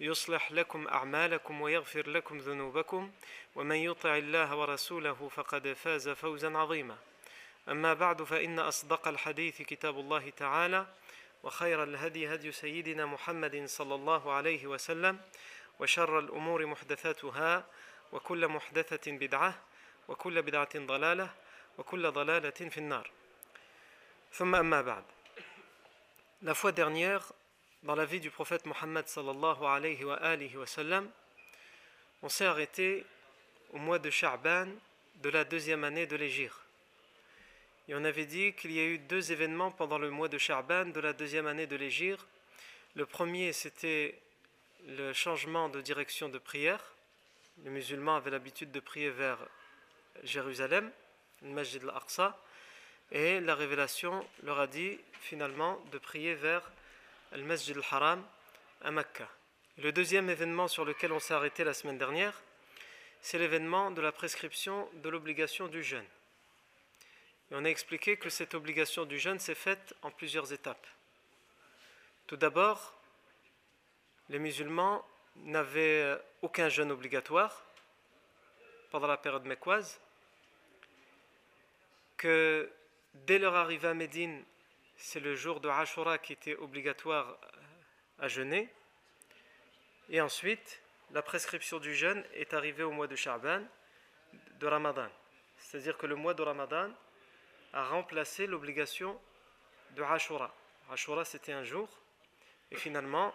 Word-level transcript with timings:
يصلح 0.00 0.52
لكم 0.52 0.88
أعمالكم 0.88 1.60
ويغفر 1.60 2.08
لكم 2.08 2.38
ذنوبكم 2.38 3.12
ومن 3.54 3.76
يطع 3.76 4.16
الله 4.16 4.56
ورسوله 4.56 5.28
فقد 5.28 5.72
فاز 5.72 6.08
فوزا 6.08 6.58
عظيما. 6.58 6.96
أما 7.68 7.94
بعد 7.94 8.22
فإن 8.22 8.58
أصدق 8.58 9.08
الحديث 9.08 9.62
كتاب 9.62 9.98
الله 9.98 10.30
تعالى 10.30 10.86
وخير 11.42 11.82
الهدي 11.82 12.34
هدي 12.34 12.52
سيدنا 12.52 13.06
محمد 13.06 13.64
صلى 13.66 13.94
الله 13.94 14.32
عليه 14.32 14.66
وسلم 14.66 15.20
وشر 15.80 16.18
الأمور 16.18 16.66
محدثاتها 16.66 17.66
وكل 18.12 18.48
محدثة 18.48 19.12
بدعة 19.12 19.58
وكل 20.08 20.42
بدعة 20.42 20.78
ضلالة 20.78 21.34
وكل 21.78 22.10
ضلالة 22.10 22.50
في 22.50 22.78
النار. 22.78 23.10
ثم 24.32 24.54
أما 24.54 24.82
بعد. 24.82 25.04
La 26.42 26.52
fois 26.54 26.72
dernière, 26.72 27.32
dans 27.84 27.94
la 27.94 28.06
vie 28.06 28.20
du 28.20 28.30
prophète 28.30 28.64
Mohammed 28.64 29.06
sallallahu 29.06 29.62
alayhi 29.62 30.04
wa 30.04 30.18
on 32.22 32.28
s'est 32.30 32.46
arrêté 32.46 33.04
au 33.74 33.78
mois 33.78 33.98
de 33.98 34.08
Sha'ban 34.08 34.68
de 35.16 35.28
la 35.28 35.44
deuxième 35.44 35.84
année 35.84 36.06
de 36.06 36.16
l'Égypte. 36.16 36.56
Et 37.86 37.94
on 37.94 38.02
avait 38.04 38.24
dit 38.24 38.54
qu'il 38.54 38.72
y 38.72 38.80
a 38.80 38.84
eu 38.84 38.96
deux 38.96 39.32
événements 39.32 39.70
pendant 39.70 39.98
le 39.98 40.08
mois 40.08 40.28
de 40.28 40.38
Sha'ban 40.38 40.86
de 40.86 41.00
la 41.00 41.12
deuxième 41.12 41.46
année 41.46 41.66
de 41.66 41.76
l'Égypte. 41.76 42.24
Le 42.94 43.04
premier, 43.04 43.52
c'était 43.52 44.18
le 44.88 45.12
changement 45.12 45.68
de 45.68 45.82
direction 45.82 46.30
de 46.30 46.38
prière. 46.38 46.82
Les 47.64 47.70
musulmans 47.70 48.16
avaient 48.16 48.30
l'habitude 48.30 48.72
de 48.72 48.80
prier 48.80 49.10
vers 49.10 49.38
Jérusalem, 50.22 50.90
le 51.42 51.50
Masjid 51.50 51.82
al-Aqsa, 51.82 52.40
et 53.12 53.40
la 53.40 53.54
révélation 53.54 54.26
leur 54.42 54.58
a 54.58 54.66
dit 54.66 54.98
finalement 55.20 55.78
de 55.92 55.98
prier 55.98 56.34
vers 56.34 56.62
le 56.62 56.83
Masjid 57.42 57.76
al-Haram 57.76 58.24
à 58.82 58.90
Mecca. 58.90 59.28
Le 59.78 59.90
deuxième 59.90 60.30
événement 60.30 60.68
sur 60.68 60.84
lequel 60.84 61.12
on 61.12 61.18
s'est 61.18 61.34
arrêté 61.34 61.64
la 61.64 61.74
semaine 61.74 61.98
dernière, 61.98 62.40
c'est 63.20 63.38
l'événement 63.38 63.90
de 63.90 64.00
la 64.00 64.12
prescription 64.12 64.88
de 64.94 65.08
l'obligation 65.08 65.66
du 65.66 65.82
jeûne. 65.82 66.06
On 67.50 67.64
a 67.64 67.68
expliqué 67.68 68.16
que 68.16 68.30
cette 68.30 68.54
obligation 68.54 69.04
du 69.04 69.18
jeûne 69.18 69.38
s'est 69.38 69.54
faite 69.54 69.94
en 70.02 70.10
plusieurs 70.10 70.52
étapes. 70.52 70.86
Tout 72.26 72.36
d'abord, 72.36 72.94
les 74.28 74.38
musulmans 74.38 75.04
n'avaient 75.36 76.16
aucun 76.42 76.68
jeûne 76.68 76.92
obligatoire 76.92 77.64
pendant 78.90 79.08
la 79.08 79.16
période 79.16 79.44
mécoise, 79.44 80.00
que 82.16 82.70
dès 83.12 83.38
leur 83.38 83.54
arrivée 83.56 83.88
à 83.88 83.94
Médine, 83.94 84.44
c'est 85.04 85.20
le 85.20 85.36
jour 85.36 85.60
de 85.60 85.68
Ashura 85.68 86.16
qui 86.16 86.32
était 86.32 86.56
obligatoire 86.56 87.38
à 88.18 88.26
jeûner. 88.26 88.70
Et 90.08 90.22
ensuite, 90.22 90.80
la 91.12 91.20
prescription 91.20 91.78
du 91.78 91.94
jeûne 91.94 92.24
est 92.32 92.54
arrivée 92.54 92.84
au 92.84 92.90
mois 92.90 93.06
de 93.06 93.14
Sha'ban, 93.14 93.60
de 94.32 94.66
Ramadan. 94.66 95.06
C'est-à-dire 95.58 95.98
que 95.98 96.06
le 96.06 96.14
mois 96.14 96.32
de 96.32 96.40
Ramadan 96.40 96.90
a 97.74 97.84
remplacé 97.84 98.46
l'obligation 98.46 99.20
de 99.90 100.02
Ashura. 100.02 100.54
Ashura, 100.90 101.26
c'était 101.26 101.52
un 101.52 101.64
jour. 101.64 101.86
Et 102.70 102.76
finalement, 102.76 103.34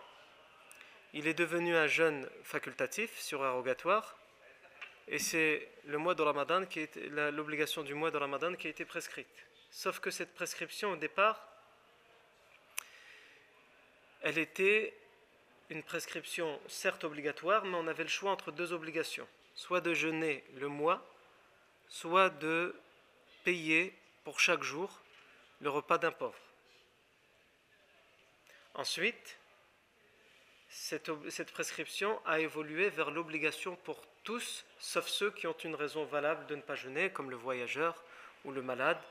il 1.13 1.27
est 1.27 1.35
devenu 1.35 1.75
un 1.75 1.87
jeûne 1.87 2.27
facultatif, 2.43 3.15
surérogatoire. 3.19 4.17
Et 5.07 5.19
c'est 5.19 5.69
le 5.85 5.99
mois 5.99 6.15
de 6.15 6.23
Ramadan 6.23 6.65
qui 6.65 6.79
est 6.79 6.95
l'obligation 7.31 7.83
du 7.83 7.93
mois 7.93 8.09
de 8.09 8.17
Ramadan 8.17 8.55
qui 8.55 8.65
a 8.65 8.71
été 8.71 8.85
prescrite. 8.85 9.45
Sauf 9.69 9.99
que 9.99 10.09
cette 10.09 10.33
prescription, 10.33 10.93
au 10.93 10.95
départ, 10.95 11.48
elle 14.21 14.37
était 14.37 14.93
une 15.69 15.83
prescription 15.83 16.59
certes 16.67 17.03
obligatoire, 17.03 17.65
mais 17.65 17.77
on 17.77 17.87
avait 17.87 18.03
le 18.03 18.09
choix 18.09 18.31
entre 18.31 18.51
deux 18.51 18.73
obligations. 18.73 19.27
Soit 19.55 19.81
de 19.81 19.93
jeûner 19.93 20.43
le 20.55 20.67
mois, 20.67 21.05
soit 21.87 22.29
de 22.29 22.75
payer 23.43 23.93
pour 24.23 24.39
chaque 24.39 24.63
jour 24.63 25.01
le 25.61 25.69
repas 25.69 25.97
d'un 25.97 26.11
pauvre. 26.11 26.39
Ensuite, 28.73 29.37
cette, 30.69 31.51
prescription 31.51 32.21
a 32.25 32.39
évolué 32.39 32.89
vers 32.89 33.11
l'obligation 33.11 33.75
pour 33.75 34.01
tous, 34.23 34.65
sauf 34.79 35.07
ceux 35.07 35.31
qui 35.31 35.47
ont 35.47 35.57
une 35.63 35.75
raison 35.75 36.05
valable 36.05 36.45
de 36.47 36.55
ne 36.55 36.61
pas 36.61 36.75
jeûner, 36.75 37.09
comme 37.09 37.29
le 37.29 37.35
voyageur 37.35 38.03
ou 38.45 38.51
le 38.51 38.61
malade, 38.61 39.01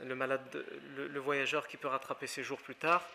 le 0.00 1.20
voyageur 1.20 1.68
qui 1.68 1.76
peut 1.76 1.88
rattraper 1.88 2.26
ses 2.26 2.42
jours 2.42 2.60
plus 2.60 2.74
tard. 2.74 3.06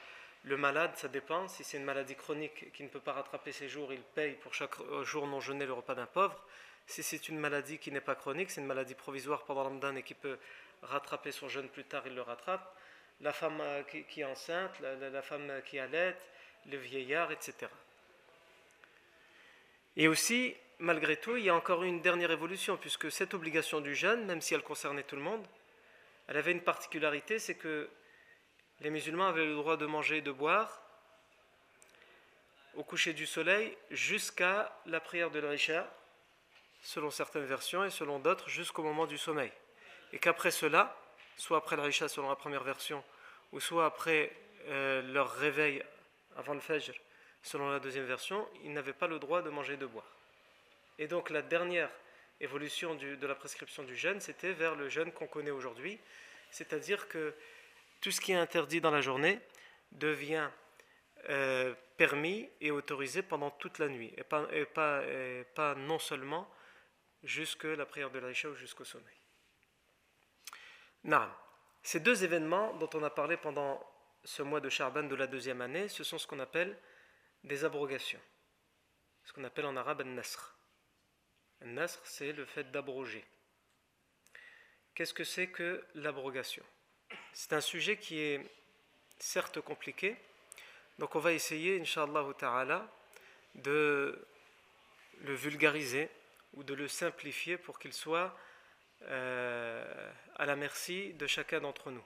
Le 0.46 0.58
malade, 0.58 0.92
ça 0.96 1.08
dépend. 1.08 1.48
Si 1.48 1.64
c'est 1.64 1.78
une 1.78 1.84
maladie 1.84 2.16
chronique 2.16 2.72
qui 2.74 2.84
ne 2.84 2.88
peut 2.88 3.00
pas 3.00 3.14
rattraper 3.14 3.52
ses 3.52 3.68
jours, 3.68 3.92
il 3.92 4.02
paye 4.02 4.34
pour 4.36 4.54
chaque 4.54 4.76
jour 5.04 5.28
non 5.28 5.40
jeûné 5.40 5.66
le 5.66 5.74
repas 5.74 5.96
d'un 5.96 6.06
pauvre. 6.06 6.44
Si 6.88 7.04
c'est 7.04 7.30
une 7.30 7.38
maladie 7.38 7.78
qui 7.78 7.92
n'est 7.92 8.02
pas 8.02 8.16
chronique, 8.16 8.50
c'est 8.50 8.62
une 8.62 8.68
maladie 8.68 8.96
provisoire 8.96 9.44
pendant 9.44 9.62
le 9.62 9.68
Ramadan 9.68 9.96
et 9.96 10.04
qui 10.04 10.14
peut 10.14 10.38
rattraper 10.82 11.32
son 11.32 11.50
jeûne 11.50 11.70
plus 11.70 11.84
tard, 11.84 12.04
il 12.08 12.16
le 12.16 12.22
rattrape. 12.22 12.76
La 13.22 13.34
femme 13.34 13.62
qui, 13.92 14.04
qui 14.06 14.22
est 14.22 14.26
enceinte, 14.26 14.80
la 14.80 15.22
femme 15.22 15.52
qui 15.66 15.78
allait, 15.78 16.16
le 16.68 16.78
vieillard, 16.78 17.32
etc. 17.32 17.68
Et 19.98 20.08
aussi, 20.08 20.56
malgré 20.80 21.18
tout, 21.18 21.36
il 21.36 21.44
y 21.44 21.50
a 21.50 21.56
encore 21.56 21.84
une 21.84 22.02
dernière 22.02 22.32
évolution, 22.32 22.78
puisque 22.78 23.12
cette 23.12 23.34
obligation 23.34 23.82
du 23.82 23.96
jeûne, 23.96 24.26
même 24.26 24.42
si 24.42 24.54
elle 24.54 24.64
concernait 24.64 25.04
tout 25.04 25.18
le 25.18 25.22
monde, 25.22 25.46
elle 26.28 26.38
avait 26.38 26.52
une 26.52 26.62
particularité, 26.62 27.40
c'est 27.40 27.56
que 27.56 27.90
les 28.82 28.90
musulmans 28.90 29.28
avaient 29.28 29.46
le 29.46 29.56
droit 29.56 29.78
de 29.78 29.86
manger 29.86 30.18
et 30.18 30.22
de 30.22 30.32
boire 30.32 30.82
au 32.76 32.84
coucher 32.84 33.14
du 33.14 33.26
soleil 33.26 33.76
jusqu'à 33.92 34.74
la 34.86 35.00
prière 35.00 35.32
de 35.32 35.40
l'Aïcha, 35.40 35.92
selon 36.82 37.12
certaines 37.12 37.46
versions, 37.46 37.84
et 37.84 37.90
selon 37.90 38.20
d'autres, 38.20 38.48
jusqu'au 38.48 38.84
moment 38.84 39.06
du 39.06 39.18
sommeil. 39.18 39.52
Et 40.14 40.20
qu'après 40.20 40.52
cela, 40.52 40.96
soit 41.36 41.58
après 41.58 41.76
l'Aïcha 41.76 42.08
selon 42.08 42.30
la 42.30 42.36
première 42.36 42.64
version, 42.64 43.04
ou 43.52 43.60
soit 43.60 43.86
après 43.86 44.32
euh, 44.68 45.02
leur 45.02 45.32
réveil 45.32 45.84
avant 46.38 46.54
le 46.54 46.60
Fajr, 46.60 46.94
selon 47.44 47.70
la 47.70 47.80
deuxième 47.80 48.06
version, 48.06 48.48
ils 48.64 48.72
n'avaient 48.72 48.94
pas 48.94 49.08
le 49.08 49.20
droit 49.20 49.42
de 49.42 49.50
manger 49.50 49.74
et 49.74 49.78
de 49.78 49.86
boire. 49.86 50.10
Et 51.00 51.08
donc 51.08 51.30
la 51.30 51.42
dernière 51.42 51.90
évolution 52.40 52.96
de 52.96 53.28
la 53.28 53.36
prescription 53.36 53.84
du 53.84 53.96
jeûne, 53.96 54.22
c'était 54.22 54.54
vers 54.54 54.76
le 54.76 54.88
jeûne 54.88 55.12
qu'on 55.12 55.28
connaît 55.28 55.52
aujourd'hui, 55.52 56.00
c'est-à-dire 56.52 57.08
que 57.10 57.34
tout 58.02 58.12
ce 58.12 58.22
qui 58.22 58.32
est 58.32 58.36
interdit 58.36 58.82
dans 58.82 58.92
la 58.92 59.02
journée 59.02 59.40
devient 59.92 60.50
euh, 61.30 61.74
permis 61.98 62.50
et 62.62 62.72
autorisé 62.72 63.22
pendant 63.22 63.52
toute 63.52 63.80
la 63.80 63.90
nuit, 63.90 64.14
et 64.18 64.24
pas, 64.24 65.76
non 65.76 66.00
seulement 66.00 66.50
jusque 67.24 67.66
la 67.66 67.86
prière 67.86 68.10
de 68.10 68.20
l'Aïcha 68.20 68.50
ou 68.50 68.56
jusqu'au 68.56 68.86
sommeil. 68.86 69.18
Ces 71.84 72.00
deux 72.00 72.24
événements 72.24 72.74
dont 72.76 72.90
on 72.94 73.04
a 73.04 73.10
parlé 73.10 73.38
pendant 73.38 73.86
ce 74.24 74.44
mois 74.44 74.60
de 74.62 74.70
Charban 74.70 75.04
de 75.04 75.16
la 75.16 75.28
deuxième 75.28 75.62
année, 75.62 75.88
ce 75.88 76.04
sont 76.04 76.18
ce 76.18 76.28
qu'on 76.28 76.40
appelle 76.40 76.78
des 77.44 77.66
abrogations. 77.66 78.22
Ce 79.24 79.34
qu'on 79.34 79.44
appelle 79.44 79.66
en 79.66 79.76
arabe 79.76 80.02
un-nasr. 80.02 80.58
Un-nasr, 81.62 82.00
c'est 82.04 82.32
le 82.32 82.46
fait 82.46 82.72
d'abroger. 82.72 83.26
Qu'est-ce 84.94 85.14
que 85.14 85.24
c'est 85.24 85.48
que 85.48 85.86
l'abrogation? 85.96 86.66
C'est 87.34 87.54
un 87.54 87.62
sujet 87.62 87.98
qui 87.98 88.20
est 88.20 88.46
certes 89.20 89.62
compliqué, 89.62 90.16
donc 91.00 91.16
on 91.16 91.20
va 91.20 91.34
essayer, 91.34 91.80
Inch'Allah 91.80 92.26
ta'ala, 92.38 92.88
de 93.56 94.28
le 95.22 95.34
vulgariser 95.34 96.10
ou 96.54 96.64
de 96.64 96.74
le 96.74 96.88
simplifier 96.88 97.58
pour 97.58 97.80
qu'il 97.80 97.94
soit 97.94 98.38
euh, 99.04 100.12
à 100.36 100.46
la 100.46 100.56
merci 100.56 101.14
de 101.14 101.28
chacun 101.28 101.62
d'entre 101.62 101.92
nous. 101.92 102.04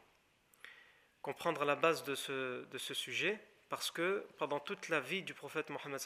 Comprendre 1.21 1.65
la 1.65 1.75
base 1.75 2.03
de 2.03 2.15
ce, 2.15 2.94
sujet, 2.94 3.39
parce 3.69 3.89
que 3.89 4.27
pendant 4.38 4.59
toute 4.59 4.89
la 4.89 5.00
vie 5.00 5.23
du 5.23 5.33
prophète 5.33 5.69
Mohammed 5.69 6.00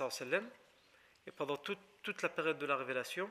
et 1.26 1.32
pendant 1.32 1.58
toute, 1.58 1.80
toute 2.04 2.22
la 2.22 2.30
période 2.30 2.60
de 2.60 2.66
la 2.66 2.78
révélation, 2.78 3.30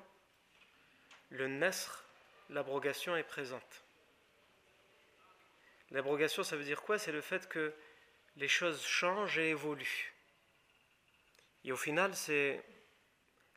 le 1.31 1.49
nasr, 1.49 2.05
l'abrogation 2.51 3.17
est 3.17 3.23
présente. 3.23 3.86
L'abrogation, 5.91 6.43
ça 6.43 6.57
veut 6.57 6.65
dire 6.65 6.83
quoi? 6.83 6.99
C'est 6.99 7.13
le 7.13 7.21
fait 7.21 7.49
que 7.49 7.75
les 8.37 8.49
choses 8.49 8.85
changent 8.85 9.39
et 9.39 9.51
évoluent. 9.51 10.15
Et 11.65 11.73
au 11.73 11.77
final, 11.77 12.15
c'est 12.15 12.63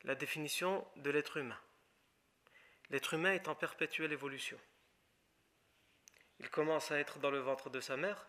la 0.03 0.15
définition 0.15 0.85
de 0.95 1.09
l'être 1.09 1.37
humain. 1.37 1.59
L'être 2.89 3.13
humain 3.13 3.33
est 3.33 3.47
en 3.47 3.55
perpétuelle 3.55 4.11
évolution. 4.11 4.59
Il 6.39 6.49
commence 6.49 6.91
à 6.91 6.99
être 6.99 7.19
dans 7.19 7.31
le 7.31 7.39
ventre 7.39 7.69
de 7.69 7.81
sa 7.81 7.97
mère. 7.97 8.27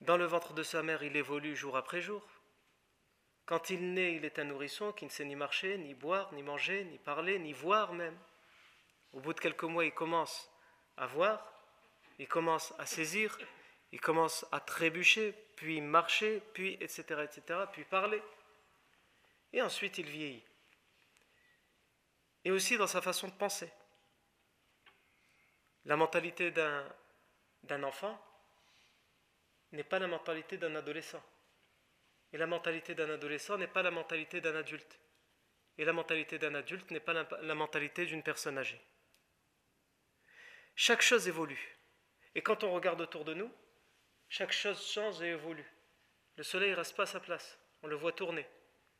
Dans 0.00 0.16
le 0.16 0.26
ventre 0.26 0.52
de 0.52 0.62
sa 0.62 0.82
mère, 0.82 1.02
il 1.02 1.16
évolue 1.16 1.56
jour 1.56 1.76
après 1.76 2.02
jour. 2.02 2.24
Quand 3.46 3.70
il 3.70 3.94
naît, 3.94 4.14
il 4.14 4.24
est 4.24 4.38
un 4.38 4.44
nourrisson 4.44 4.92
qui 4.92 5.04
ne 5.04 5.10
sait 5.10 5.24
ni 5.24 5.34
marcher, 5.34 5.78
ni 5.78 5.94
boire, 5.94 6.32
ni 6.34 6.42
manger, 6.42 6.84
ni 6.84 6.98
parler, 6.98 7.38
ni 7.38 7.52
voir 7.52 7.92
même. 7.92 8.18
Au 9.12 9.20
bout 9.20 9.32
de 9.32 9.40
quelques 9.40 9.64
mois, 9.64 9.84
il 9.84 9.92
commence 9.92 10.50
à 10.96 11.06
voir, 11.06 11.52
il 12.18 12.28
commence 12.28 12.72
à 12.78 12.86
saisir, 12.86 13.36
il 13.92 14.00
commence 14.00 14.46
à 14.52 14.60
trébucher, 14.60 15.32
puis 15.56 15.80
marcher, 15.80 16.42
puis 16.52 16.74
etc., 16.80 17.02
etc., 17.22 17.60
puis 17.72 17.84
parler. 17.84 18.22
Et 19.52 19.62
ensuite, 19.62 19.98
il 19.98 20.06
vieillit. 20.06 20.44
Et 22.44 22.50
aussi 22.50 22.76
dans 22.76 22.86
sa 22.86 23.00
façon 23.00 23.28
de 23.28 23.32
penser. 23.32 23.70
La 25.84 25.96
mentalité 25.96 26.50
d'un 26.50 27.82
enfant 27.82 28.20
n'est 29.72 29.84
pas 29.84 29.98
la 29.98 30.06
mentalité 30.06 30.56
d'un 30.56 30.74
adolescent. 30.74 31.22
Et 32.32 32.36
la 32.36 32.46
mentalité 32.46 32.94
d'un 32.94 33.10
adolescent 33.10 33.56
n'est 33.58 33.68
pas 33.68 33.82
la 33.82 33.90
mentalité 33.90 34.40
d'un 34.40 34.56
adulte. 34.56 34.98
Et 35.78 35.84
la 35.84 35.92
mentalité 35.92 36.38
d'un 36.38 36.54
adulte 36.54 36.90
n'est 36.90 37.00
pas 37.00 37.12
la, 37.12 37.28
la 37.42 37.54
mentalité 37.54 38.06
d'une 38.06 38.22
personne 38.22 38.58
âgée. 38.58 38.80
Chaque 40.76 41.02
chose 41.02 41.28
évolue. 41.28 41.76
Et 42.34 42.42
quand 42.42 42.64
on 42.64 42.72
regarde 42.72 43.00
autour 43.00 43.24
de 43.24 43.34
nous, 43.34 43.50
chaque 44.28 44.52
chose 44.52 44.84
change 44.84 45.22
et 45.22 45.28
évolue. 45.28 45.70
Le 46.36 46.42
soleil 46.42 46.70
ne 46.70 46.76
reste 46.76 46.96
pas 46.96 47.04
à 47.04 47.06
sa 47.06 47.20
place. 47.20 47.58
On 47.82 47.86
le 47.86 47.94
voit 47.94 48.12
tourner. 48.12 48.46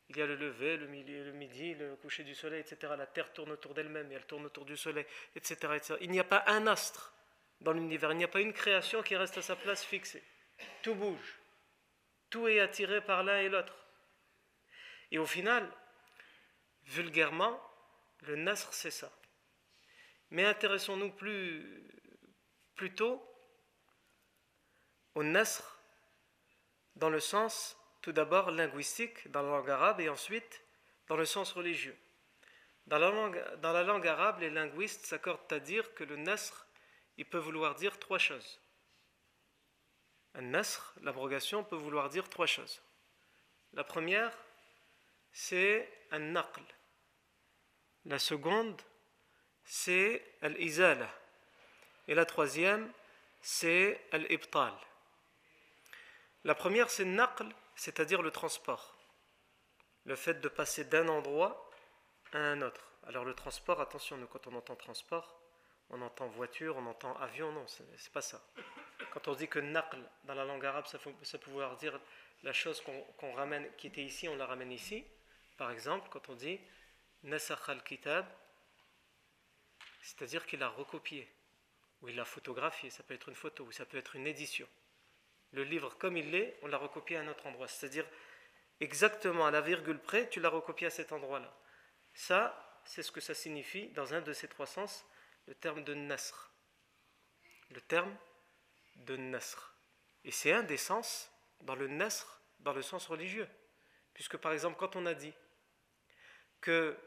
Il 0.09 0.17
y 0.17 0.21
a 0.21 0.25
le 0.25 0.35
lever, 0.35 0.77
le 0.77 0.87
midi, 0.87 1.73
le 1.73 1.95
coucher 1.95 2.23
du 2.23 2.35
soleil, 2.35 2.61
etc. 2.61 2.93
La 2.97 3.07
Terre 3.07 3.33
tourne 3.33 3.51
autour 3.51 3.73
d'elle-même 3.73 4.11
et 4.11 4.15
elle 4.15 4.25
tourne 4.25 4.45
autour 4.45 4.63
du 4.63 4.77
soleil, 4.77 5.05
etc. 5.35 5.55
etc. 5.75 5.95
Il 6.01 6.11
n'y 6.11 6.19
a 6.19 6.23
pas 6.23 6.43
un 6.47 6.67
astre 6.67 7.13
dans 7.59 7.73
l'univers. 7.73 8.11
Il 8.11 8.17
n'y 8.17 8.23
a 8.23 8.29
pas 8.29 8.41
une 8.41 8.53
création 8.53 9.01
qui 9.01 9.15
reste 9.15 9.37
à 9.37 9.41
sa 9.41 9.55
place 9.55 9.83
fixée. 9.83 10.23
Tout 10.83 10.95
bouge. 10.95 11.39
Tout 12.29 12.47
est 12.47 12.59
attiré 12.59 13.01
par 13.01 13.23
l'un 13.23 13.39
et 13.39 13.49
l'autre. 13.49 13.75
Et 15.11 15.17
au 15.17 15.25
final, 15.25 15.69
vulgairement, 16.85 17.59
le 18.21 18.35
nasr, 18.35 18.73
c'est 18.73 18.91
ça. 18.91 19.11
Mais 20.31 20.45
intéressons-nous 20.45 21.13
plutôt 22.75 23.23
au 25.13 25.23
nasr 25.23 25.79
dans 26.95 27.09
le 27.09 27.19
sens 27.19 27.77
tout 28.01 28.11
d'abord 28.11 28.51
linguistique 28.51 29.29
dans 29.31 29.41
la 29.41 29.49
langue 29.49 29.69
arabe 29.69 30.01
et 30.01 30.09
ensuite 30.09 30.61
dans 31.07 31.15
le 31.15 31.25
sens 31.25 31.51
religieux. 31.51 31.97
Dans 32.87 32.99
la 32.99 33.09
langue, 33.09 33.43
dans 33.61 33.73
la 33.73 33.83
langue 33.83 34.07
arabe, 34.07 34.41
les 34.41 34.49
linguistes 34.49 35.05
s'accordent 35.05 35.51
à 35.51 35.59
dire 35.59 35.93
que 35.95 36.03
le 36.03 36.17
nasr, 36.17 36.67
il 37.17 37.25
peut 37.25 37.39
vouloir 37.39 37.75
dire 37.75 37.97
trois 37.97 38.19
choses. 38.19 38.61
Un 40.35 40.41
nasr, 40.41 40.93
l'abrogation, 41.01 41.63
peut 41.63 41.75
vouloir 41.75 42.09
dire 42.09 42.29
trois 42.29 42.45
choses. 42.45 42.81
La 43.73 43.83
première, 43.83 44.37
c'est 45.31 45.91
un 46.11 46.19
naql. 46.19 46.61
La 48.05 48.19
seconde, 48.19 48.79
c'est 49.65 50.23
al-izala. 50.41 51.09
Et 52.07 52.15
la 52.15 52.25
troisième, 52.25 52.91
c'est 53.41 53.99
al-ibtal. 54.11 54.73
La 56.43 56.55
première, 56.55 56.89
c'est 56.89 57.05
naql, 57.05 57.47
c'est-à-dire 57.75 58.21
le 58.21 58.31
transport. 58.31 58.95
Le 60.05 60.15
fait 60.15 60.39
de 60.39 60.47
passer 60.47 60.85
d'un 60.85 61.07
endroit 61.07 61.69
à 62.31 62.37
un 62.37 62.61
autre. 62.61 62.91
Alors 63.07 63.25
le 63.25 63.33
transport, 63.33 63.81
attention, 63.81 64.17
nous 64.17 64.27
quand 64.27 64.47
on 64.47 64.55
entend 64.55 64.75
transport, 64.75 65.39
on 65.89 66.01
entend 66.01 66.27
voiture, 66.27 66.75
on 66.77 66.85
entend 66.87 67.15
avion, 67.17 67.51
non, 67.51 67.65
c'est 67.67 68.11
pas 68.11 68.21
ça. 68.21 68.41
Quand 69.11 69.27
on 69.27 69.33
dit 69.33 69.47
que 69.47 69.59
naql 69.59 69.99
dans 70.23 70.33
la 70.33 70.45
langue 70.45 70.65
arabe, 70.65 70.85
ça, 70.87 70.97
peut 70.99 71.51
vouloir 71.51 71.77
dire 71.77 71.99
la 72.43 72.53
chose 72.53 72.83
qu'on 73.17 73.33
ramène, 73.33 73.67
qui 73.77 73.87
était 73.87 74.03
ici, 74.03 74.27
on 74.27 74.35
la 74.35 74.45
ramène 74.45 74.71
ici. 74.71 75.05
Par 75.57 75.71
exemple, 75.71 76.09
quand 76.11 76.29
on 76.29 76.35
dit 76.35 76.59
nasakh 77.23 77.69
al-kitab, 77.69 78.25
c'est-à-dire 80.05 80.45
qu'il 80.45 80.63
a 80.63 80.69
recopié, 80.69 81.27
ou 82.01 82.09
il 82.09 82.15
l'a 82.15 82.25
photographié, 82.25 82.89
ça 82.89 83.03
peut 83.03 83.13
être 83.13 83.29
une 83.29 83.35
photo, 83.35 83.65
ou 83.65 83.71
ça 83.71 83.85
peut 83.85 83.97
être 83.97 84.15
une 84.15 84.27
édition 84.27 84.67
le 85.55 85.63
livre 85.63 85.97
comme 85.97 86.17
il 86.17 86.35
est, 86.35 86.57
on 86.61 86.67
l'a 86.67 86.77
recopié 86.77 87.17
à 87.17 87.21
un 87.21 87.27
autre 87.27 87.47
endroit. 87.47 87.67
C'est-à-dire, 87.67 88.05
exactement 88.79 89.47
à 89.47 89.51
la 89.51 89.61
virgule 89.61 89.99
près, 89.99 90.29
tu 90.29 90.39
l'as 90.39 90.49
recopié 90.49 90.87
à 90.87 90.89
cet 90.89 91.11
endroit-là. 91.11 91.51
Ça, 92.13 92.81
c'est 92.85 93.01
ce 93.01 93.11
que 93.11 93.21
ça 93.21 93.33
signifie 93.33 93.87
dans 93.89 94.13
un 94.13 94.21
de 94.21 94.33
ces 94.33 94.47
trois 94.47 94.67
sens, 94.67 95.05
le 95.47 95.55
terme 95.55 95.83
de 95.83 95.93
nasr. 95.93 96.51
Le 97.71 97.81
terme 97.81 98.15
de 98.97 99.17
nasr. 99.17 99.75
Et 100.23 100.31
c'est 100.31 100.51
un 100.51 100.63
des 100.63 100.77
sens 100.77 101.31
dans 101.61 101.75
le 101.75 101.87
nasr, 101.87 102.41
dans 102.59 102.73
le 102.73 102.81
sens 102.81 103.07
religieux. 103.07 103.47
Puisque 104.13 104.37
par 104.37 104.51
exemple, 104.51 104.77
quand 104.77 104.95
on 104.95 105.05
a 105.05 105.13
dit 105.13 105.33
que 106.61 106.97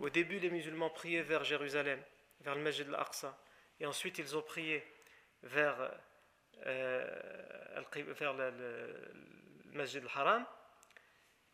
au 0.00 0.10
début 0.10 0.38
les 0.38 0.50
musulmans 0.50 0.90
priaient 0.90 1.22
vers 1.22 1.44
Jérusalem, 1.44 2.02
vers 2.40 2.54
le 2.54 2.62
Masjid 2.62 2.86
al-Aqsa, 2.88 3.38
et 3.78 3.86
ensuite 3.86 4.18
ils 4.18 4.36
ont 4.36 4.42
prié 4.42 4.84
vers 5.42 5.76
euh, 6.66 7.06
vers 7.96 8.34
le, 8.34 8.52
Masjid 9.72 10.02
al-Haram, 10.02 10.44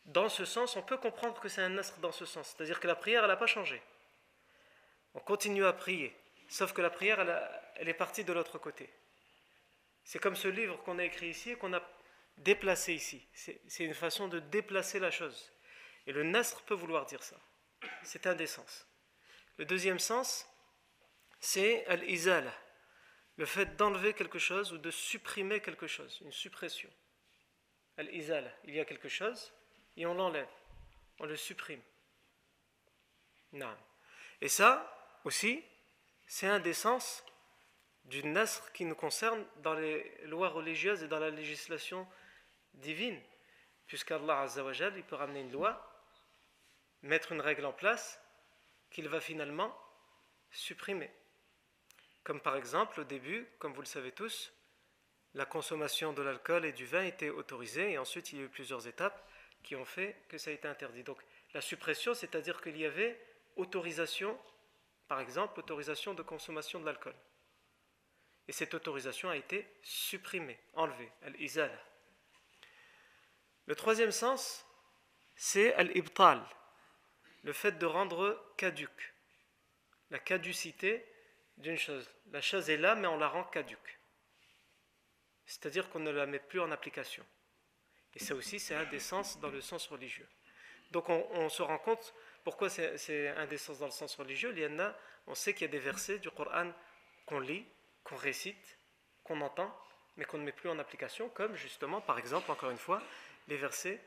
dans 0.07 0.29
ce 0.29 0.45
sens, 0.45 0.77
on 0.77 0.83
peut 0.83 0.97
comprendre 0.97 1.41
que 1.41 1.49
c'est 1.49 1.63
un 1.63 1.69
nasr 1.69 1.99
dans 1.99 2.13
ce 2.13 2.25
sens. 2.25 2.55
C'est-à-dire 2.57 2.81
que 2.81 2.87
la 2.87 2.95
prière, 2.95 3.23
elle 3.23 3.29
n'a 3.29 3.37
pas 3.37 3.47
changé. 3.47 3.83
On 5.15 5.21
continue 5.21 5.65
à 5.65 5.73
prier. 5.73 6.15
Sauf 6.49 6.73
que 6.73 6.81
la 6.81 6.91
prière, 6.91 7.21
elle, 7.77 7.89
est 7.89 7.95
partie 7.95 8.23
de 8.25 8.33
l'autre 8.33 8.59
côté. 8.59 8.89
C'est 10.05 10.21
comme 10.21 10.37
ce 10.37 10.47
livre 10.47 10.77
qu'on 10.85 10.99
a 11.01 11.05
écrit 11.05 11.29
ici 11.29 11.51
et 11.51 11.57
qu'on 11.57 11.75
a 11.75 11.83
déplacé 12.39 12.95
ici. 12.95 13.27
C'est 13.35 13.85
une 13.85 13.95
façon 13.95 14.29
de 14.29 14.39
déplacer 14.39 15.01
la 15.01 15.11
chose. 15.11 15.53
Et 16.07 16.13
le 16.13 16.23
nasr 16.23 16.63
peut 16.63 16.75
vouloir 16.75 17.07
dire 17.07 17.23
ça. 17.23 17.37
C'est 18.03 18.27
un 18.27 18.35
des 18.35 18.47
sens. 18.47 18.87
Le 19.59 19.65
deuxième 19.65 19.99
sens, 19.99 20.47
c'est 21.41 21.87
al-izala 21.87 22.53
le 23.37 23.45
fait 23.45 23.77
d'enlever 23.77 24.15
quelque 24.15 24.39
chose 24.39 24.73
ou 24.73 24.79
de 24.79 24.91
supprimer 24.91 25.61
quelque 25.61 25.87
chose, 25.87 26.19
une 26.23 26.33
suppression. 26.33 26.91
Al-izal, 27.99 28.53
il 28.65 28.75
y 28.75 28.81
a 28.81 28.85
quelque 28.85 29.09
chose 29.09 29.53
et 29.97 30.07
on 30.07 30.15
l'enlève, 30.15 30.49
on 31.19 31.27
le 31.27 31.37
supprime. 31.37 31.83
Non. 33.53 33.77
Et 34.41 34.49
ça 34.49 34.93
aussi, 35.25 35.63
c'est 36.27 36.47
un 36.47 36.61
des 36.61 36.75
sens 36.75 37.25
du 38.05 38.25
nasr 38.25 38.73
qui 38.73 38.85
nous 38.85 38.95
concerne 38.95 39.45
dans 39.57 39.75
les 39.75 40.19
lois 40.25 40.49
religieuses 40.49 41.03
et 41.03 41.09
dans 41.09 41.19
la 41.19 41.31
législation 41.31 42.07
divine, 42.75 43.21
puisqu'Allah 43.87 44.43
Azzawajal, 44.43 44.97
il 44.97 45.05
peut 45.05 45.17
ramener 45.17 45.41
une 45.41 45.53
loi, 45.53 45.96
mettre 47.07 47.33
une 47.33 47.41
règle 47.41 47.65
en 47.65 47.73
place 47.73 48.21
qu'il 48.91 49.09
va 49.09 49.21
finalement 49.21 49.77
supprimer. 50.51 51.11
Comme 52.25 52.41
par 52.41 52.57
exemple, 52.57 53.01
au 53.01 53.05
début, 53.05 53.47
comme 53.59 53.73
vous 53.73 53.83
le 53.83 53.87
savez 53.87 54.13
tous, 54.13 54.53
la 55.35 55.45
consommation 55.45 56.13
de 56.13 56.23
l'alcool 56.23 56.65
et 56.65 56.73
du 56.73 56.87
vin 56.87 57.05
était 57.05 57.31
autorisée, 57.31 57.93
et 57.93 57.99
ensuite 57.99 58.33
il 58.33 58.39
y 58.39 58.43
a 58.43 58.45
eu 58.45 58.49
plusieurs 58.49 58.89
étapes 58.89 59.29
qui 59.63 59.77
ont 59.77 59.85
fait 59.85 60.17
que 60.29 60.39
ça 60.39 60.51
a 60.51 60.55
été 60.55 60.67
interdit. 60.67 61.03
Donc 61.03 61.23
la 61.53 61.61
suppression, 61.61 62.15
c'est-à-dire 62.15 62.61
qu'il 62.61 62.77
y 62.77 62.87
avait 62.87 63.21
autorisation, 63.57 64.39
par 65.09 65.21
exemple, 65.21 65.61
autorisation 65.61 66.15
de 66.15 66.23
consommation 66.23 66.81
de 66.81 66.87
l'alcool. 66.87 67.15
Et 68.49 68.53
cette 68.53 68.75
autorisation 68.75 69.29
a 69.29 69.37
été 69.37 69.67
supprimée, 69.83 70.59
enlevée, 70.75 71.11
al-izal. 71.23 71.71
Le 73.67 73.75
troisième 73.75 74.13
sens, 74.13 74.65
c'est 75.35 75.75
al-ibtal, 75.75 76.43
le 77.47 77.53
fait 77.53 77.79
de 77.79 77.87
rendre 77.87 78.45
caduque. 78.57 79.15
La 80.11 80.19
caducité, 80.19 81.07
d'une 81.57 81.79
chose. 81.79 82.11
La 82.33 82.41
chose 82.41 82.69
est 82.69 82.77
là, 82.77 82.97
mais 82.97 83.07
on 83.07 83.19
la 83.19 83.29
rend 83.29 83.45
caduque. 83.45 84.01
C'est-à-dire 85.47 85.89
qu'on 85.89 86.01
ne 86.01 86.11
la 86.11 86.27
met 86.27 86.41
plus 86.41 86.61
en 86.61 86.73
application. 86.73 87.25
Et 88.17 88.19
ça 88.19 88.35
aussi, 88.35 88.59
c'est 88.59 88.99
sens 88.99 89.39
dans 89.39 89.49
le 89.49 89.61
sens 89.61 89.87
religieux. 89.87 90.29
Donc 90.91 91.09
on, 91.09 91.49
se 91.49 91.63
rend 91.63 91.79
compte 91.79 92.15
pourquoi 92.43 92.69
c'est 92.69 92.99
sens 93.59 93.79
dans 93.79 93.87
le 93.87 93.93
sens 93.93 94.17
religieux. 94.17 94.53
Il 94.57 94.63
y 94.63 94.67
en 94.67 94.81
a, 94.81 94.97
on 95.29 95.37
sait 95.37 95.55
qu'il 95.55 95.63
y 95.63 95.69
a 95.69 95.73
des 95.73 95.79
versets 95.79 96.19
du 96.19 96.31
Coran 96.33 96.73
qu'on 97.27 97.39
lit, 97.39 97.65
qu'on 98.03 98.17
récite, 98.17 98.79
qu'on 99.23 99.41
entend, 99.41 99.73
mais 100.17 100.25
qu'on 100.25 100.39
ne 100.39 100.45
met 100.45 100.53
plus 100.53 100.69
en 100.69 100.81
application, 100.81 101.29
comme 101.29 101.55
justement, 101.55 102.01
par 102.01 102.19
exemple, 102.19 102.51
encore 102.51 102.71
une 102.71 102.77
fois, 102.77 103.01
les 103.47 103.57
versets 103.57 104.01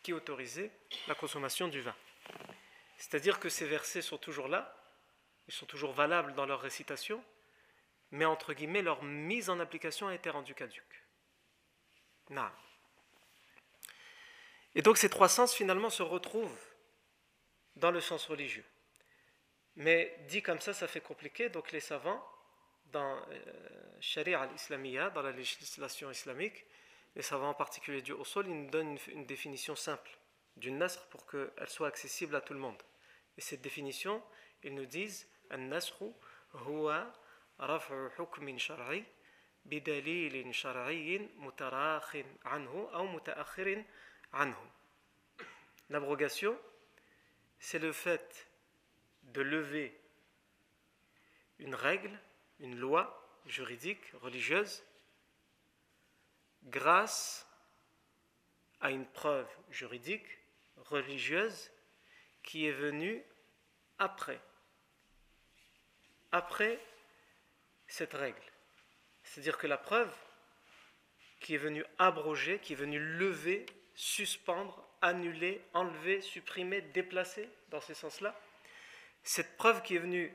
qui 0.00 0.12
autorisaient 0.12 0.70
la 1.08 1.16
consommation 1.16 1.66
du 1.66 1.80
vin. 1.80 1.94
C'est-à-dire 3.04 3.38
que 3.38 3.50
ces 3.50 3.66
versets 3.66 4.00
sont 4.00 4.16
toujours 4.16 4.48
là, 4.48 4.74
ils 5.46 5.52
sont 5.52 5.66
toujours 5.66 5.92
valables 5.92 6.32
dans 6.32 6.46
leur 6.46 6.62
récitation, 6.62 7.22
mais 8.12 8.24
entre 8.24 8.54
guillemets, 8.54 8.80
leur 8.80 9.02
mise 9.02 9.50
en 9.50 9.60
application 9.60 10.08
a 10.08 10.14
été 10.14 10.30
rendue 10.30 10.54
caduque. 10.54 11.04
Non. 12.30 12.50
Et 14.74 14.80
donc 14.80 14.96
ces 14.96 15.10
trois 15.10 15.28
sens 15.28 15.54
finalement 15.54 15.90
se 15.90 16.02
retrouvent 16.02 16.58
dans 17.76 17.90
le 17.90 18.00
sens 18.00 18.24
religieux. 18.24 18.64
Mais 19.76 20.16
dit 20.28 20.40
comme 20.40 20.60
ça, 20.60 20.72
ça 20.72 20.88
fait 20.88 21.02
compliqué, 21.02 21.50
donc 21.50 21.72
les 21.72 21.80
savants, 21.80 22.26
dans 22.86 23.20
euh, 23.28 23.98
Sharia 24.00 24.40
al-Islamiyya, 24.40 25.10
dans 25.10 25.20
la 25.20 25.32
législation 25.32 26.10
islamique, 26.10 26.64
les 27.16 27.22
savants 27.22 27.50
en 27.50 27.54
particulier 27.54 28.00
du 28.00 28.14
Usul, 28.14 28.46
ils 28.46 28.62
nous 28.62 28.70
donnent 28.70 28.96
une, 29.08 29.26
définition 29.26 29.76
simple 29.76 30.10
du 30.56 30.72
nasr 30.72 31.06
pour 31.08 31.26
qu'elle 31.26 31.68
soit 31.68 31.88
accessible 31.88 32.34
à 32.34 32.40
tout 32.40 32.54
le 32.54 32.60
monde. 32.60 32.82
Et 33.37 33.41
cette 33.41 33.61
définition, 33.61 34.23
ils 34.63 34.73
nous 34.73 34.85
disent 34.85 35.27
النسخ 35.51 36.03
هو 36.53 37.13
رفع 37.59 38.09
حكم 38.09 38.57
شرعي 38.57 39.03
بدليل 39.65 40.55
شرعي 40.55 41.17
متراخ 41.17 42.17
عنه 42.45 42.89
أو 42.93 43.05
متأخر 43.05 43.83
عنه. 44.33 44.71
L'abrogation, 45.89 46.55
c'est 47.59 47.79
le 47.79 47.91
fait 47.91 48.47
de 49.23 49.41
lever 49.41 49.99
une 51.57 51.75
règle, 51.75 52.17
une 52.59 52.75
loi 52.75 53.03
juridique, 53.45 54.11
religieuse, 54.21 54.83
grâce 56.63 57.47
à 58.79 58.91
une 58.91 59.05
preuve 59.05 59.49
juridique, 59.69 60.27
religieuse, 60.77 61.71
qui 62.44 62.66
est 62.66 62.72
venue 62.72 63.22
après. 63.98 64.40
Après 66.30 66.78
cette 67.88 68.14
règle. 68.14 68.40
C'est-à-dire 69.22 69.58
que 69.58 69.66
la 69.66 69.78
preuve 69.78 70.14
qui 71.40 71.54
est 71.54 71.58
venue 71.58 71.84
abroger, 71.98 72.58
qui 72.60 72.72
est 72.72 72.76
venue 72.76 72.98
lever, 72.98 73.66
suspendre, 73.94 74.86
annuler, 75.02 75.60
enlever, 75.74 76.20
supprimer, 76.20 76.80
déplacer, 76.80 77.48
dans 77.70 77.80
ce 77.80 77.94
sens-là, 77.94 78.38
cette 79.22 79.56
preuve 79.56 79.82
qui 79.82 79.96
est 79.96 79.98
venue 79.98 80.34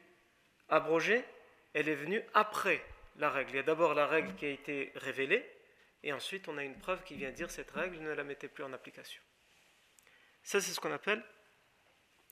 abroger, 0.69 1.23
elle 1.73 1.89
est 1.89 1.95
venue 1.95 2.21
après 2.33 2.83
la 3.17 3.29
règle. 3.29 3.51
Il 3.51 3.55
y 3.57 3.59
a 3.59 3.63
d'abord 3.63 3.93
la 3.93 4.07
règle 4.07 4.35
qui 4.35 4.45
a 4.45 4.49
été 4.49 4.91
révélée, 4.95 5.45
et 6.03 6.13
ensuite 6.13 6.47
on 6.47 6.57
a 6.57 6.63
une 6.63 6.77
preuve 6.77 7.03
qui 7.03 7.15
vient 7.15 7.31
dire 7.31 7.49
cette 7.49 7.71
règle, 7.71 7.97
ne 7.97 8.11
la 8.11 8.23
mettez 8.23 8.47
plus 8.47 8.63
en 8.63 8.73
application. 8.73 9.21
Ça, 10.43 10.61
c'est 10.61 10.71
ce 10.71 10.79
qu'on 10.79 10.91
appelle 10.91 11.23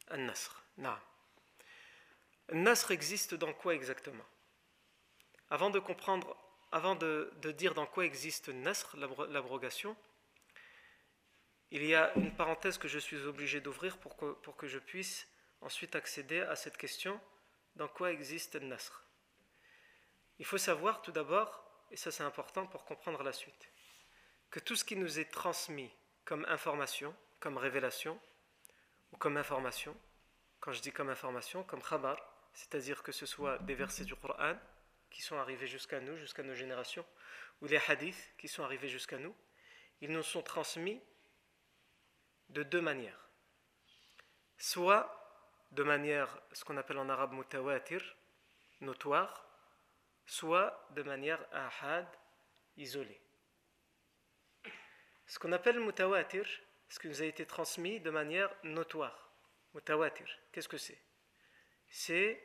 un 0.10 0.18
nasr. 0.18 0.64
Existe 2.92 3.34
dans 3.36 3.54
quoi 3.54 3.76
exactement? 3.76 4.26
Avant 5.50 5.70
de 5.70 5.80
comprendre, 5.80 6.36
avant 6.72 6.96
de, 6.96 7.32
dire 7.58 7.74
dans 7.74 7.86
quoi 7.86 8.06
existe 8.06 8.50
nasr, 8.50 8.96
l'abrogation, 9.30 9.96
il 11.72 11.84
y 11.86 11.96
a 11.96 12.14
une 12.16 12.34
parenthèse 12.34 12.78
que 12.78 12.88
je 12.88 13.00
suis 13.00 13.26
obligé 13.26 13.60
d'ouvrir 13.60 13.98
pour 13.98 14.16
que, 14.16 14.34
pour 14.34 14.56
que 14.56 14.68
je 14.68 14.80
puisse 14.80 15.28
ensuite 15.62 15.96
accéder 15.96 16.40
à 16.42 16.56
cette 16.56 16.78
question 16.78 17.20
dans 17.76 17.88
quoi 17.88 18.12
existe 18.12 18.56
nasr? 18.56 19.04
Il 20.40 20.46
faut 20.46 20.58
savoir 20.58 21.02
tout 21.02 21.12
d'abord, 21.12 21.64
et 21.92 21.98
ça 21.98 22.12
c'est 22.12 22.24
important 22.24 22.68
pour 22.68 22.86
comprendre 22.86 23.24
la 23.24 23.34
suite, 23.34 23.70
que 24.52 24.60
tout 24.60 24.76
ce 24.76 24.86
qui 24.86 24.96
nous 24.96 25.20
est 25.20 25.32
transmis 25.32 25.92
comme 26.26 26.46
information, 26.46 27.16
comme 27.40 27.58
révélation, 27.58 28.20
comme 29.20 29.38
information, 29.38 29.96
quand 30.60 30.72
je 30.72 30.82
dis 30.82 30.92
comme 30.92 31.10
information, 31.10 31.64
comme 31.64 31.82
khabar, 31.82 32.18
c'est-à-dire 32.54 33.04
que 33.04 33.12
ce 33.12 33.26
soit 33.26 33.58
des 33.60 33.76
versets 33.76 34.06
du 34.06 34.16
Coran 34.16 34.56
qui 35.10 35.22
sont 35.22 35.38
arrivés 35.38 35.68
jusqu'à 35.68 36.00
nous, 36.00 36.18
jusqu'à 36.18 36.44
nos 36.44 36.56
générations, 36.56 37.06
ou 37.62 37.68
les 37.68 37.80
hadiths 37.88 38.34
qui 38.38 38.48
sont 38.48 38.64
arrivés 38.64 38.90
jusqu'à 38.90 39.18
nous, 39.18 39.36
ils 40.02 40.12
nous 40.12 40.24
sont 40.24 40.42
transmis 40.42 41.02
de 42.50 42.64
deux 42.64 42.82
manières. 42.82 43.30
Soit 44.58 45.14
de 45.72 45.84
manière, 45.84 46.40
ce 46.52 46.64
qu'on 46.64 46.78
appelle 46.78 46.98
en 46.98 47.10
arabe 47.10 47.34
mutawatir, 47.34 48.16
notoire, 48.82 49.46
soit 50.26 50.88
de 50.92 51.04
manière 51.04 51.44
ahad, 51.52 52.08
isolée. 52.76 53.22
Ce 55.26 55.40
qu'on 55.40 55.52
appelle 55.52 55.80
mutawatir, 55.80 56.48
ce 56.90 57.00
qui 57.00 57.08
nous 57.08 57.22
a 57.22 57.26
été 57.26 57.46
transmis 57.46 58.00
de 58.00 58.10
manière 58.10 58.50
notoire. 58.64 59.32
Mutawatir, 59.74 60.28
qu'est-ce 60.52 60.68
que 60.68 60.78
c'est? 60.78 60.98
C'est 61.90 62.42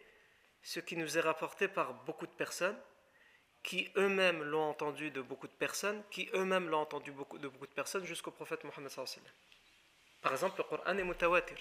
ce 0.62 0.80
qui 0.80 0.96
nous 0.96 1.18
est 1.18 1.20
rapporté 1.20 1.68
par 1.68 1.94
beaucoup 2.04 2.26
de 2.26 2.32
personnes, 2.32 2.78
qui 3.62 3.90
eux-mêmes 3.96 4.42
l'ont 4.42 4.70
entendu 4.70 5.10
de 5.10 5.20
beaucoup 5.20 5.46
de 5.46 5.52
personnes, 5.52 6.02
qui 6.10 6.28
eux-mêmes 6.34 6.68
l'ont 6.68 6.80
entendu 6.80 7.10
de 7.10 7.16
beaucoup 7.48 7.66
de 7.66 7.72
personnes 7.72 8.04
jusqu'au 8.04 8.32
prophète 8.32 8.64
Mohammed 8.64 8.90
Par 10.20 10.32
exemple, 10.32 10.58
le 10.58 10.64
Coran 10.64 10.98
est 10.98 11.04
mutawatir. 11.04 11.58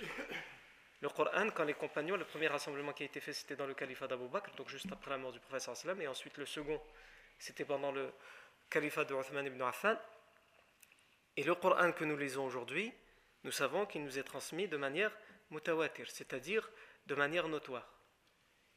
Le 1.02 1.10
Coran, 1.10 1.50
quand 1.50 1.64
les 1.64 1.74
compagnons, 1.74 2.16
le 2.16 2.26
premier 2.26 2.48
rassemblement 2.48 2.94
qui 2.94 3.04
a 3.04 3.08
été 3.08 3.20
fait, 3.20 3.34
c'était 3.34 3.56
dans 3.56 3.66
le 3.66 3.74
califat 3.74 4.08
d'Abu 4.08 4.28
Bakr, 4.28 4.52
donc 4.56 4.70
juste 4.70 4.92
après 4.92 5.10
la 5.10 5.18
mort 5.18 5.32
du 5.32 5.40
prophète 5.40 5.68
et 6.00 6.08
ensuite 6.08 6.38
le 6.38 6.46
second, 6.46 6.80
c'était 7.40 7.66
pendant 7.66 7.92
le 7.92 8.12
califat 8.70 9.06
de 9.06 9.16
Uthman 9.16 9.46
ibn 9.48 9.62
Affan. 9.64 9.98
Et 11.38 11.44
le 11.44 11.56
Coran 11.56 11.92
que 11.92 12.06
nous 12.06 12.18
lisons 12.18 12.46
aujourd'hui, 12.46 12.94
nous 13.44 13.52
savons 13.52 13.86
qu'il 13.86 14.04
nous 14.04 14.20
est 14.20 14.24
transmis 14.24 14.68
de 14.68 14.78
manière 14.78 15.12
mutawatir, 15.50 16.10
c'est-à-dire 16.10 16.70
de 17.08 17.16
manière 17.16 17.48
notoire 17.48 17.88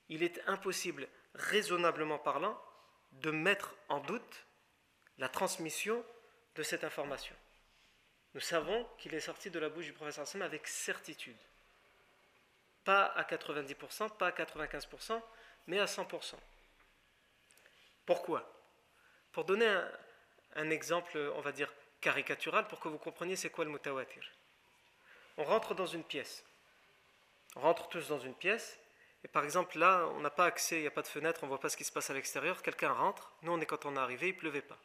il 0.09 0.23
est 0.23 0.41
impossible, 0.47 1.09
raisonnablement 1.35 2.19
parlant, 2.19 2.61
de 3.13 3.31
mettre 3.31 3.75
en 3.89 4.01
doute 4.01 4.47
la 5.19 5.29
transmission 5.29 6.05
de 6.57 6.63
cette 6.63 6.85
information. 6.85 7.35
Nous 8.35 8.41
savons 8.41 8.87
qu'il 8.99 9.15
est 9.15 9.21
sorti 9.21 9.51
de 9.51 9.59
la 9.59 9.69
bouche 9.69 9.87
du 9.87 9.93
professeur 9.93 10.27
Sam 10.27 10.43
avec 10.43 10.67
certitude. 10.67 11.37
Pas 12.85 13.07
à 13.07 13.23
90%, 13.23 14.17
pas 14.17 14.29
à 14.29 14.31
95%, 14.31 15.23
mais 15.69 15.79
à 15.79 15.87
100%. 15.87 16.35
Pourquoi? 18.05 18.53
Pour 19.33 19.45
donner 19.45 19.67
un, 19.67 19.91
un, 20.55 20.71
exemple, 20.71 21.19
on 21.37 21.41
va 21.41 21.53
dire, 21.53 21.73
caricatural, 22.01 22.67
pour 22.69 22.81
que 22.81 22.89
vous 22.89 22.99
compreniez 22.99 23.37
c'est 23.37 23.51
quoi 23.51 23.65
le 23.65 23.71
mutawatir. 23.71 24.23
On 25.37 25.45
rentre 25.45 25.75
dans 25.75 25.87
une 25.87 26.05
pièce. 26.05 26.45
On 27.57 27.61
rentre 27.61 27.89
tous 27.89 28.09
dans 28.09 28.19
une 28.19 28.35
pièce, 28.35 28.79
et 29.25 29.29
par 29.29 29.43
exemple, 29.43 29.79
là, 29.79 30.07
on 30.15 30.21
n'a 30.21 30.31
pas 30.31 30.45
accès, 30.45 30.77
il 30.77 30.83
n'y 30.83 30.87
a 30.87 30.91
pas 30.91 31.03
de 31.03 31.09
fenêtre, 31.09 31.41
on 31.43 31.47
ne 31.47 31.49
voit 31.49 31.61
pas 31.61 31.71
ce 31.71 31.77
qui 31.79 31.85
se 31.85 31.93
passe 31.93 32.11
à 32.11 32.15
l'extérieur. 32.15 32.63
Quelqu'un 32.63 32.93
rentre, 32.93 33.33
nous 33.43 33.53
on 33.53 33.61
est 33.61 33.67
quand 33.67 33.87
on 33.87 33.97
est 33.97 33.99
arrivé, 33.99 34.29
il 34.29 34.37
pleuvait 34.37 34.61
pas. 34.61 34.79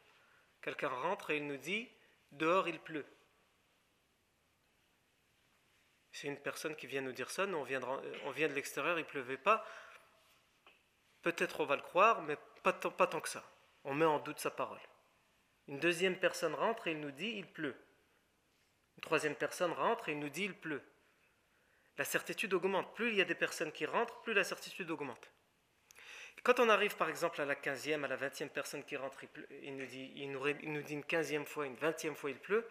Quelqu'un 0.62 0.88
rentre 0.88 1.32
et 1.32 1.38
il 1.38 1.46
nous 1.46 1.58
dit, 1.58 1.90
dehors 2.32 2.70
il 2.70 2.80
pleut. 2.80 3.06
C'est 6.14 6.28
une 6.28 6.38
personne 6.38 6.76
qui 6.76 6.88
vient 6.88 7.02
nous 7.02 7.12
dire 7.12 7.30
ça, 7.30 7.46
nous 7.46 7.58
on 7.58 7.64
vient 7.64 7.80
de, 7.80 8.54
l'extérieur, 8.54 8.98
il 8.98 9.06
pleuvait 9.06 9.38
pas. 9.38 9.66
Peut-être 11.22 11.60
on 11.60 11.66
va 11.66 11.76
le 11.76 11.82
croire, 11.82 12.22
mais 12.22 12.38
pas 12.64 12.74
tant 12.74 13.20
que 13.20 13.30
ça. 13.30 13.44
On 13.84 13.94
met 13.94 14.06
en 14.06 14.20
doute 14.20 14.40
sa 14.40 14.52
parole. 14.52 14.80
Une 15.70 15.80
deuxième 15.80 16.18
personne 16.18 16.54
rentre 16.54 16.88
et 16.88 16.92
il 16.92 17.00
nous 17.00 17.12
dit, 17.12 17.34
il 17.38 17.48
pleut. 17.48 17.76
Une 18.98 19.02
troisième 19.02 19.36
personne 19.36 19.72
rentre 19.72 20.10
et 20.10 20.12
il 20.12 20.20
nous 20.20 20.30
dit, 20.30 20.44
il 20.44 20.54
pleut 20.54 20.84
la 22.00 22.06
certitude 22.06 22.54
augmente. 22.54 22.96
Plus 22.96 23.10
il 23.10 23.16
y 23.16 23.22
a 23.22 23.26
des 23.26 23.36
personnes 23.36 23.72
qui 23.72 23.86
rentrent, 23.86 24.22
plus 24.22 24.34
la 24.34 24.46
certitude 24.46 24.90
augmente. 24.90 25.30
Quand 26.44 26.62
on 26.62 26.70
arrive 26.70 26.96
par 26.96 27.10
exemple 27.10 27.42
à 27.42 27.46
la 27.46 27.56
15e, 27.56 28.06
à 28.06 28.08
la 28.08 28.16
20e 28.16 28.48
personne 28.48 28.84
qui 28.86 28.96
rentre, 28.96 29.22
il, 29.62 29.76
nous, 29.76 29.86
dit, 29.86 30.14
une 30.16 31.02
15e 31.02 31.46
fois, 31.46 31.66
une 31.66 31.76
20e 31.76 32.16
fois 32.16 32.30
il 32.30 32.40
pleut, 32.40 32.66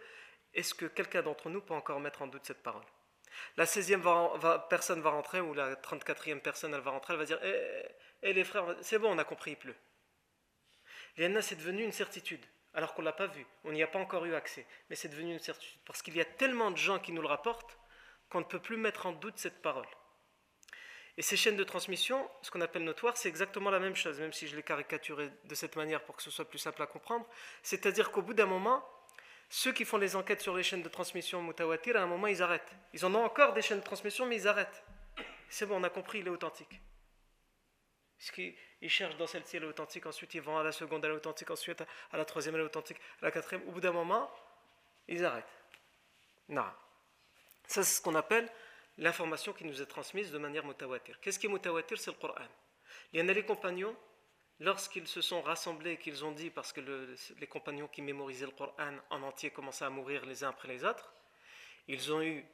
est-ce 0.54 0.74
que 0.74 0.86
quelqu'un 0.86 1.20
d'entre 1.20 1.50
nous 1.50 1.60
peut 1.60 1.74
encore 1.74 2.00
mettre 2.00 2.22
en 2.22 2.26
doute 2.26 2.46
cette 2.46 2.62
parole? 2.62 2.82
La 3.58 3.66
16e 3.66 4.66
personne 4.68 5.02
va 5.02 5.10
rentrer, 5.10 5.40
ou 5.40 5.52
la 5.52 5.74
34e 5.74 6.40
personne 6.40 6.72
elle 6.72 6.80
va 6.80 6.90
rentrer, 6.90 7.12
elle 7.12 7.18
va 7.18 7.26
dire 7.26 7.38
Eh, 7.42 7.82
eh 8.22 8.32
les 8.32 8.44
frères, 8.44 8.74
c'est 8.80 8.98
bon, 8.98 9.12
on 9.12 9.18
a 9.18 9.24
compris, 9.24 9.50
il 9.50 9.56
pleut. 9.58 9.76
L'INA, 11.18 11.42
c'est 11.42 11.56
devenu 11.56 11.84
une 11.84 11.92
certitude, 11.92 12.44
alors 12.78 12.94
qu'on 12.94 13.02
ne 13.02 13.06
l'a 13.06 13.12
pas 13.12 13.26
vu, 13.26 13.44
on 13.64 13.72
n'y 13.72 13.82
a 13.82 13.88
pas 13.88 13.98
encore 13.98 14.24
eu 14.24 14.36
accès, 14.36 14.64
mais 14.88 14.94
c'est 14.94 15.08
devenu 15.08 15.32
une 15.32 15.40
certitude, 15.40 15.80
parce 15.84 16.00
qu'il 16.00 16.16
y 16.16 16.20
a 16.20 16.24
tellement 16.24 16.70
de 16.70 16.76
gens 16.76 17.00
qui 17.00 17.10
nous 17.10 17.20
le 17.20 17.26
rapportent 17.26 17.76
qu'on 18.30 18.38
ne 18.38 18.44
peut 18.44 18.60
plus 18.60 18.76
mettre 18.76 19.06
en 19.06 19.10
doute 19.10 19.36
cette 19.36 19.60
parole. 19.62 19.88
Et 21.16 21.22
ces 21.22 21.36
chaînes 21.36 21.56
de 21.56 21.64
transmission, 21.64 22.30
ce 22.40 22.52
qu'on 22.52 22.60
appelle 22.60 22.84
notoire, 22.84 23.16
c'est 23.16 23.28
exactement 23.28 23.70
la 23.70 23.80
même 23.80 23.96
chose, 23.96 24.20
même 24.20 24.32
si 24.32 24.46
je 24.46 24.54
l'ai 24.54 24.62
caricaturé 24.62 25.28
de 25.42 25.54
cette 25.56 25.74
manière 25.74 26.04
pour 26.04 26.14
que 26.14 26.22
ce 26.22 26.30
soit 26.30 26.48
plus 26.48 26.60
simple 26.60 26.80
à 26.80 26.86
comprendre. 26.86 27.26
C'est-à-dire 27.64 28.12
qu'au 28.12 28.22
bout 28.22 28.34
d'un 28.34 28.46
moment, 28.46 28.88
Ceux 29.50 29.72
qui 29.72 29.84
font 29.84 29.96
les 29.96 30.14
enquêtes 30.14 30.42
sur 30.42 30.54
les 30.54 30.62
chaînes 30.62 30.82
de 30.82 30.88
transmission 30.88 31.42
mutawatir, 31.42 31.96
à 31.96 32.02
un 32.02 32.06
moment, 32.06 32.26
ils 32.26 32.42
arrêtent. 32.42 32.76
Ils 32.92 33.04
en 33.06 33.14
ont 33.14 33.24
encore 33.24 33.54
des 33.54 33.62
chaînes 33.62 33.80
de 33.80 33.84
transmission, 33.84 34.26
mais 34.26 34.36
ils 34.36 34.46
arrêtent. 34.46 34.84
C'est 35.48 35.64
bon, 35.66 35.80
on 35.80 35.84
a 35.84 35.90
compris, 35.90 36.18
il 36.18 36.26
est 36.26 36.30
authentique. 36.30 36.80
Ils 38.80 38.90
cherchent 38.90 39.16
dans 39.16 39.26
celle-ci, 39.26 39.56
elle 39.56 39.64
est 39.64 39.66
authentique, 39.66 40.06
ensuite 40.06 40.34
ils 40.34 40.40
vont 40.40 40.56
à 40.56 40.62
la 40.62 40.72
seconde, 40.72 41.04
elle 41.04 41.10
est 41.10 41.14
authentique, 41.14 41.50
ensuite 41.50 41.82
à 42.12 42.16
la 42.16 42.24
troisième, 42.24 42.54
elle 42.54 42.60
est 42.60 42.64
authentique, 42.64 42.98
à 43.20 43.24
la 43.24 43.30
quatrième. 43.30 43.66
Au 43.68 43.72
bout 43.72 43.80
d'un 43.80 43.92
moment, 43.92 44.30
ils 45.08 45.24
arrêtent. 45.24 45.44
Non. 46.48 46.70
Ça, 47.66 47.82
c'est 47.82 47.96
ce 47.96 48.00
qu'on 48.00 48.14
appelle 48.14 48.48
l'information 48.96 49.52
qui 49.52 49.64
nous 49.64 49.82
est 49.82 49.86
transmise 49.86 50.30
de 50.30 50.38
manière 50.38 50.64
mutawatir. 50.64 51.20
Qu'est-ce 51.20 51.38
qui 51.38 51.46
est 51.46 51.50
mutawatir? 51.50 51.98
C'est 51.98 52.10
le 52.10 52.16
Coran. 52.16 52.46
Il 53.12 53.20
y 53.20 53.22
en 53.22 53.28
a 53.28 53.32
les 53.32 53.44
compagnons, 53.44 53.96
lorsqu'ils 54.60 55.08
se 55.08 55.20
sont 55.20 55.42
rassemblés 55.42 55.92
et 55.92 55.98
qu'ils 55.98 56.24
ont 56.24 56.32
dit, 56.32 56.50
parce 56.50 56.72
que 56.72 56.80
les 56.80 57.46
compagnons 57.46 57.88
qui 57.88 58.02
mémorisaient 58.02 58.46
le 58.46 58.52
Coran 58.52 58.96
en 59.10 59.22
entier 59.22 59.50
commençaient 59.50 59.84
à 59.84 59.90
mourir 59.90 60.24
les 60.24 60.44
uns 60.44 60.50
après 60.50 60.68
les 60.68 60.84
autres, 60.84 61.12
ils 61.88 62.12
ont 62.12 62.22
eu 62.22 62.44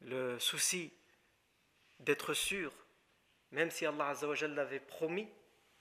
le 0.00 0.38
souci 0.38 0.92
d'être 1.98 2.32
sûrs, 2.34 2.72
même 3.52 3.70
si 3.70 3.86
Allah 3.86 4.14
l'avait 4.48 4.80
promis, 4.80 5.28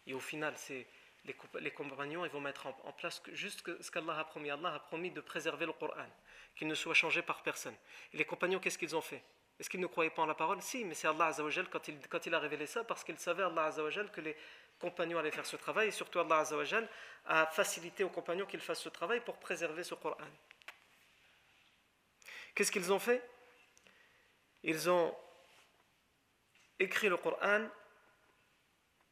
et 0.08 0.14
au 0.14 0.20
final, 0.20 0.54
c'est 0.58 0.88
les, 1.26 1.72
compagnons 1.72 2.26
ils 2.26 2.32
vont 2.32 2.40
mettre 2.40 2.68
en, 2.68 2.92
place 2.94 3.22
juste 3.34 3.64
ce 3.82 3.92
qu'Allah 3.92 4.20
a 4.20 4.24
promis. 4.24 4.50
Allah 4.50 4.76
a 4.76 4.80
promis 4.80 5.12
de 5.12 5.22
préserver 5.22 5.66
le 5.66 5.74
Coran, 5.74 6.08
qu'il 6.56 6.68
ne 6.68 6.76
soit 6.76 6.94
changé 6.94 7.22
par 7.22 7.44
personne. 7.44 7.76
Et 8.14 8.18
les 8.18 8.26
compagnons, 8.26 8.60
qu'est-ce 8.60 8.78
qu'ils 8.78 8.96
ont 8.96 9.02
fait? 9.02 9.22
Est-ce 9.60 9.70
qu'ils 9.70 9.82
ne 9.82 9.88
croyaient 9.88 10.10
pas 10.10 10.22
en 10.22 10.26
la 10.26 10.36
parole? 10.36 10.62
Si, 10.62 10.86
mais 10.86 10.94
c'est 10.94 11.08
Allah 11.08 11.28
Azzawajal 11.28 11.70
quand 11.70 11.88
il, 11.88 12.00
quand 12.08 12.26
il 12.26 12.34
a 12.34 12.40
révélé 12.40 12.66
ça, 12.66 12.84
parce 12.84 13.04
qu'il 13.04 13.18
savait, 13.20 13.44
Allah 13.44 13.66
Azzawajal, 13.66 14.10
que 14.12 14.22
les 14.22 14.36
compagnons 14.80 15.20
allaient 15.20 15.32
faire 15.32 15.46
ce 15.46 15.58
travail, 15.58 15.90
et 15.90 15.92
surtout 15.92 16.20
Allah 16.20 16.40
Azzawajal 16.40 16.88
a 17.26 17.46
facilité 17.48 18.04
aux 18.04 18.10
compagnons 18.10 18.46
qu'ils 18.46 18.62
fassent 18.62 18.82
ce 18.82 18.90
travail 18.90 19.20
pour 19.20 19.38
préserver 19.38 19.84
ce 19.84 19.96
Coran. 19.96 20.16
Qu'est-ce 22.56 22.72
qu'ils 22.72 22.92
ont 22.92 23.00
fait? 23.00 23.22
Ils 24.64 24.90
ont 24.90 25.16
écrit 26.80 27.10
le 27.10 27.18
Coran 27.18 27.68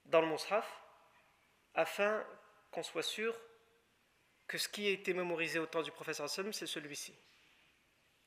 dans 0.06 0.22
le 0.22 0.28
Mus'haf, 0.28 0.82
afin 1.74 2.24
qu'on 2.72 2.84
soit 2.84 3.04
sûr 3.04 3.36
que 4.48 4.58
ce 4.58 4.70
qui 4.70 4.88
a 4.88 4.92
été 4.92 5.14
mémorisé 5.14 5.60
au 5.60 5.66
temps 5.66 5.82
du 5.82 5.92
professeur 5.92 6.30
Sallam, 6.30 6.54
c'est 6.54 6.68
celui-ci. 6.68 7.14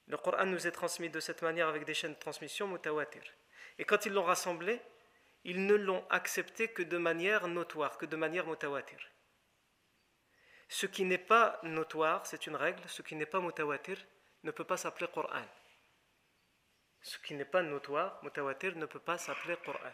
Le 0.07 0.17
Coran 0.19 0.47
nous 0.47 0.67
est 0.67 0.73
transmis 0.73 1.09
de 1.09 1.21
cette 1.21 1.43
manière 1.43 1.69
avec 1.69 1.85
des 1.85 1.95
chaînes 1.95 2.15
de 2.15 2.19
transmission 2.19 2.69
mutawatir. 2.69 3.23
Et 3.79 3.85
quand 3.85 4.05
ils 4.07 4.13
l'ont 4.13 4.25
rassemblé, 4.25 4.81
ils 5.45 5.65
ne 5.65 5.75
l'ont 5.75 6.05
accepté 6.11 6.69
que 6.69 6.83
de 6.83 6.99
manière 6.99 7.49
notoire, 7.49 7.97
que 7.97 8.07
de 8.07 8.17
manière 8.17 8.47
mutawatir. 8.47 8.99
Ce 10.69 10.87
qui 10.87 11.05
n'est 11.05 11.19
pas 11.19 11.59
notoire, 11.63 12.27
c'est 12.27 12.47
une 12.47 12.57
règle, 12.57 12.83
ce 12.87 13.03
qui 13.03 13.17
n'est 13.17 13.27
pas 13.27 13.41
mutawatir 13.41 13.97
ne 14.45 14.51
peut 14.51 14.65
pas 14.65 14.77
s'appeler 14.77 15.09
Coran. 15.13 15.45
Ce 17.03 17.19
qui 17.19 17.35
n'est 17.35 17.45
pas 17.45 17.63
notoire, 17.63 18.23
mutawatir, 18.23 18.77
ne 18.77 18.87
peut 18.87 19.01
pas 19.01 19.19
s'appeler 19.19 19.57
Coran. 19.65 19.93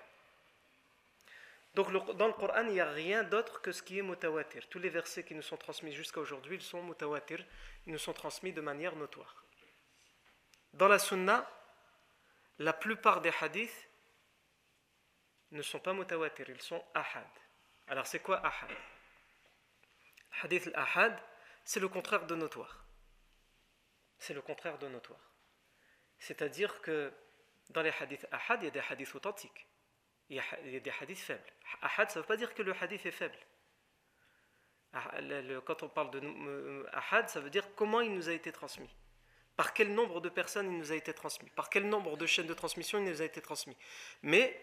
Donc 1.74 1.92
dans 2.16 2.26
le 2.26 2.32
Coran, 2.32 2.62
il 2.62 2.72
n'y 2.72 2.80
a 2.80 2.90
rien 2.90 3.22
d'autre 3.22 3.60
que 3.60 3.70
ce 3.70 3.82
qui 3.82 3.98
est 3.98 4.02
mutawatir. 4.02 4.66
Tous 4.68 4.78
les 4.78 4.88
versets 4.88 5.24
qui 5.24 5.34
nous 5.34 5.42
sont 5.42 5.58
transmis 5.58 5.92
jusqu'à 5.92 6.20
aujourd'hui, 6.20 6.56
ils 6.56 6.62
sont 6.62 6.82
mutawatir, 6.82 7.44
ils 7.86 7.92
nous 7.92 7.98
sont 7.98 8.14
transmis 8.14 8.52
de 8.52 8.60
manière 8.60 8.96
notoire. 8.96 9.44
Dans 10.72 10.88
la 10.88 10.98
sunna, 10.98 11.48
la 12.58 12.72
plupart 12.72 13.20
des 13.20 13.32
hadiths 13.40 13.88
ne 15.52 15.62
sont 15.62 15.78
pas 15.78 15.92
mutawatir, 15.92 16.48
ils 16.48 16.62
sont 16.62 16.82
ahad. 16.94 17.26
Alors 17.88 18.06
c'est 18.06 18.20
quoi 18.20 18.38
ahad? 18.44 18.70
Hadith 20.42 20.66
al-ahad, 20.68 21.18
c'est 21.64 21.80
le 21.80 21.88
contraire 21.88 22.26
de 22.26 22.34
notoire. 22.34 22.84
C'est 24.18 24.34
le 24.34 24.42
contraire 24.42 24.78
de 24.78 24.88
notoire. 24.88 25.20
C'est-à-dire 26.18 26.80
que 26.80 27.12
dans 27.70 27.82
les 27.82 27.92
hadiths 28.00 28.26
ahad, 28.32 28.62
il 28.62 28.66
y 28.66 28.68
a 28.68 28.70
des 28.70 28.82
hadiths 28.88 29.14
authentiques 29.14 29.66
il 30.28 30.36
y, 30.36 30.76
a, 30.76 30.80
des 30.80 30.92
hadiths 31.00 31.18
faibles. 31.18 31.52
Ahad, 31.82 32.10
ça 32.10 32.18
ne 32.18 32.22
veut 32.22 32.26
pas 32.26 32.36
dire 32.36 32.54
que 32.54 32.62
le 32.62 32.74
hadith 32.80 33.06
est 33.06 33.12
faible. 33.12 33.38
Ah, 34.92 35.12
quand 35.64 35.82
on 35.82 35.88
parle 35.88 36.10
de 36.10 36.20
euh, 36.22 36.84
ahad, 36.92 37.28
ça 37.28 37.40
veut 37.40 37.50
dire 37.50 37.74
comment 37.74 38.00
il 38.00 38.12
nous 38.12 38.28
a 38.28 38.32
été 38.32 38.50
transmis. 38.50 38.90
Par 39.56 39.72
quel 39.72 39.94
nombre 39.94 40.20
de 40.20 40.28
personnes 40.28 40.70
il 40.70 40.78
nous 40.78 40.92
a 40.92 40.96
été 40.96 41.12
transmis. 41.14 41.48
Par 41.50 41.70
quel 41.70 41.88
nombre 41.88 42.16
de 42.16 42.26
chaînes 42.26 42.46
de 42.46 42.54
transmission 42.54 42.98
il 42.98 43.04
nous 43.04 43.22
a 43.22 43.24
été 43.24 43.40
transmis. 43.40 43.76
Mais 44.22 44.60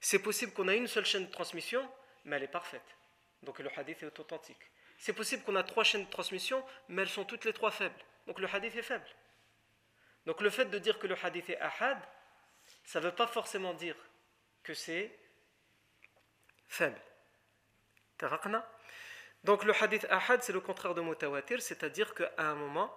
c'est 0.00 0.20
possible 0.20 0.52
qu'on 0.52 0.68
a 0.68 0.74
une 0.74 0.86
seule 0.86 1.04
chaîne 1.04 1.26
de 1.26 1.30
transmission, 1.30 1.88
mais 2.24 2.36
elle 2.36 2.44
est 2.44 2.48
parfaite. 2.48 2.96
Donc 3.42 3.58
le 3.58 3.70
hadith 3.76 4.02
est 4.02 4.18
authentique. 4.18 4.70
C'est 4.98 5.12
possible 5.12 5.42
qu'on 5.42 5.56
a 5.56 5.64
trois 5.64 5.84
chaînes 5.84 6.04
de 6.04 6.10
transmission, 6.10 6.64
mais 6.88 7.02
elles 7.02 7.08
sont 7.08 7.24
toutes 7.24 7.44
les 7.44 7.52
trois 7.52 7.70
faibles. 7.70 7.98
Donc 8.26 8.38
le 8.38 8.46
hadith 8.46 8.76
est 8.76 8.82
faible. 8.82 9.06
Donc 10.26 10.40
le 10.40 10.50
fait 10.50 10.66
de 10.66 10.78
dire 10.78 10.98
que 10.98 11.06
le 11.06 11.16
hadith 11.22 11.50
est 11.50 11.58
ahad, 11.58 11.98
ça 12.84 13.00
ne 13.00 13.06
veut 13.06 13.14
pas 13.14 13.26
forcément 13.26 13.74
dire 13.74 13.96
que 14.62 14.74
c'est 14.74 15.10
faible. 16.68 17.00
Donc 19.44 19.64
le 19.64 19.74
hadith 19.74 20.06
ahad, 20.10 20.42
c'est 20.42 20.52
le 20.52 20.60
contraire 20.60 20.94
de 20.94 21.00
mutawatir, 21.00 21.60
c'est-à-dire 21.60 22.14
qu'à 22.14 22.30
un 22.38 22.54
moment, 22.54 22.96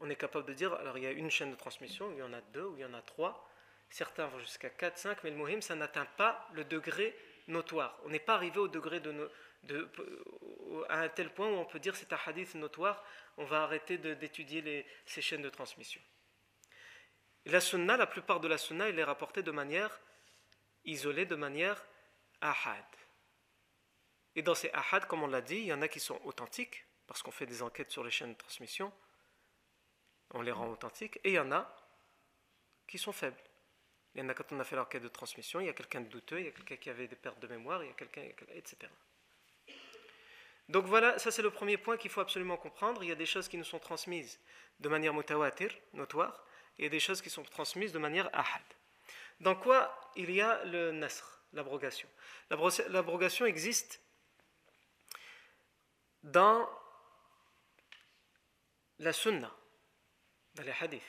on 0.00 0.10
est 0.10 0.16
capable 0.16 0.46
de 0.46 0.54
dire, 0.54 0.74
alors 0.74 0.98
il 0.98 1.04
y 1.04 1.06
a 1.06 1.12
une 1.12 1.30
chaîne 1.30 1.52
de 1.52 1.56
transmission, 1.56 2.10
il 2.12 2.18
y 2.18 2.22
en 2.22 2.32
a 2.32 2.40
deux, 2.40 2.64
ou 2.64 2.76
il 2.76 2.80
y 2.80 2.84
en 2.84 2.94
a 2.94 3.02
trois, 3.02 3.48
certains 3.90 4.26
vont 4.26 4.40
jusqu'à 4.40 4.70
4, 4.70 4.98
5, 4.98 5.24
mais 5.24 5.30
le 5.30 5.36
muhim, 5.36 5.60
ça 5.60 5.76
n'atteint 5.76 6.06
pas 6.16 6.48
le 6.52 6.64
degré 6.64 7.16
notoire. 7.46 7.96
On 8.04 8.08
n'est 8.08 8.18
pas 8.18 8.34
arrivé 8.34 8.58
au 8.58 8.66
degré 8.66 8.98
de, 8.98 9.30
de, 9.64 9.88
à 10.88 11.00
un 11.00 11.08
tel 11.08 11.30
point 11.30 11.48
où 11.48 11.54
on 11.54 11.64
peut 11.64 11.78
dire 11.78 11.94
c'est 11.94 12.12
un 12.12 12.18
hadith 12.26 12.54
notoire, 12.56 13.04
on 13.36 13.44
va 13.44 13.62
arrêter 13.62 13.98
d'étudier 13.98 14.84
ces 15.06 15.22
chaînes 15.22 15.42
de 15.42 15.50
transmission. 15.50 16.00
La 17.46 17.60
sunna, 17.60 17.96
la 17.96 18.06
plupart 18.06 18.40
de 18.40 18.48
la 18.48 18.58
sunna, 18.58 18.88
il 18.88 18.98
est 18.98 19.04
rapporté 19.04 19.42
de 19.42 19.50
manière 19.50 20.00
isolés 20.84 21.26
de 21.26 21.34
manière 21.34 21.84
ahad. 22.40 22.84
Et 24.36 24.42
dans 24.42 24.54
ces 24.54 24.70
ahad, 24.72 25.06
comme 25.06 25.22
on 25.22 25.26
l'a 25.26 25.40
dit, 25.40 25.56
il 25.56 25.66
y 25.66 25.72
en 25.72 25.82
a 25.82 25.88
qui 25.88 26.00
sont 26.00 26.20
authentiques, 26.24 26.84
parce 27.06 27.22
qu'on 27.22 27.30
fait 27.30 27.46
des 27.46 27.62
enquêtes 27.62 27.90
sur 27.90 28.04
les 28.04 28.10
chaînes 28.10 28.32
de 28.32 28.38
transmission, 28.38 28.92
on 30.30 30.42
les 30.42 30.52
rend 30.52 30.68
authentiques, 30.68 31.18
et 31.24 31.30
il 31.30 31.34
y 31.34 31.38
en 31.38 31.52
a 31.52 31.74
qui 32.86 32.98
sont 32.98 33.12
faibles. 33.12 33.40
Il 34.14 34.20
y 34.20 34.24
en 34.24 34.28
a 34.28 34.34
quand 34.34 34.52
on 34.52 34.60
a 34.60 34.64
fait 34.64 34.76
l'enquête 34.76 35.02
de 35.02 35.08
transmission, 35.08 35.60
il 35.60 35.66
y 35.66 35.70
a 35.70 35.72
quelqu'un 35.72 36.00
de 36.00 36.08
douteux, 36.08 36.40
il 36.40 36.46
y 36.46 36.48
a 36.48 36.52
quelqu'un 36.52 36.76
qui 36.76 36.90
avait 36.90 37.08
des 37.08 37.16
pertes 37.16 37.40
de 37.40 37.46
mémoire, 37.46 37.82
il 37.82 37.88
y 37.88 37.90
a 37.90 37.94
quelqu'un, 37.94 38.22
etc. 38.54 38.90
Donc 40.68 40.86
voilà, 40.86 41.18
ça 41.18 41.30
c'est 41.30 41.42
le 41.42 41.50
premier 41.50 41.76
point 41.76 41.96
qu'il 41.96 42.10
faut 42.10 42.20
absolument 42.20 42.56
comprendre. 42.56 43.02
Il 43.02 43.08
y 43.08 43.12
a 43.12 43.16
des 43.16 43.26
choses 43.26 43.48
qui 43.48 43.58
nous 43.58 43.64
sont 43.64 43.78
transmises 43.78 44.40
de 44.80 44.88
manière 44.88 45.12
mutawatir, 45.12 45.70
notoire, 45.92 46.44
et 46.78 46.88
des 46.88 47.00
choses 47.00 47.22
qui 47.22 47.30
sont 47.30 47.42
transmises 47.42 47.92
de 47.92 47.98
manière 47.98 48.28
ahad. 48.32 48.62
Dans 49.40 49.54
quoi 49.54 50.12
il 50.16 50.30
y 50.30 50.40
a 50.40 50.64
le 50.64 50.92
nasr, 50.92 51.40
l'abrogation? 51.52 52.08
L'abrogation 52.50 53.46
existe 53.46 54.00
dans 56.22 56.68
la 58.98 59.12
sunna, 59.12 59.54
dans 60.54 60.62
les 60.62 60.74
hadiths, 60.80 61.02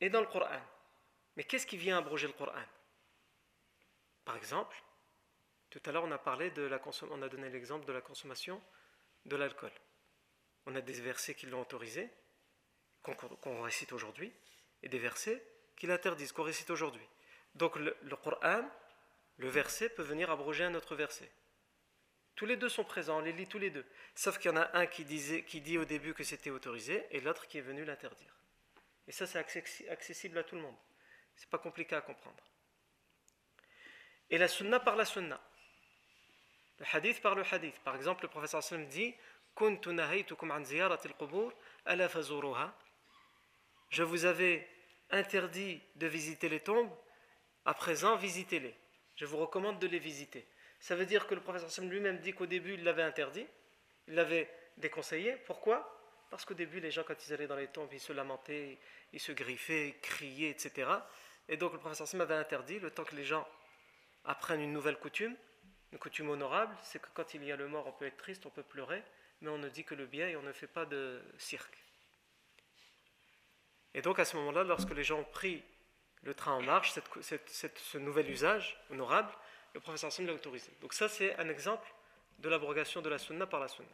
et 0.00 0.10
dans 0.10 0.20
le 0.20 0.26
Coran. 0.26 0.60
Mais 1.36 1.44
qu'est-ce 1.44 1.66
qui 1.66 1.76
vient 1.76 1.98
abroger 1.98 2.26
le 2.26 2.32
Coran? 2.32 2.64
Par 4.24 4.36
exemple, 4.36 4.76
tout 5.70 5.80
à 5.86 5.92
l'heure 5.92 6.04
on 6.04 6.12
a 6.12 6.18
parlé 6.18 6.50
de 6.50 6.62
la 6.62 6.80
on 7.10 7.22
a 7.22 7.28
donné 7.28 7.48
l'exemple 7.50 7.86
de 7.86 7.92
la 7.92 8.00
consommation 8.00 8.62
de 9.24 9.36
l'alcool. 9.36 9.72
On 10.66 10.74
a 10.74 10.80
des 10.80 11.00
versets 11.00 11.34
qui 11.34 11.46
l'ont 11.46 11.60
autorisé, 11.60 12.10
qu'on 13.14 13.62
récite 13.62 13.92
aujourd'hui, 13.92 14.32
et 14.82 14.88
des 14.88 14.98
versets 14.98 15.42
qu'il 15.76 15.90
interdise, 15.90 16.32
qu'on 16.32 16.42
récite 16.42 16.70
aujourd'hui. 16.70 17.06
Donc 17.54 17.76
le, 17.76 17.94
Coran, 18.22 18.68
le 19.36 19.48
verset 19.48 19.88
peut 19.88 20.02
venir 20.02 20.30
abroger 20.30 20.64
un 20.64 20.74
autre 20.74 20.94
verset. 20.94 21.30
Tous 22.34 22.46
les 22.46 22.56
deux 22.56 22.68
sont 22.68 22.84
présents, 22.84 23.18
on 23.18 23.22
les 23.22 23.32
lit 23.32 23.46
tous 23.46 23.58
les 23.58 23.70
deux. 23.70 23.86
Sauf 24.14 24.38
qu'il 24.38 24.50
y 24.50 24.54
en 24.54 24.58
a 24.58 24.76
un 24.76 24.86
qui, 24.86 25.04
disait, 25.04 25.42
qui 25.42 25.60
dit 25.60 25.78
au 25.78 25.86
début 25.86 26.12
que 26.12 26.24
c'était 26.24 26.50
autorisé 26.50 27.06
et 27.10 27.20
l'autre 27.20 27.46
qui 27.46 27.58
est 27.58 27.62
venu 27.62 27.84
l'interdire. 27.84 28.34
Et 29.08 29.12
ça, 29.12 29.26
c'est 29.26 29.38
accessible 29.88 30.38
à 30.38 30.44
tout 30.44 30.56
le 30.56 30.62
monde. 30.62 30.76
C'est 31.34 31.48
pas 31.48 31.58
compliqué 31.58 31.94
à 31.94 32.00
comprendre. 32.00 32.42
Et 34.28 34.38
la 34.38 34.48
sunna 34.48 34.80
par 34.80 34.96
la 34.96 35.04
sunna. 35.04 35.40
Le 36.78 36.86
hadith 36.92 37.22
par 37.22 37.34
le 37.34 37.44
hadith. 37.50 37.78
Par 37.80 37.96
exemple, 37.96 38.24
le 38.24 38.28
professeur 38.28 38.62
sallam 38.62 38.86
dit 38.86 39.14
Je 43.90 44.02
vous 44.02 44.24
avais 44.24 44.66
interdit 45.10 45.80
de 45.96 46.06
visiter 46.06 46.48
les 46.48 46.60
tombes, 46.60 46.90
à 47.64 47.74
présent 47.74 48.16
visitez-les. 48.16 48.74
Je 49.16 49.24
vous 49.24 49.38
recommande 49.38 49.78
de 49.78 49.86
les 49.86 49.98
visiter. 49.98 50.46
Ça 50.80 50.94
veut 50.94 51.06
dire 51.06 51.26
que 51.26 51.34
le 51.34 51.40
professeur 51.40 51.70
Sam 51.70 51.88
lui-même 51.88 52.18
dit 52.18 52.32
qu'au 52.32 52.46
début 52.46 52.74
il 52.74 52.84
l'avait 52.84 53.02
interdit, 53.02 53.46
il 54.08 54.14
l'avait 54.14 54.50
déconseillé. 54.76 55.36
Pourquoi? 55.46 55.92
Parce 56.30 56.44
qu'au 56.44 56.54
début 56.54 56.80
les 56.80 56.90
gens 56.90 57.02
quand 57.04 57.26
ils 57.26 57.32
allaient 57.32 57.46
dans 57.46 57.56
les 57.56 57.68
tombes, 57.68 57.88
ils 57.92 58.00
se 58.00 58.12
lamentaient, 58.12 58.78
ils 59.12 59.20
se 59.20 59.32
griffaient, 59.32 59.88
ils 59.88 60.00
criaient, 60.00 60.50
etc. 60.50 60.90
Et 61.48 61.56
donc 61.56 61.72
le 61.72 61.78
professeur 61.78 62.06
Sam 62.06 62.20
avait 62.20 62.34
interdit, 62.34 62.78
le 62.78 62.90
temps 62.90 63.04
que 63.04 63.16
les 63.16 63.24
gens 63.24 63.46
apprennent 64.24 64.60
une 64.60 64.72
nouvelle 64.72 64.98
coutume, 64.98 65.36
une 65.92 65.98
coutume 65.98 66.28
honorable, 66.30 66.76
c'est 66.82 67.00
que 67.00 67.08
quand 67.14 67.34
il 67.34 67.44
y 67.44 67.52
a 67.52 67.56
le 67.56 67.68
mort, 67.68 67.86
on 67.86 67.92
peut 67.92 68.06
être 68.06 68.16
triste, 68.16 68.44
on 68.44 68.50
peut 68.50 68.64
pleurer, 68.64 69.02
mais 69.40 69.50
on 69.50 69.58
ne 69.58 69.68
dit 69.68 69.84
que 69.84 69.94
le 69.94 70.06
bien 70.06 70.28
et 70.28 70.36
on 70.36 70.42
ne 70.42 70.52
fait 70.52 70.66
pas 70.66 70.84
de 70.84 71.22
cirque. 71.38 71.85
Et 73.96 74.02
donc 74.02 74.18
à 74.18 74.26
ce 74.26 74.36
moment-là, 74.36 74.62
lorsque 74.62 74.90
les 74.90 75.02
gens 75.02 75.20
ont 75.20 75.24
pris 75.24 75.64
le 76.22 76.34
train 76.34 76.52
en 76.52 76.60
marche, 76.60 76.92
ce 76.92 77.98
nouvel 77.98 78.30
usage 78.30 78.78
honorable, 78.90 79.32
le 79.72 79.80
professeur 79.80 80.08
Hassan 80.08 80.26
l'a 80.26 80.34
autorisé. 80.34 80.70
Donc 80.82 80.92
ça 80.92 81.08
c'est 81.08 81.34
un 81.36 81.48
exemple 81.48 81.90
de 82.38 82.50
l'abrogation 82.50 83.00
de 83.00 83.08
la 83.08 83.16
sunna 83.16 83.46
par 83.46 83.58
la 83.58 83.68
sunna. 83.68 83.88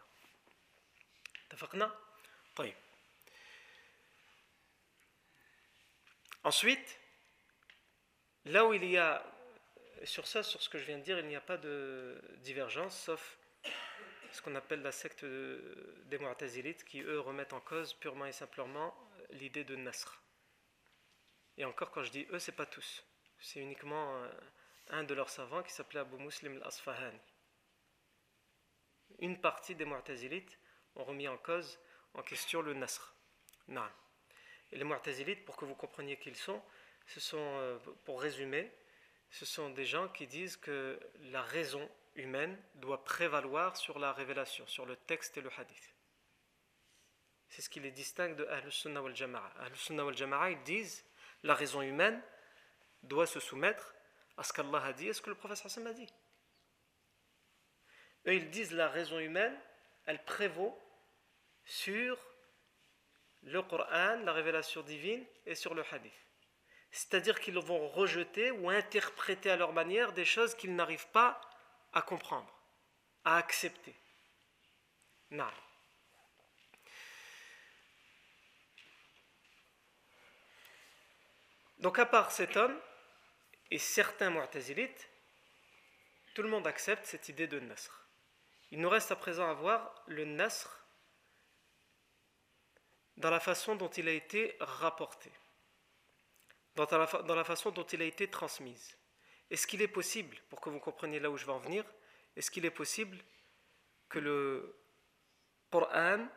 Ensuite, 6.43 6.99
là 8.47 8.67
où 8.67 8.75
il 8.75 8.85
y 8.85 8.99
a, 8.99 9.25
sur 10.03 10.27
ça, 10.27 10.43
sur 10.43 10.61
ce 10.61 10.69
que 10.69 10.79
je 10.79 10.85
viens 10.85 10.99
de 10.99 11.05
dire, 11.05 11.21
il 11.21 11.27
n'y 11.27 11.37
a 11.37 11.41
pas 11.41 11.59
de 11.59 12.21
divergence, 12.39 12.99
sauf 12.99 13.39
ce 14.33 14.43
qu'on 14.43 14.57
appelle 14.57 14.83
la 14.83 14.91
secte 14.91 15.25
des 15.25 16.19
Mu'tazilites, 16.19 16.85
qui 16.85 17.03
eux 17.03 17.21
remettent 17.21 17.53
en 17.53 17.61
cause 17.61 17.95
purement 17.95 18.27
et 18.27 18.33
simplement 18.33 18.93
l'idée 19.33 19.65
de 19.65 19.77
Nasr. 19.77 20.23
Et 21.57 21.65
encore, 21.65 21.91
quand 21.91 22.03
je 22.03 22.11
dis 22.11 22.27
eux, 22.31 22.39
c'est 22.39 22.53
pas 22.53 22.67
tous. 22.67 23.05
C'est 23.39 23.61
uniquement 23.61 24.23
un 24.89 25.05
de 25.05 25.15
leurs 25.15 25.31
savants 25.31 25.63
qui 25.63 25.73
s'appelait 25.73 26.01
Abu 26.01 26.17
Muslim 26.17 26.57
al-Asfahani. 26.57 27.19
Une 29.19 29.41
partie 29.41 29.75
des 29.75 29.85
Mu'tazilites 29.85 30.59
ont 30.95 31.05
remis 31.05 31.29
en 31.29 31.37
cause, 31.37 31.79
en 32.15 32.23
question, 32.23 32.63
le 32.63 32.75
Nasr. 32.75 33.15
Non. 33.69 33.89
Et 34.71 34.77
les 34.77 34.85
Mu'tazilites, 34.85 35.45
pour 35.45 35.57
que 35.57 35.65
vous 35.65 35.75
compreniez 35.75 36.19
qui 36.19 36.31
ils 36.31 36.37
sont, 36.37 36.63
ce 37.07 37.21
sont, 37.21 37.39
euh, 37.39 37.79
pour 38.05 38.23
résumer, 38.23 38.73
ce 39.31 39.45
sont 39.45 39.71
des 39.71 39.85
gens 39.85 40.09
qui 40.09 40.27
disent 40.27 40.57
que 40.57 40.99
la 41.21 41.43
raison 41.43 41.89
humaine 42.15 42.59
doit 42.75 43.05
prévaloir 43.05 43.77
sur 43.77 43.99
la 43.99 44.13
révélation, 44.13 44.67
sur 44.67 44.87
le 44.87 44.97
texte 44.97 45.37
et 45.37 45.41
le 45.41 45.51
hadith. 45.57 45.95
C'est 47.53 47.61
ce 47.61 47.69
qui 47.69 47.81
les 47.81 47.91
distingue 47.91 48.35
de 48.35 48.47
Ahl-Sunnah 48.47 49.03
wal 49.03 49.15
Jama'a. 49.15 49.53
Ahl-Sunnah 49.61 50.07
wal 50.07 50.17
Jama'a, 50.17 50.53
ils 50.53 50.63
disent 50.63 51.05
la 51.43 51.55
raison 51.55 51.83
humaine 51.83 52.19
doit 53.03 53.27
se 53.27 53.41
soumettre 53.41 53.95
à 54.39 54.43
ce 54.43 54.55
qu'Allah 54.55 54.83
a 54.83 54.95
dit 54.95 55.09
et 55.09 55.13
ce 55.13 55.21
que 55.21 55.29
le 55.29 55.37
prophète 55.37 55.61
Hassan 55.63 55.87
a 55.87 55.93
dit. 55.93 56.09
Eux, 58.27 58.37
ils 58.37 58.49
disent 58.49 58.73
la 58.73 58.89
raison 58.89 59.19
humaine, 59.19 59.55
elle 60.07 60.25
prévaut 60.25 60.81
sur 61.67 62.19
le 63.43 63.61
Coran, 63.61 64.17
la 64.25 64.33
révélation 64.33 64.81
divine 64.81 65.23
et 65.45 65.55
sur 65.55 65.75
le 65.75 65.85
hadith. 65.91 66.11
C'est-à-dire 66.91 67.39
qu'ils 67.39 67.59
vont 67.59 67.87
rejeter 67.91 68.51
ou 68.51 68.71
interpréter 68.71 69.51
à 69.51 69.57
leur 69.57 69.75
manière 69.75 70.15
des 70.15 70.25
choses 70.25 70.55
qu'ils 70.55 70.75
n'arrivent 70.75 71.09
pas 71.09 71.39
à 71.93 72.01
comprendre, 72.01 72.51
à 73.27 73.37
accepter. 73.37 73.95
Non. 75.31 75.53
Donc 81.83 81.99
à 81.99 82.07
part 82.07 82.31
cet 82.31 82.57
homme 82.57 82.79
et 83.73 83.79
certains 83.79 84.31
mu'tazilites, 84.31 85.11
tout 86.33 86.43
le 86.43 86.49
monde 86.49 86.69
accepte 86.69 87.05
cette 87.05 87.29
idée 87.29 87.49
de 87.49 87.59
nasr. 87.59 88.07
Il 88.71 88.81
nous 88.81 88.89
reste 88.89 89.11
à 89.11 89.17
présent 89.17 89.51
à 89.51 89.53
voir 89.53 90.03
le 90.07 90.25
nasr 90.25 90.87
dans 93.17 93.31
la 93.31 93.41
façon 93.41 93.75
dont 93.75 93.89
il 93.89 94.09
a 94.09 94.13
été 94.13 94.57
rapporté, 94.61 95.31
dans 96.77 96.87
la, 97.35 97.45
façon 97.45 97.73
dont 97.73 97.85
il 97.85 98.01
a 98.01 98.05
été 98.07 98.31
transmise. 98.31 98.97
Est-ce 99.51 99.67
qu'il 99.67 99.83
est 99.83 99.89
possible, 99.89 100.39
pour 100.51 100.61
que 100.61 100.71
vous 100.71 100.79
compreniez 100.79 101.19
là 101.19 101.31
où 101.31 101.37
je 101.37 101.45
vais 101.45 101.53
en 101.53 101.59
venir, 101.59 101.85
est-ce 102.37 102.51
qu'il 102.53 102.65
est 102.65 102.71
possible 102.71 103.19
que 104.09 104.21
le 104.21 104.79
Coran 105.71 106.29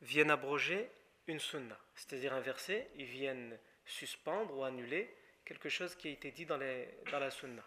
vienne 0.00 0.30
abroger 0.30 0.90
une 1.26 1.38
sunna, 1.38 1.78
c'est-à-dire 1.94 2.32
un 2.32 2.40
verset, 2.40 2.90
il 2.96 3.04
vienne 3.04 3.58
suspendre 3.92 4.56
ou 4.56 4.64
annuler 4.64 5.14
quelque 5.44 5.68
chose 5.68 5.94
qui 5.94 6.08
a 6.08 6.10
été 6.10 6.30
dit 6.30 6.46
dans, 6.46 6.58
dans 6.58 7.18
la 7.18 7.30
sunna 7.30 7.64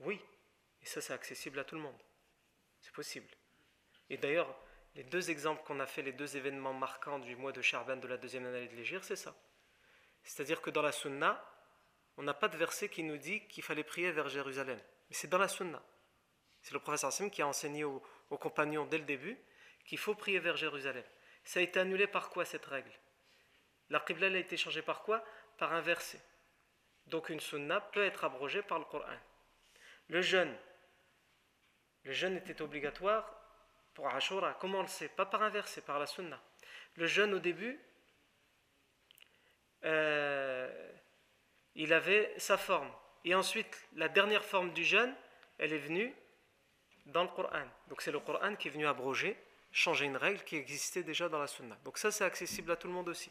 Oui, 0.00 0.20
et 0.80 0.86
ça 0.86 1.00
c'est 1.00 1.12
accessible 1.12 1.58
à 1.58 1.64
tout 1.64 1.74
le 1.74 1.80
monde. 1.80 2.00
C'est 2.80 2.92
possible. 2.92 3.28
Et 4.10 4.16
d'ailleurs, 4.16 4.54
les 4.94 5.04
deux 5.04 5.30
exemples 5.30 5.62
qu'on 5.64 5.80
a 5.80 5.86
fait, 5.86 6.02
les 6.02 6.12
deux 6.12 6.36
événements 6.36 6.74
marquants 6.74 7.18
du 7.18 7.36
mois 7.36 7.52
de 7.52 7.62
Charban 7.62 7.96
de 7.96 8.08
la 8.08 8.16
deuxième 8.16 8.46
année 8.46 8.68
de 8.68 8.76
l'Égir, 8.76 9.04
c'est 9.04 9.16
ça. 9.16 9.34
C'est-à-dire 10.22 10.60
que 10.60 10.70
dans 10.70 10.82
la 10.82 10.92
sunna, 10.92 11.42
on 12.16 12.22
n'a 12.22 12.34
pas 12.34 12.48
de 12.48 12.56
verset 12.56 12.88
qui 12.88 13.02
nous 13.02 13.16
dit 13.16 13.46
qu'il 13.48 13.62
fallait 13.62 13.84
prier 13.84 14.12
vers 14.12 14.28
Jérusalem. 14.28 14.78
Mais 15.08 15.16
c'est 15.16 15.28
dans 15.28 15.38
la 15.38 15.48
sunna. 15.48 15.82
C'est 16.60 16.74
le 16.74 16.78
professeur 16.78 17.08
Hassim 17.08 17.30
qui 17.30 17.42
a 17.42 17.46
enseigné 17.46 17.84
aux, 17.84 18.02
compagnons 18.30 18.86
dès 18.86 18.98
le 18.98 19.04
début 19.04 19.38
qu'il 19.84 19.98
faut 19.98 20.14
prier 20.14 20.38
vers 20.38 20.56
Jérusalem. 20.56 21.04
Ça 21.44 21.60
a 21.60 21.62
été 21.62 21.80
annulé 21.80 22.06
par 22.06 22.30
quoi 22.30 22.44
cette 22.44 22.64
règle? 22.66 22.92
La 23.90 23.98
a 23.98 24.26
été 24.38 24.56
changée 24.56 24.80
par 24.80 25.02
quoi? 25.02 25.24
Par 25.62 25.74
un. 25.74 25.84
Donc 27.06 27.28
une 27.28 27.38
sunna 27.38 27.80
peut 27.80 28.04
être 28.04 28.24
abrogée 28.24 28.62
par 28.62 28.80
le 28.80 28.84
Coran. 28.84 29.16
Le 30.08 30.20
jeûne. 30.20 30.52
Le 32.02 32.10
jeûne 32.10 32.36
était 32.36 32.60
obligatoire 32.60 33.32
pour 33.94 34.08
Ashura. 34.08 34.54
Comment 34.54 34.80
on 34.80 34.82
le 34.82 34.88
sait? 34.88 35.08
Pas 35.08 35.24
par 35.24 35.40
un 35.40 35.50
verset, 35.50 35.82
par 35.82 36.00
la 36.00 36.06
sunna. 36.08 36.42
Le 36.96 37.06
jeûne 37.06 37.32
au 37.32 37.38
début, 37.38 37.78
euh, 39.84 40.92
il 41.76 41.92
avait 41.92 42.34
sa 42.38 42.58
forme. 42.58 42.90
Et 43.24 43.36
ensuite, 43.36 43.88
la 43.94 44.08
dernière 44.08 44.44
forme 44.44 44.72
du 44.72 44.84
jeûne, 44.84 45.14
elle 45.58 45.72
est 45.72 45.78
venue 45.78 46.12
dans 47.06 47.22
le 47.22 47.28
Coran. 47.28 47.68
Donc 47.86 48.02
c'est 48.02 48.10
le 48.10 48.18
Coran 48.18 48.56
qui 48.56 48.66
est 48.66 48.72
venu 48.72 48.88
abroger, 48.88 49.38
changer 49.70 50.06
une 50.06 50.16
règle 50.16 50.42
qui 50.42 50.56
existait 50.56 51.04
déjà 51.04 51.28
dans 51.28 51.38
la 51.38 51.46
sunna. 51.46 51.76
Donc 51.84 51.98
ça, 51.98 52.10
c'est 52.10 52.24
accessible 52.24 52.72
à 52.72 52.76
tout 52.76 52.88
le 52.88 52.94
monde 52.94 53.10
aussi. 53.10 53.30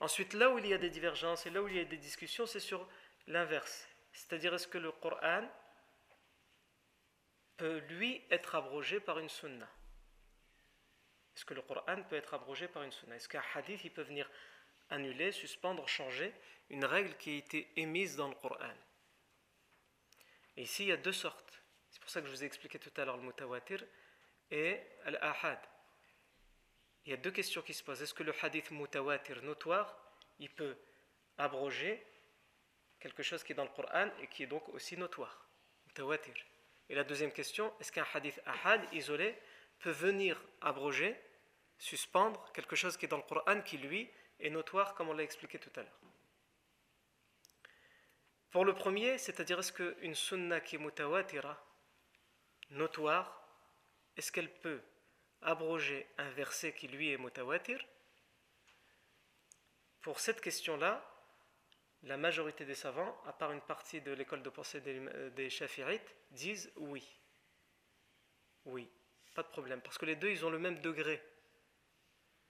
Ensuite, 0.00 0.32
là 0.34 0.50
où 0.50 0.58
il 0.58 0.66
y 0.66 0.74
a 0.74 0.78
des 0.78 0.90
divergences 0.90 1.46
et 1.46 1.50
là 1.50 1.62
où 1.62 1.68
il 1.68 1.76
y 1.76 1.80
a 1.80 1.84
des 1.84 1.96
discussions, 1.96 2.46
c'est 2.46 2.60
sur 2.60 2.88
l'inverse. 3.26 3.88
C'est-à-dire, 4.12 4.54
est-ce 4.54 4.68
que 4.68 4.78
le 4.78 4.92
Coran 4.92 5.48
peut, 7.56 7.78
lui, 7.88 8.24
être 8.30 8.54
abrogé 8.54 9.00
par 9.00 9.18
une 9.18 9.28
sunna? 9.28 9.68
Est-ce 11.34 11.44
que 11.44 11.54
le 11.54 11.62
Coran 11.62 12.02
peut 12.04 12.16
être 12.16 12.34
abrogé 12.34 12.68
par 12.68 12.82
une 12.84 12.92
sunna? 12.92 13.16
Est-ce 13.16 13.28
qu'un 13.28 13.42
hadith, 13.54 13.84
il 13.84 13.92
peut 13.92 14.02
venir 14.02 14.30
annuler, 14.90 15.32
suspendre, 15.32 15.86
changer 15.88 16.32
une 16.70 16.84
règle 16.84 17.16
qui 17.16 17.30
a 17.30 17.36
été 17.36 17.68
émise 17.76 18.16
dans 18.16 18.28
le 18.28 18.34
Coran? 18.34 18.74
Et 20.56 20.62
ici, 20.62 20.84
il 20.84 20.88
y 20.88 20.92
a 20.92 20.96
deux 20.96 21.12
sortes. 21.12 21.62
C'est 21.90 22.00
pour 22.00 22.10
ça 22.10 22.20
que 22.20 22.26
je 22.26 22.32
vous 22.32 22.42
ai 22.44 22.46
expliqué 22.46 22.78
tout 22.78 22.92
à 23.00 23.04
l'heure 23.04 23.16
le 23.16 23.22
mutawatir 23.22 23.84
et 24.50 24.80
l'ahad 25.06 25.58
il 27.08 27.12
y 27.12 27.14
a 27.14 27.16
deux 27.16 27.30
questions 27.30 27.62
qui 27.62 27.72
se 27.72 27.82
posent. 27.82 28.02
Est-ce 28.02 28.12
que 28.12 28.22
le 28.22 28.34
hadith 28.42 28.70
mutawatir 28.70 29.42
notoire, 29.42 29.96
il 30.38 30.50
peut 30.50 30.76
abroger 31.38 32.04
quelque 33.00 33.22
chose 33.22 33.42
qui 33.42 33.52
est 33.52 33.54
dans 33.54 33.64
le 33.64 33.70
Coran 33.70 34.10
et 34.20 34.26
qui 34.26 34.42
est 34.42 34.46
donc 34.46 34.68
aussi 34.68 34.94
notoire 34.94 35.48
Mutawatir? 35.86 36.34
Et 36.90 36.94
la 36.94 37.04
deuxième 37.04 37.32
question, 37.32 37.72
est-ce 37.80 37.92
qu'un 37.92 38.04
hadith 38.12 38.38
ahad 38.44 38.82
isolé 38.92 39.34
peut 39.78 39.90
venir 39.90 40.38
abroger, 40.60 41.18
suspendre 41.78 42.52
quelque 42.52 42.76
chose 42.76 42.98
qui 42.98 43.06
est 43.06 43.08
dans 43.08 43.16
le 43.16 43.22
Coran 43.22 43.62
qui 43.62 43.78
lui 43.78 44.10
est 44.38 44.50
notoire 44.50 44.94
comme 44.94 45.08
on 45.08 45.14
l'a 45.14 45.22
expliqué 45.22 45.58
tout 45.58 45.72
à 45.76 45.84
l'heure? 45.84 46.00
Pour 48.50 48.66
le 48.66 48.74
premier, 48.74 49.16
c'est-à-dire 49.16 49.60
est-ce 49.60 49.72
qu'une 49.72 50.14
sunna 50.14 50.60
qui 50.60 50.76
est 50.76 50.78
mutawatira, 50.78 51.58
notoire, 52.68 53.48
est-ce 54.14 54.30
qu'elle 54.30 54.52
peut 54.60 54.82
abroger 55.42 56.06
un 56.18 56.30
verset 56.30 56.72
qui 56.72 56.88
lui 56.88 57.12
est 57.12 57.18
mutawatir 57.18 57.84
Pour 60.00 60.20
cette 60.20 60.40
question-là, 60.40 61.04
la 62.02 62.16
majorité 62.16 62.64
des 62.64 62.74
savants, 62.74 63.20
à 63.26 63.32
part 63.32 63.52
une 63.52 63.60
partie 63.60 64.00
de 64.00 64.12
l'école 64.12 64.42
de 64.42 64.50
pensée 64.50 64.80
des, 64.80 65.50
Shafi'ites, 65.50 66.16
disent 66.30 66.72
oui. 66.76 67.06
Oui, 68.64 68.88
pas 69.34 69.42
de 69.42 69.48
problème. 69.48 69.80
Parce 69.80 69.98
que 69.98 70.06
les 70.06 70.16
deux, 70.16 70.30
ils 70.30 70.44
ont 70.44 70.50
le 70.50 70.58
même 70.58 70.80
degré 70.80 71.22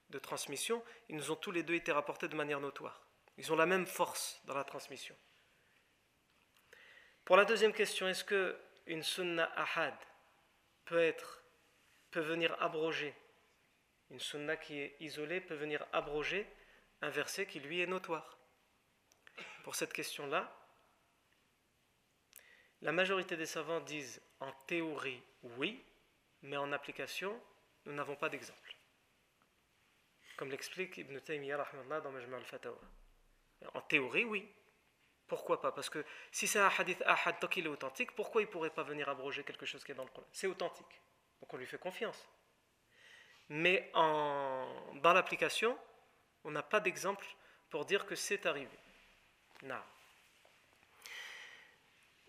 de 0.09 0.19
transmission. 0.19 0.83
Ils 1.07 1.15
nous 1.15 1.31
ont 1.31 1.35
tous 1.35 1.51
les 1.51 1.63
deux 1.63 1.75
été 1.75 1.91
rapportés 1.91 2.27
de 2.27 2.35
manière 2.35 2.59
notoire. 2.59 3.07
Ils 3.37 3.51
ont 3.51 3.55
la 3.55 3.65
même 3.65 3.87
force 3.87 4.41
dans 4.45 4.53
la 4.53 4.63
transmission. 4.63 5.15
Pour 7.25 7.37
la 7.37 7.45
deuxième 7.45 7.73
question, 7.73 8.07
est-ce 8.07 8.23
que 8.23 8.59
une 8.85 9.03
sunna 9.03 9.45
ahad 9.55 9.95
peut 10.85 11.01
être 11.01 11.38
peut 12.11 12.21
venir 12.21 12.55
abroger, 12.61 13.13
une 14.09 14.19
sunna 14.19 14.57
qui 14.57 14.79
est 14.79 14.95
isolée 14.99 15.41
peut 15.41 15.55
venir 15.55 15.85
abroger 15.93 16.47
un 17.01 17.09
verset 17.09 17.45
qui 17.45 17.59
lui 17.59 17.81
est 17.81 17.87
notoire. 17.87 18.37
Pour 19.63 19.75
cette 19.75 19.93
question-là, 19.93 20.51
la 22.81 22.91
majorité 22.91 23.37
des 23.37 23.45
savants 23.45 23.81
disent 23.81 24.21
en 24.39 24.51
théorie 24.67 25.21
oui, 25.43 25.83
mais 26.41 26.57
en 26.57 26.71
application, 26.71 27.39
nous 27.85 27.93
n'avons 27.93 28.15
pas 28.15 28.29
d'exemple. 28.29 28.75
Comme 30.37 30.49
l'explique 30.49 30.97
Ibn 30.97 31.19
Taymiyyah 31.19 31.65
dans 32.01 32.11
Majma 32.11 32.37
al-Fatawa. 32.37 32.79
En 33.73 33.81
théorie, 33.81 34.23
oui. 34.23 34.49
Pourquoi 35.27 35.61
pas? 35.61 35.71
Parce 35.71 35.89
que 35.89 36.03
si 36.31 36.47
c'est 36.47 36.59
un 36.59 36.69
hadith 36.69 37.03
ahad 37.05 37.39
tant 37.39 37.47
qu'il 37.47 37.65
est 37.65 37.69
authentique, 37.69 38.15
pourquoi 38.15 38.41
il 38.41 38.45
ne 38.45 38.51
pourrait 38.51 38.69
pas 38.69 38.83
venir 38.83 39.09
abroger 39.09 39.43
quelque 39.43 39.65
chose 39.65 39.83
qui 39.83 39.91
est 39.91 39.95
dans 39.95 40.05
le 40.05 40.09
Coran? 40.09 40.27
C'est 40.31 40.47
authentique. 40.47 41.01
Donc 41.41 41.53
on 41.53 41.57
lui 41.57 41.65
fait 41.65 41.77
confiance. 41.77 42.27
Mais 43.49 43.89
en, 43.93 44.67
dans 45.01 45.13
l'application, 45.13 45.77
on 46.43 46.51
n'a 46.51 46.63
pas 46.63 46.79
d'exemple 46.79 47.25
pour 47.69 47.85
dire 47.85 48.05
que 48.05 48.15
c'est 48.15 48.45
arrivé. 48.45 48.77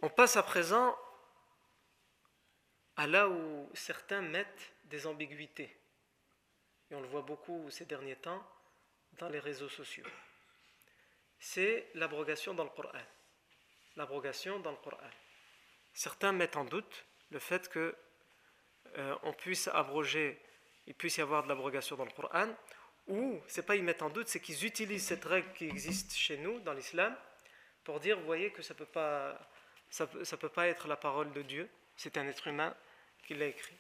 On 0.03 0.09
passe 0.09 0.37
à 0.37 0.43
présent 0.43 0.97
à 2.97 3.07
là 3.07 3.29
où 3.29 3.71
certains 3.75 4.21
mettent 4.21 4.73
des 4.85 5.07
ambiguïtés. 5.07 5.77
Et 6.91 6.95
on 6.95 7.01
le 7.01 7.07
voit 7.07 7.23
beaucoup 7.23 7.71
ces 7.71 7.85
derniers 7.85 8.17
temps 8.17 8.43
dans 9.13 9.29
les 9.29 9.39
réseaux 9.39 9.69
sociaux. 9.69 10.07
C'est 11.39 11.91
l'abrogation 11.95 12.53
dans 12.53 12.65
le 12.65 12.71
Coran. 12.71 12.99
L'abrogation 13.97 14.59
dans 14.61 14.73
le 14.73 14.77
Coran. 14.79 15.11
Certains 15.93 16.33
mettent 16.33 16.57
en 16.57 16.65
doute 16.65 17.07
le 17.31 17.39
fait 17.39 17.69
que 17.69 17.97
euh, 18.99 19.15
on 19.23 19.33
puisse 19.33 19.69
abroger, 19.69 20.41
il 20.87 20.95
puisse 20.95 21.17
y 21.17 21.21
avoir 21.21 21.43
de 21.45 21.49
l'abrogation 21.49 21.97
dans 21.97 22.05
le 22.05 22.11
Coran, 22.11 22.49
ou 23.07 23.41
c'est 23.47 23.65
pas 23.65 23.77
ils 23.77 23.83
mettent 23.83 24.03
en 24.03 24.11
doute, 24.11 24.29
c'est 24.29 24.41
qu'ils 24.41 24.65
utilisent 24.65 25.07
cette 25.07 25.25
règle 25.25 25.53
qui 25.53 25.67
existe 25.67 26.15
chez 26.15 26.39
nous 26.39 26.61
dans 26.61 26.73
l'islam 26.73 27.17
pour 27.85 28.01
dire, 28.01 28.19
vous 28.19 28.27
voyez 28.27 28.53
que 28.53 28.63
ça 28.63 28.75
peut 28.75 28.85
pas, 28.87 29.39
ça, 29.91 30.07
peut 30.07 30.49
pas 30.49 30.69
être 30.69 30.87
la 30.87 30.97
parole 30.97 31.33
de 31.33 31.43
Dieu, 31.43 31.69
c'est 31.97 32.17
un 32.17 32.27
être 32.27 32.47
humain 32.47 32.75
qui 33.27 33.35
l'a 33.35 33.47
écrit. 33.47 33.77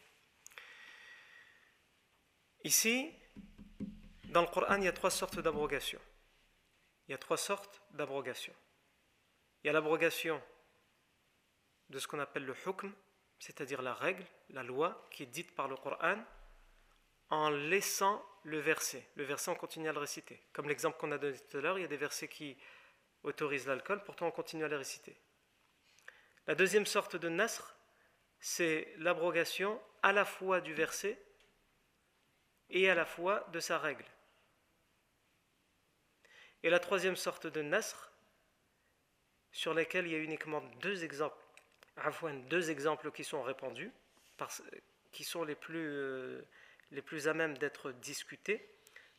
Ici, 2.64 3.12
dans 4.25 4.42
le 4.42 4.49
Coran, 4.49 4.77
il 4.77 4.85
y 4.85 4.88
a 4.88 4.92
trois 4.92 5.11
sortes 5.11 5.38
d'abrogation. 5.38 6.01
Il 7.09 7.12
y 7.12 7.14
a 7.14 7.18
trois 7.18 7.37
sortes 7.37 7.81
d'abrogation. 7.92 8.55
Il 9.62 9.68
y 9.68 9.70
a 9.70 9.73
l'abrogation 9.73 10.40
de 11.88 11.99
ce 11.99 12.07
qu'on 12.07 12.20
appelle 12.20 12.44
le 12.44 12.55
hukm, 12.66 12.92
c'est-à-dire 13.40 13.83
la 13.83 13.94
règle, 13.94 14.24
la 14.50 14.62
loi 14.62 15.09
qui 15.11 15.24
est 15.24 15.26
dite 15.26 15.55
par 15.57 15.66
le 15.66 15.76
Coran, 15.76 16.22
en 17.31 17.48
laissant 17.48 18.24
le 18.44 18.59
verset. 18.59 19.05
Le 19.16 19.24
verset, 19.24 19.50
on 19.50 19.55
continue 19.55 19.88
à 19.88 19.92
le 19.92 19.98
réciter. 19.98 20.40
Comme 20.53 20.68
l'exemple 20.68 20.98
qu'on 20.98 21.11
a 21.11 21.18
donné 21.18 21.38
tout 21.38 21.57
à 21.57 21.61
l'heure, 21.61 21.79
il 21.79 21.83
y 21.83 21.85
a 21.85 21.88
des 21.88 21.96
versets 21.96 22.29
qui 22.29 22.57
autorisent 23.22 23.66
l'alcool, 23.66 24.05
pourtant 24.05 24.26
on 24.26 24.31
continue 24.31 24.64
à 24.64 24.68
les 24.68 24.76
réciter. 24.76 25.16
La 26.46 26.55
deuxième 26.55 26.87
sorte 26.87 27.16
de 27.16 27.29
nasr, 27.29 27.76
c'est 28.40 28.94
l'abrogation 28.98 29.81
à 30.03 30.12
la 30.12 30.24
fois 30.24 30.61
du 30.61 30.74
verset 30.74 31.20
et 32.68 32.90
à 32.90 32.94
la 32.94 33.05
fois 33.05 33.46
de 33.53 33.61
sa 33.61 33.79
règle. 33.79 34.05
Et 36.62 36.70
la 36.70 36.79
troisième 36.79 37.16
sorte 37.16 37.46
de 37.46 37.62
nasr, 37.62 38.12
sur 39.53 39.74
laquelle 39.74 40.07
il 40.07 40.12
y 40.12 40.16
a 40.16 40.18
uniquement 40.18 40.61
deux 40.81 41.05
exemples, 41.05 41.42
deux 42.49 42.71
exemples 42.71 43.11
qui 43.11 43.25
sont 43.25 43.43
répandus, 43.43 43.93
qui 45.13 45.25
sont 45.25 45.45
les 45.45 45.55
plus, 45.55 45.89
euh, 45.89 46.43
les 46.91 47.03
plus 47.03 47.29
à 47.29 47.35
même 47.35 47.57
d'être 47.59 47.93
discutés, 47.93 48.67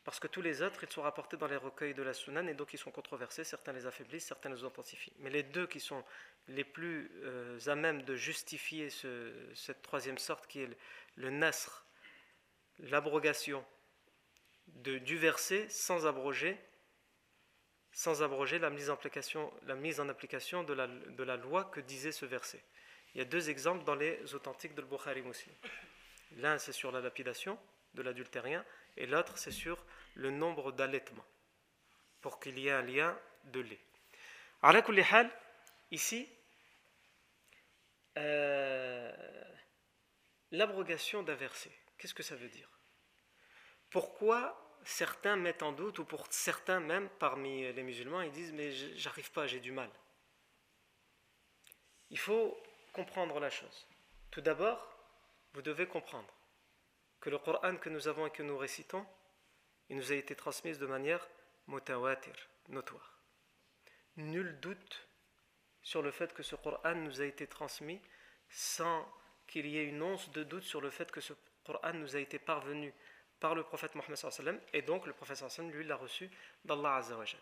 parce 0.04 0.20
que 0.20 0.28
tous 0.28 0.41
les 0.41 0.62
autres, 0.63 0.84
ils 0.84 0.91
sont 0.91 1.04
rapportés 1.04 1.38
dans 1.38 1.48
les 1.48 1.58
recueils 1.58 1.94
de 1.94 2.02
la 2.02 2.13
Sunan 2.13 2.48
et 2.48 2.56
donc 2.56 2.74
ils 2.74 2.80
sont 2.80 2.91
controversés, 2.91 3.44
certains 3.44 3.72
les 3.72 3.86
affaiblissent, 3.86 4.26
certains 4.26 4.50
les 4.50 4.63
authentifient. 4.63 5.13
Mais 5.20 5.30
les 5.30 5.44
deux 5.44 5.67
qui 5.67 5.80
sont 5.80 6.04
les 6.48 6.63
plus 6.63 7.12
euh, 7.24 7.60
à 7.67 7.76
même 7.76 8.02
de 8.02 8.15
justifier 8.15 8.89
cette 9.54 9.82
troisième 9.84 10.17
sorte, 10.17 10.48
qui 10.48 10.62
est 10.62 10.70
le, 11.15 11.30
nasr, 11.30 11.86
l'abrogation 12.80 13.63
du 14.67 15.17
verset 15.17 15.70
sans 15.70 16.08
abroger, 16.08 16.58
sans 17.91 18.24
abroger 18.24 18.58
la 18.58 18.72
mise 18.72 18.89
en 18.89 18.94
application, 18.94 19.54
de 20.63 21.24
la 21.24 21.38
loi 21.38 21.65
que 21.65 21.80
disait 21.80 22.12
ce 22.12 22.26
verset. 22.26 22.63
Il 23.13 23.17
y 23.17 23.21
a 23.21 23.26
deux 23.26 23.50
exemples 23.50 23.84
dans 23.84 23.95
les 23.95 24.34
authentiques 24.34 24.74
de 24.76 24.82
Bukhari 24.82 25.21
Muslim. 25.21 25.56
L'un, 26.38 26.58
c'est 26.58 26.71
sur 26.71 26.91
la 26.91 27.02
lapidation 27.02 27.60
de 27.93 28.02
l'adultérien, 28.02 28.65
et 28.95 29.06
l'autre, 29.06 29.38
c'est 29.38 29.52
sur 29.52 29.86
le 30.15 30.32
nombre 30.32 30.71
d'allaitements, 30.71 31.26
pour 32.21 32.39
qu'il 32.39 32.58
y 32.58 32.67
ait 32.67 32.71
un 32.71 32.82
lien 32.82 33.19
de 33.45 33.60
lait. 33.60 33.82
Alors, 34.62 34.84
ici, 35.91 36.30
euh, 38.17 39.12
l'abrogation 40.52 41.24
d'un 41.24 41.36
verset, 41.36 41.71
qu'est-ce 41.97 42.13
que 42.13 42.24
ça 42.24 42.36
veut 42.36 42.50
dire? 42.50 42.69
Pourquoi 43.89 44.80
certains 44.84 45.36
mettent 45.36 45.63
en 45.63 45.74
doute, 45.74 46.00
ou 46.00 46.06
pour 46.06 46.28
certains 46.32 46.80
même 46.80 47.10
parmi 47.19 47.71
les 47.74 47.84
musulmans, 47.84 48.21
ils 48.21 48.32
disent 48.32 48.54
Mais 48.54 48.71
j'arrive 48.71 49.32
pas, 49.32 49.47
j'ai 49.47 49.60
du 49.60 49.71
mal. 49.71 49.89
Il 52.10 52.17
faut 52.17 52.62
comprendre 52.91 53.39
la 53.39 53.49
chose. 53.49 53.88
Tout 54.32 54.41
d'abord, 54.41 54.88
vous 55.54 55.62
devez 55.62 55.88
comprendre 55.88 56.34
que 57.19 57.30
le 57.30 57.38
Coran 57.38 57.77
que 57.77 57.89
nous 57.89 58.08
avons 58.08 58.27
et 58.27 58.32
que 58.32 58.43
nous 58.43 58.58
récitons, 58.58 59.06
il 59.89 59.97
nous 59.97 60.12
a 60.12 60.15
été 60.15 60.36
transmis 60.36 60.77
de 60.77 60.86
manière 60.86 61.27
mutawatir, 61.67 62.34
notoire. 62.69 63.19
Nul 64.17 64.60
doute 64.60 65.08
sur 65.84 66.01
le 66.01 66.12
fait 66.12 66.34
que 66.34 66.43
ce 66.43 66.56
Coran 66.56 66.95
nous 66.95 67.21
a 67.21 67.25
été 67.25 67.47
transmis 67.47 68.01
sans 68.49 69.08
qu'il 69.47 69.65
y 69.67 69.77
ait 69.77 69.86
une 69.86 70.01
once 70.01 70.30
de 70.32 70.43
doute 70.43 70.63
sur 70.63 70.82
le 70.82 70.89
fait 70.89 71.12
que 71.12 71.21
ce 71.21 71.34
Coran 71.65 71.93
nous 71.93 72.15
a 72.15 72.19
été 72.19 72.39
parvenu 72.39 72.93
par 73.39 73.56
le 73.56 73.63
prophète 73.63 73.95
Mohammed 73.95 74.62
et 74.73 74.82
donc 74.82 75.06
le 75.08 75.13
prophète 75.13 75.58
lui 75.73 75.84
l'a 75.84 75.95
reçu 75.95 76.30
d'Allah 76.63 76.97
Azzawajal. 76.97 77.41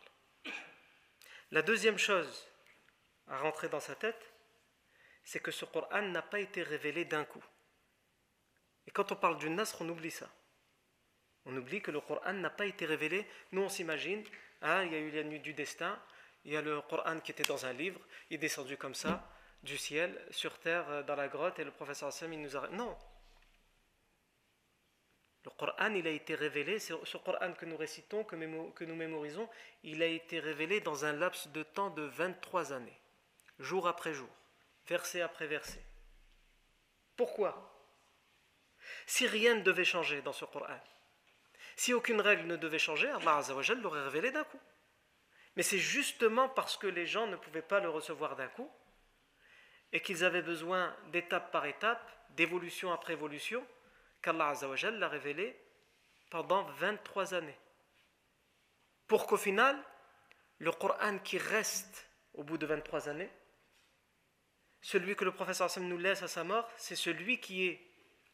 La 1.51 1.61
deuxième 1.61 1.97
chose 1.97 2.47
à 3.27 3.39
rentrer 3.39 3.69
dans 3.69 3.79
sa 3.79 3.95
tête, 3.95 4.28
c'est 5.23 5.39
que 5.39 5.51
ce 5.51 5.65
Coran 5.65 6.01
n'a 6.01 6.21
pas 6.21 6.39
été 6.39 6.63
révélé 6.63 7.05
d'un 7.05 7.25
coup. 7.25 7.43
Et 8.87 8.91
quand 8.91 9.11
on 9.11 9.15
parle 9.15 9.37
du 9.37 9.49
Nasr, 9.49 9.81
on 9.81 9.89
oublie 9.89 10.11
ça. 10.11 10.29
On 11.45 11.55
oublie 11.55 11.81
que 11.81 11.91
le 11.91 12.01
Coran 12.01 12.33
n'a 12.33 12.49
pas 12.49 12.65
été 12.65 12.85
révélé. 12.85 13.25
Nous, 13.51 13.61
on 13.61 13.69
s'imagine, 13.69 14.23
hein, 14.61 14.83
il 14.83 14.91
y 14.91 14.95
a 14.95 14.99
eu 14.99 15.11
la 15.11 15.23
nuit 15.23 15.39
du 15.39 15.53
destin, 15.53 15.99
il 16.45 16.53
y 16.53 16.57
a 16.57 16.61
le 16.61 16.81
Coran 16.81 17.19
qui 17.19 17.31
était 17.31 17.43
dans 17.43 17.65
un 17.65 17.73
livre, 17.73 17.99
il 18.29 18.35
est 18.35 18.39
descendu 18.39 18.77
comme 18.77 18.95
ça, 18.95 19.29
du 19.63 19.77
ciel, 19.77 20.19
sur 20.31 20.57
terre, 20.59 20.89
euh, 20.89 21.03
dans 21.03 21.15
la 21.15 21.27
grotte, 21.27 21.59
et 21.59 21.63
le 21.63 21.71
professeur 21.71 22.09
Hassan, 22.09 22.33
il 22.33 22.41
nous 22.41 22.55
a... 22.55 22.67
Non 22.69 22.97
Le 25.45 25.51
Coran, 25.51 25.93
il 25.93 26.07
a 26.07 26.11
été 26.11 26.35
révélé, 26.35 26.79
ce 26.79 27.17
Coran 27.17 27.53
que 27.53 27.65
nous 27.65 27.77
récitons, 27.77 28.23
que, 28.23 28.35
que 28.71 28.85
nous 28.85 28.95
mémorisons, 28.95 29.49
il 29.83 30.01
a 30.01 30.07
été 30.07 30.39
révélé 30.39 30.81
dans 30.81 31.05
un 31.05 31.13
laps 31.13 31.49
de 31.49 31.63
temps 31.63 31.89
de 31.89 32.03
23 32.03 32.73
années, 32.73 32.99
jour 33.59 33.87
après 33.87 34.13
jour 34.13 34.29
verset 34.89 35.21
après 35.21 35.47
verset. 35.47 35.83
Pourquoi? 37.15 37.53
Si 39.05 39.27
rien 39.27 39.55
ne 39.55 39.61
devait 39.61 39.85
changer 39.85 40.21
dans 40.21 40.33
ce 40.33 40.45
Coran, 40.45 40.79
si 41.75 41.93
aucune 41.93 42.21
règle 42.21 42.47
ne 42.47 42.57
devait 42.57 42.79
changer, 42.79 43.07
Allah 43.07 43.41
l'aurait 43.81 44.03
révélé 44.03 44.31
d'un 44.31 44.43
coup. 44.43 44.59
Mais 45.55 45.63
c'est 45.63 45.77
justement 45.77 46.49
parce 46.49 46.75
que 46.75 46.87
les 46.87 47.05
gens 47.05 47.27
ne 47.27 47.35
pouvaient 47.35 47.61
pas 47.61 47.79
le 47.79 47.89
recevoir 47.89 48.35
d'un 48.35 48.47
coup 48.49 48.69
et 49.91 50.01
qu'ils 50.01 50.23
avaient 50.23 50.41
besoin 50.41 50.95
d'étape 51.11 51.51
par 51.51 51.65
étape, 51.65 52.11
d'évolution 52.31 52.91
après 52.91 53.13
évolution, 53.13 53.65
qu'Allah 54.21 54.53
l'a 54.91 55.07
révélé 55.07 55.57
pendant 56.29 56.63
23 56.63 57.33
années. 57.33 57.57
Pour 59.07 59.25
qu'au 59.25 59.37
final, 59.37 59.81
le 60.59 60.71
Coran 60.71 61.17
qui 61.19 61.37
reste 61.37 62.07
au 62.33 62.43
bout 62.43 62.57
de 62.57 62.65
23 62.65 63.09
années 63.09 63.31
celui 64.81 65.15
que 65.15 65.25
le 65.25 65.31
professeur 65.31 65.65
Hassan 65.65 65.87
nous 65.87 65.97
laisse 65.97 66.23
à 66.23 66.27
sa 66.27 66.43
mort, 66.43 66.69
c'est 66.77 66.95
celui 66.95 67.39
qui 67.39 67.67
est 67.67 67.81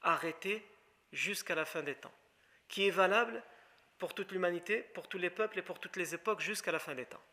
arrêté 0.02 0.66
jusqu'à 1.12 1.56
la 1.56 1.66
fin 1.66 1.82
des 1.82 1.96
temps, 1.96 2.14
qui 2.68 2.88
est 2.88 2.92
valable 2.92 3.42
pour 3.98 4.14
toute 4.14 4.32
l'humanité, 4.32 4.82
pour 4.94 5.08
tous 5.08 5.18
les 5.18 5.30
peuples 5.30 5.60
et 5.60 5.64
pour 5.64 5.80
toutes 5.80 5.96
les 5.96 6.14
époques 6.14 6.42
jusqu'à 6.42 6.72
la 6.72 6.80
fin 6.80 6.94
des 6.94 7.06
temps. 7.06 7.24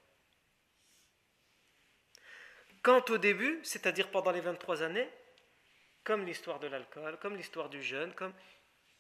Quant 2.83 3.05
au 3.11 3.19
début, 3.19 3.61
c'est-à-dire 3.63 4.11
pendant 4.11 4.33
les 4.33 4.41
23 4.41 4.83
années, 4.83 5.09
comme 6.05 6.27
l'histoire 6.27 6.59
de 6.59 6.67
l'alcool, 6.67 7.19
comme 7.21 7.37
l'histoire 7.37 7.69
du 7.69 7.83
jeûne, 7.83 8.13
comme 8.15 8.33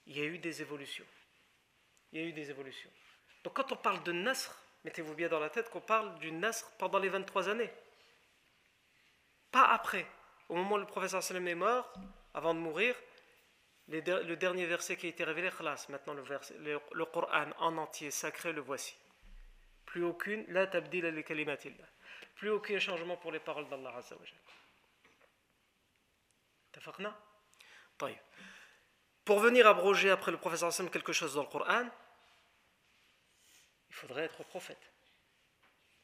il 0.07 0.18
y 0.18 0.20
a 0.20 0.25
eu 0.25 0.38
des 0.38 0.62
évolutions. 0.62 1.07
Il 2.12 2.20
y 2.20 2.25
a 2.25 2.27
eu 2.27 2.33
des 2.33 2.51
évolutions. 2.51 2.90
Donc 3.44 3.55
quand 3.55 3.72
on 3.72 3.77
parle 3.77 4.03
de 4.05 4.12
Nasr, 4.12 4.57
mettez-vous 4.85 5.14
bien 5.14 5.29
dans 5.29 5.40
la 5.40 5.51
tête 5.51 5.68
qu'on 5.70 5.81
parle 5.81 6.16
du 6.18 6.31
Nasr 6.31 6.70
pendant 6.79 6.98
les 6.98 7.09
23 7.09 7.48
années. 7.48 7.72
Pas 9.53 9.67
après. 9.67 10.07
Au 10.49 10.57
moment 10.57 10.75
où 10.75 10.79
le 10.79 10.87
professeur 10.87 11.23
sallam 11.23 11.47
est 11.47 11.55
mort, 11.55 11.93
avant 12.35 12.55
de 12.55 12.59
mourir, 12.59 12.97
le 13.88 14.35
dernier 14.35 14.67
verset 14.67 14.97
qui 14.97 15.07
a 15.07 15.09
été 15.11 15.23
révélé, 15.25 15.51
khlas, 15.51 15.87
maintenant 15.91 16.15
le, 16.15 16.23
verset, 16.23 16.57
le, 16.59 17.05
Coran 17.05 17.51
en 17.59 17.77
entier, 17.77 18.11
sacré, 18.11 18.53
le 18.53 18.62
voici. 18.62 18.97
Plus 19.85 20.05
aucune, 20.05 20.45
la 20.49 20.67
tabdil 20.67 21.05
li 21.07 21.23
kalimatillah. 21.23 21.87
Plus 22.37 22.51
aucun 22.51 22.79
changement 22.79 23.17
pour 23.19 23.31
les 23.31 23.41
paroles 23.41 23.69
d'Allah 23.69 23.95
Azza 23.97 24.17
wa 28.01 28.11
Pour 29.25 29.38
venir 29.38 29.67
abroger 29.67 30.11
après 30.11 30.31
le 30.31 30.38
professeur 30.38 30.73
sallam 30.73 30.91
quelque 30.91 31.12
chose 31.12 31.35
dans 31.35 31.43
le 31.43 31.49
Coran, 31.49 31.87
il 33.91 33.95
faudrait 33.95 34.25
être 34.25 34.43
prophète. 34.45 34.91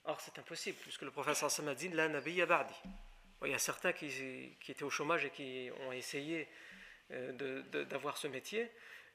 Or, 0.05 0.21
c'est 0.21 0.39
impossible, 0.39 0.79
puisque 0.83 1.03
le 1.03 1.11
professeur 1.11 1.51
sallam 1.51 1.73
a 1.73 1.75
dit 1.75 1.89
La 1.89 2.09
nabiyya 2.09 2.45
ba'di. 2.45 2.75
Il 3.45 3.51
y 3.51 3.55
a 3.55 3.59
certains 3.59 3.93
qui, 3.93 4.57
étaient 4.69 4.83
au 4.83 4.91
chômage 4.91 5.25
et 5.25 5.31
qui 5.31 5.71
ont 5.87 5.93
essayé 5.93 6.49
euh, 7.13 7.63
d'avoir 7.85 8.17
ce 8.17 8.27
métier. 8.27 8.71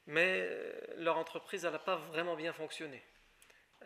mais 0.06 0.40
euh, 0.42 0.72
leur 0.96 1.18
entreprise 1.18 1.64
n'a 1.64 1.78
pas 1.78 1.96
vraiment 1.96 2.36
bien 2.36 2.52
fonctionné. 2.52 3.02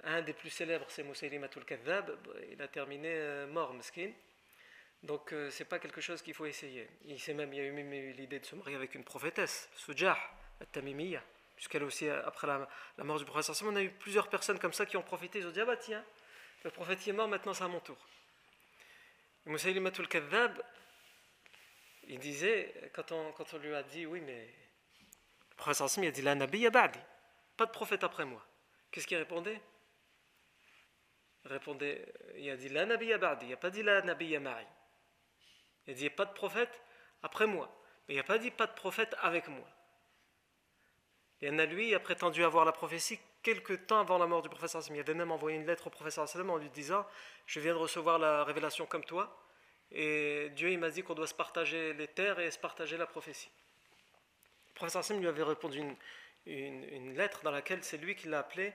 Un 0.05 0.23
des 0.23 0.33
plus 0.33 0.51
célèbres, 0.51 0.87
c'est 0.89 1.03
Moussaïlimatul 1.03 1.65
Kadhab, 1.65 2.17
il 2.53 2.61
a 2.63 2.69
terminé 2.69 3.09
euh, 3.11 3.47
mort, 3.47 3.75
meskin. 3.75 4.11
Donc 5.03 5.33
euh, 5.33 5.51
c'est 5.51 5.65
pas 5.65 5.79
quelque 5.79 6.01
chose 6.01 6.23
qu'il 6.23 6.35
faut 6.35 6.47
essayer. 6.47 6.89
Il 7.05 7.13
y 7.13 7.31
a 7.31 7.33
eu 7.65 7.73
même 7.73 7.91
l'idée 7.91 8.39
de 8.39 8.45
se 8.45 8.55
marier 8.57 8.77
avec 8.77 8.95
une 8.95 9.05
prophétesse, 9.05 9.69
Sujah, 9.77 10.19
Tamimiyya, 10.73 11.23
puisqu'elle 11.55 11.85
aussi, 11.85 12.09
après 12.09 12.47
la, 12.47 12.69
mort 13.05 13.19
du 13.19 13.25
prophète, 13.25 13.63
on 13.65 13.77
a 13.77 13.83
eu 13.83 13.91
plusieurs 13.91 14.29
personnes 14.29 14.59
comme 14.59 14.73
ça 14.73 14.87
qui 14.87 14.97
ont 14.97 15.03
profité, 15.03 15.39
ils 15.39 15.47
ont 15.47 15.51
dit, 15.51 15.61
ah 15.61 15.65
bah 15.65 15.77
tiens, 15.77 16.05
le 16.65 16.71
prophète 16.71 17.07
est 17.07 17.13
mort, 17.13 17.29
maintenant 17.29 17.55
c'est 17.55 17.65
à 17.65 17.69
mon 17.69 17.81
tour. 17.81 17.97
Moussaïlimatul 19.47 20.09
Kadhab, 20.09 20.63
il 22.09 22.19
disait, 22.19 22.91
quand 22.95 23.13
on, 23.13 23.59
lui 23.59 23.75
a 23.75 23.83
dit, 23.83 24.07
oui, 24.07 24.21
mais 24.21 24.47
le 25.51 25.57
prophète 25.57 25.97
il 25.99 26.07
a 26.07 26.11
dit, 26.11 26.23
la 26.23 26.35
nabi 26.35 26.69
ba'di, 26.69 26.99
pas 27.57 27.67
de 27.67 27.71
prophète 27.71 28.05
après 28.05 28.25
moi. 28.25 28.45
Qu'est-ce 28.91 29.07
qu'il 29.07 29.17
répondait? 29.17 29.61
Il 31.45 31.51
répondait, 31.51 32.13
il 32.37 32.51
a 32.51 32.57
dit, 32.57 32.69
la 32.69 32.87
nabi 32.87 33.13
ba'di, 33.17 33.47
il 33.47 33.51
n'a 33.51 33.57
pas 33.57 33.71
dit 33.71 33.83
la 33.83 34.03
nabi 34.03 34.39
ma'i. 34.39 34.67
Il 35.87 35.93
a 35.93 35.95
dit, 35.95 36.11
pas 36.11 36.25
de 36.25 36.33
prophète 36.33 36.83
après 37.23 37.47
moi. 37.47 37.75
Mais 38.07 38.15
il 38.15 38.17
n'a 38.17 38.23
pas 38.23 38.39
dit, 38.39 38.51
pas 38.51 38.67
de 38.67 38.75
prophète 38.75 39.15
avec 39.21 39.49
moi. 39.49 39.69
Et 41.41 41.49
a 41.49 41.67
lui, 41.67 41.95
a 41.95 42.01
prétendu 42.01 42.43
avoir 42.45 42.65
la 42.65 42.73
prophétie 42.73 43.21
quelques 43.43 43.87
temps 43.87 44.01
avant 44.01 44.19
la 44.19 44.27
mort 44.27 44.43
du 44.43 44.49
professeur 44.49 44.83
Il 44.91 44.99
avait 44.99 45.15
même 45.15 45.31
envoyé 45.31 45.57
une 45.57 45.67
lettre 45.67 45.87
au 45.87 45.91
professeur 45.91 46.27
en 46.49 46.57
lui 46.57 46.71
disant 46.71 47.07
Je 47.47 47.61
viens 47.61 47.73
de 47.73 47.79
recevoir 47.79 48.19
la 48.19 48.45
révélation 48.45 48.87
comme 48.87 49.05
toi, 49.05 49.45
et 49.91 50.51
Dieu 50.51 50.71
il 50.71 50.79
m'a 50.79 50.91
dit 50.91 51.03
qu'on 51.03 51.15
doit 51.15 51.27
se 51.27 51.35
partager 51.35 51.95
les 51.95 52.09
terres 52.09 52.39
et 52.39 52.51
se 52.51 52.59
partager 52.59 52.97
la 52.97 53.07
prophétie. 53.07 53.51
Le 54.69 54.75
professeur 54.75 55.01
Hassim 55.01 55.19
lui 55.19 55.29
avait 55.29 55.43
répondu 55.43 55.83
une, 56.47 57.15
lettre 57.15 57.43
dans 57.43 57.51
laquelle 57.51 57.83
c'est 57.83 57.99
lui 57.99 58.15
qui 58.15 58.29
l'a 58.29 58.41
appelé 58.41 58.73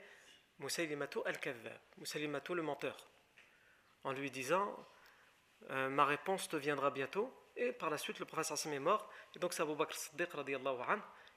Moussaïlimato 0.59 1.23
al-Kadhab, 1.25 1.79
Moussaïlimato 1.97 2.53
le 2.53 2.61
menteur, 2.61 2.97
en 4.03 4.11
lui 4.11 4.29
disant 4.29 4.75
euh, 5.69 5.89
Ma 5.89 6.05
réponse 6.05 6.49
te 6.49 6.55
viendra 6.55 6.91
bientôt. 6.91 7.33
Et 7.55 7.71
par 7.71 7.91
la 7.91 7.99
suite, 7.99 8.17
le 8.17 8.25
professeur 8.25 8.55
Hassim 8.55 8.73
est 8.73 8.79
mort, 8.79 9.09
et 9.35 9.39
donc 9.39 9.53
c'est 9.53 9.61
Abu 9.61 9.75
Bakr 9.75 9.95
Siddiq 9.95 10.29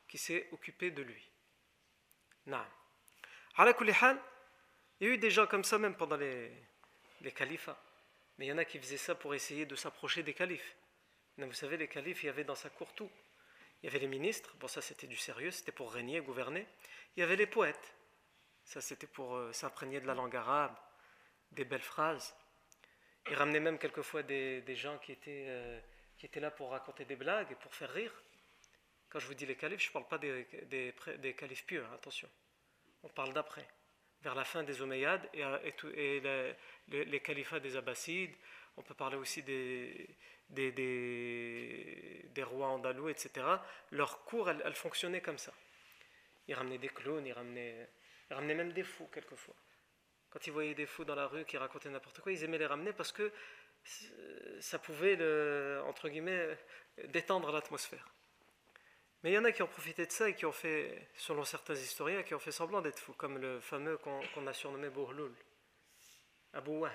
qui 0.09 0.19
s'est 0.19 0.49
occupé 0.53 0.91
de 0.91 1.03
lui. 1.03 1.31
Non. 2.47 2.65
Il 3.59 5.07
y 5.07 5.11
a 5.11 5.15
eu 5.15 5.19
des 5.19 5.31
gens 5.31 5.47
comme 5.47 5.65
ça 5.65 5.79
même 5.79 5.95
pendant 5.95 6.17
les, 6.17 6.53
califats. 7.35 7.81
Mais 8.39 8.47
il 8.47 8.49
y 8.49 8.53
en 8.53 8.59
a 8.59 8.65
qui 8.65 8.79
faisaient 8.79 8.99
ça 8.99 9.15
pour 9.15 9.35
essayer 9.35 9.65
de 9.65 9.75
s'approcher 9.77 10.23
des 10.23 10.35
califes. 10.35 10.77
vous 11.39 11.53
savez, 11.55 11.79
les 11.79 11.89
califes, 11.89 12.23
il 12.23 12.27
y 12.27 12.29
avait 12.29 12.45
dans 12.45 12.55
sa 12.55 12.69
cour 12.69 12.93
tout. 12.93 13.11
Il 13.83 13.87
y 13.87 13.89
avait 13.89 13.99
les 13.99 14.09
ministres, 14.09 14.55
bon 14.59 14.69
ça 14.69 14.81
c'était 14.81 15.07
du 15.07 15.17
sérieux, 15.17 15.51
c'était 15.51 15.73
pour 15.73 15.93
régner, 15.93 16.21
gouverner. 16.21 16.67
Il 17.17 17.21
y 17.21 17.23
avait 17.23 17.37
les 17.37 17.47
poètes, 17.47 17.95
ça 18.65 18.81
c'était 18.81 19.07
pour 19.07 19.37
euh, 19.37 19.53
s'imprégner 19.53 20.01
de 20.01 20.07
la 20.07 20.15
langue 20.15 20.35
arabe, 20.35 20.75
des 21.53 21.65
belles 21.65 21.83
phrases. 21.83 22.35
Ils 23.29 23.35
ramenaient 23.35 23.61
même 23.61 23.79
quelquefois 23.79 24.23
des, 24.23 24.63
gens 24.77 24.99
qui 24.99 25.13
étaient, 25.13 25.47
euh, 25.49 25.81
qui 26.19 26.27
étaient 26.27 26.41
là 26.41 26.51
pour 26.51 26.71
raconter 26.71 27.05
des 27.05 27.17
blagues 27.17 27.53
et 27.53 27.55
pour 27.57 27.75
faire 27.75 27.93
rire. 27.93 28.13
Quand 29.11 29.19
je 29.19 29.27
vous 29.27 29.35
dis 29.35 29.47
les 29.47 29.57
califes, 29.57 29.83
je 29.83 29.89
ne 29.89 29.93
parle 29.93 30.09
pas 30.09 30.19
des, 30.19 30.45
des, 30.71 30.95
des 31.19 31.35
califes 31.35 31.67
pieux, 31.67 31.85
hein, 31.85 31.95
attention. 31.95 32.29
On 33.07 33.09
parle 33.11 33.33
d'après 33.33 33.65
vers 34.23 34.35
la 34.35 34.45
fin 34.45 34.65
des 34.65 34.83
Omeyyades 34.83 35.29
et, 35.33 35.45
et, 35.95 36.21
les, 36.89 37.21
califats 37.21 37.61
des 37.61 37.77
Abbassides. 37.77 38.35
On 38.77 38.83
peut 38.83 38.95
parler 38.95 39.17
aussi 39.17 39.45
des, 39.45 40.17
rois 42.43 42.67
andalous, 42.67 43.09
etc. 43.09 43.47
Leur 43.93 44.25
cour, 44.25 44.51
elle, 44.51 44.75
fonctionnait 44.75 45.21
comme 45.21 45.39
ça. 45.39 45.53
Ils 46.49 46.55
ramenaient 46.55 46.79
des 46.79 46.89
clowns, 46.89 47.25
ils 47.25 47.33
ramenaient, 47.33 47.89
ramenaient 48.29 48.57
même 48.57 48.73
des 48.73 48.83
fous 48.83 49.09
quelquefois. 49.13 49.55
Quand 50.31 50.45
ils 50.49 50.53
voyaient 50.53 50.75
des 50.75 50.87
fous 50.87 51.05
dans 51.05 51.15
la 51.15 51.29
rue 51.29 51.45
qui 51.45 51.57
racontaient 51.57 51.91
n'importe 51.91 52.21
quoi, 52.21 52.33
ils 52.33 52.43
aimaient 52.43 52.59
les 52.59 52.67
ramener 52.67 52.93
parce 52.93 53.13
que 53.13 53.33
ça 54.59 54.81
pouvait, 54.81 55.17
entre 55.83 56.09
guillemets, 56.09 56.59
détendre 57.05 57.53
l'atmosphère. 57.53 58.09
Mais 59.27 59.33
il 59.33 59.35
y 59.35 59.39
en 59.39 59.45
a 59.45 59.51
qui 59.51 59.61
ont 59.65 59.67
profité 59.67 60.07
de 60.07 60.13
ça 60.13 60.29
et 60.29 60.37
qui 60.37 60.47
ont 60.47 60.53
fait, 60.53 61.09
selon 61.17 61.43
certains 61.43 61.75
historiens, 61.75 62.23
qui 62.23 62.33
ont 62.33 62.39
fait 62.39 62.53
semblant 62.53 62.81
d'être 62.81 63.01
fous, 63.01 63.13
comme 63.15 63.39
le 63.39 63.59
fameux 63.59 63.99
qu'on 63.99 64.47
a 64.47 64.53
surnommé 64.53 64.89
Bohloul, 64.89 65.35
Abu 66.53 66.71
Wahb. 66.71 66.93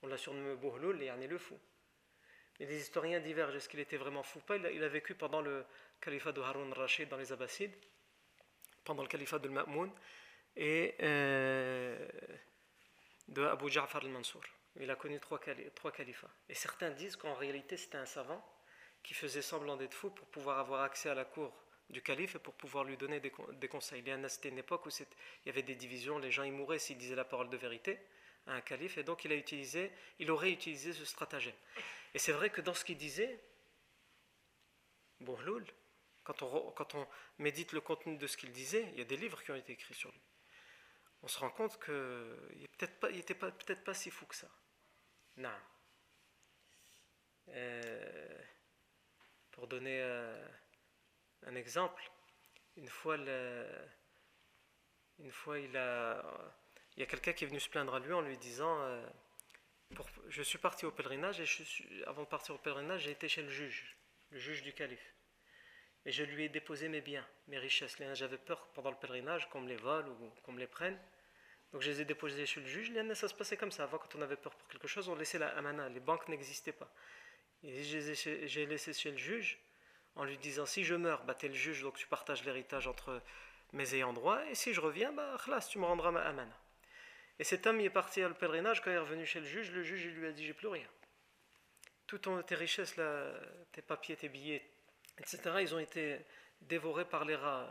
On 0.00 0.06
l'a 0.06 0.16
surnommé 0.16 0.54
Bohloul 0.54 1.02
et 1.02 1.10
en 1.10 1.20
est 1.20 1.26
le 1.26 1.36
fou. 1.36 1.58
Mais 2.58 2.64
les 2.64 2.80
historiens 2.80 3.20
divergent. 3.20 3.56
Est-ce 3.56 3.68
qu'il 3.68 3.80
était 3.80 3.98
vraiment 3.98 4.22
fou 4.22 4.40
pas? 4.40 4.56
Il 4.56 4.82
a, 4.82 4.88
vécu 4.88 5.14
pendant 5.14 5.42
le 5.42 5.66
califat 6.00 6.32
de 6.32 6.40
Harun 6.40 6.72
Rashid 6.72 7.10
dans 7.10 7.18
les 7.18 7.30
Abbasides, 7.30 7.76
pendant 8.82 9.02
le 9.02 9.08
califat 9.08 9.38
de 9.38 9.50
Ma'moun 9.50 9.92
et 10.56 10.94
euh, 11.02 12.08
de 13.28 13.42
Abu 13.42 13.68
Ja'far 13.68 14.02
al-Mansour. 14.02 14.44
Il 14.76 14.90
a 14.90 14.96
connu 14.96 15.20
trois, 15.20 15.38
trois 15.74 15.92
califats. 15.92 16.30
Et 16.48 16.54
certains 16.54 16.88
disent 16.88 17.16
qu'en 17.16 17.34
réalité 17.34 17.76
c'était 17.76 17.98
un 17.98 18.06
savant 18.06 18.42
qui 19.02 19.14
faisait 19.14 19.42
semblant 19.42 19.76
d'être 19.76 19.94
fou 19.94 20.10
pour 20.10 20.26
pouvoir 20.28 20.58
avoir 20.58 20.82
accès 20.82 21.08
à 21.08 21.14
la 21.14 21.24
cour 21.24 21.52
du 21.88 22.02
calife 22.02 22.36
et 22.36 22.38
pour 22.38 22.54
pouvoir 22.54 22.84
lui 22.84 22.96
donner 22.96 23.20
des, 23.20 23.30
conseils. 23.30 24.00
Il 24.00 24.08
y 24.08 24.12
a 24.12 24.16
une 24.16 24.58
époque 24.58 24.86
où 24.86 24.90
il 24.90 25.46
y 25.46 25.48
avait 25.48 25.62
des 25.62 25.74
divisions, 25.74 26.18
les 26.18 26.30
gens 26.30 26.44
y 26.44 26.50
mouraient 26.50 26.78
s'ils 26.78 26.98
disaient 26.98 27.16
la 27.16 27.24
parole 27.24 27.50
de 27.50 27.56
vérité 27.56 27.98
à 28.46 28.54
un 28.54 28.60
calife, 28.60 28.96
et 28.96 29.02
donc 29.02 29.24
il, 29.24 29.32
a 29.32 29.34
utilisé, 29.34 29.92
il 30.18 30.30
aurait 30.30 30.50
utilisé 30.50 30.92
ce 30.92 31.04
stratagème. 31.04 31.54
Et 32.14 32.18
c'est 32.18 32.32
vrai 32.32 32.50
que 32.50 32.60
dans 32.60 32.74
ce 32.74 32.84
qu'il 32.84 32.96
disait, 32.96 33.38
Bourloul, 35.20 35.66
quand 36.24 36.42
on, 36.42 36.70
quand 36.72 36.94
on 36.94 37.06
médite 37.38 37.72
le 37.72 37.80
contenu 37.80 38.16
de 38.16 38.26
ce 38.26 38.36
qu'il 38.36 38.52
disait, 38.52 38.88
il 38.92 38.98
y 38.98 39.02
a 39.02 39.04
des 39.04 39.16
livres 39.16 39.42
qui 39.42 39.50
ont 39.50 39.56
été 39.56 39.72
écrits 39.72 39.94
sur 39.94 40.10
lui. 40.10 40.20
On 41.22 41.28
se 41.28 41.38
rend 41.38 41.50
compte 41.50 41.82
qu'il 41.84 42.68
n'était 43.12 43.34
peut-être 43.34 43.84
pas 43.84 43.94
si 43.94 44.10
fou 44.10 44.24
que 44.26 44.34
ça. 44.34 44.48
Non. 45.36 45.50
Euh, 47.48 48.39
pour 49.52 49.66
donner 49.66 50.00
euh, 50.00 50.46
un 51.46 51.54
exemple, 51.54 52.02
une 52.76 52.88
fois, 52.88 53.16
il, 53.16 53.24
y 56.96 57.02
a 57.02 57.06
quelqu'un 57.06 57.32
qui 57.32 57.44
est 57.44 57.46
venu 57.46 57.60
se 57.60 57.68
plaindre 57.68 57.94
à 57.94 58.00
lui 58.00 58.12
en 58.12 58.20
lui 58.20 58.36
disant 58.38 58.80
euh, 58.80 59.06
Je 60.28 60.42
suis 60.42 60.58
parti 60.58 60.86
au 60.86 60.90
pèlerinage 60.90 61.40
et 61.40 62.04
avant 62.06 62.22
de 62.22 62.28
partir 62.28 62.54
au 62.54 62.58
pèlerinage, 62.58 63.02
j'ai 63.02 63.10
été 63.10 63.28
chez 63.28 63.42
le 63.42 63.50
juge, 63.50 63.96
le 64.30 64.38
juge 64.38 64.62
du 64.62 64.72
calife. 64.72 65.14
Et 66.06 66.12
je 66.12 66.24
lui 66.24 66.44
ai 66.44 66.48
déposé 66.48 66.88
mes 66.88 67.02
biens, 67.02 67.26
mes 67.48 67.58
richesses. 67.58 67.98
J'avais 68.14 68.38
peur 68.38 68.66
pendant 68.68 68.90
le 68.90 68.96
pèlerinage 68.96 69.48
qu'on 69.50 69.60
me 69.60 69.68
les 69.68 69.76
vole 69.76 70.08
ou 70.08 70.30
qu'on 70.42 70.52
me 70.52 70.58
les 70.58 70.66
prenne. 70.66 70.98
Donc 71.72 71.82
je 71.82 71.90
les 71.90 72.00
ai 72.00 72.04
déposés 72.04 72.46
chez 72.46 72.60
le 72.60 72.66
juge. 72.66 72.92
Ça 73.14 73.28
se 73.28 73.34
passait 73.34 73.56
comme 73.56 73.70
ça. 73.70 73.84
Avant, 73.84 73.98
quand 73.98 74.14
on 74.16 74.22
avait 74.22 74.36
peur 74.36 74.54
pour 74.54 74.66
quelque 74.68 74.88
chose, 74.88 75.08
on 75.08 75.14
laissait 75.14 75.38
la 75.38 75.48
amana. 75.58 75.88
Les 75.90 76.00
banques 76.00 76.26
n'existaient 76.28 76.72
pas. 76.72 76.90
J'ai 77.62 78.66
laissé 78.66 78.92
chez 78.92 79.10
le 79.10 79.16
juge 79.16 79.58
en 80.16 80.24
lui 80.24 80.38
disant 80.38 80.66
si 80.66 80.84
je 80.84 80.94
meurs, 80.94 81.24
bah, 81.24 81.34
tu 81.34 81.46
es 81.46 81.48
le 81.48 81.54
juge, 81.54 81.82
donc 81.82 81.96
tu 81.96 82.06
partages 82.06 82.44
l'héritage 82.44 82.86
entre 82.86 83.22
mes 83.72 83.94
ayants 83.94 84.12
droit, 84.12 84.44
et 84.46 84.54
si 84.54 84.74
je 84.74 84.80
reviens, 84.80 85.12
bah, 85.12 85.36
tu 85.68 85.78
me 85.78 85.84
rendras 85.84 86.10
ma 86.10 86.20
amana. 86.22 86.56
Et 87.38 87.44
cet 87.44 87.66
homme 87.66 87.80
il 87.80 87.86
est 87.86 87.90
parti 87.90 88.22
à 88.22 88.28
le 88.28 88.34
pèlerinage, 88.34 88.82
quand 88.82 88.90
il 88.90 88.94
est 88.94 88.98
revenu 88.98 89.24
chez 89.24 89.40
le 89.40 89.46
juge, 89.46 89.70
le 89.70 89.82
juge 89.82 90.04
il 90.04 90.14
lui 90.14 90.26
a 90.26 90.32
dit 90.32 90.44
j'ai 90.44 90.52
plus 90.52 90.68
rien. 90.68 90.88
Toutes 92.06 92.28
tes 92.46 92.54
richesses, 92.54 92.96
là, 92.96 93.32
tes 93.72 93.82
papiers, 93.82 94.16
tes 94.16 94.28
billets, 94.28 94.68
etc., 95.18 95.40
ils 95.60 95.74
ont 95.74 95.78
été 95.78 96.18
dévorés 96.60 97.04
par 97.04 97.24
les 97.24 97.36
rats. 97.36 97.68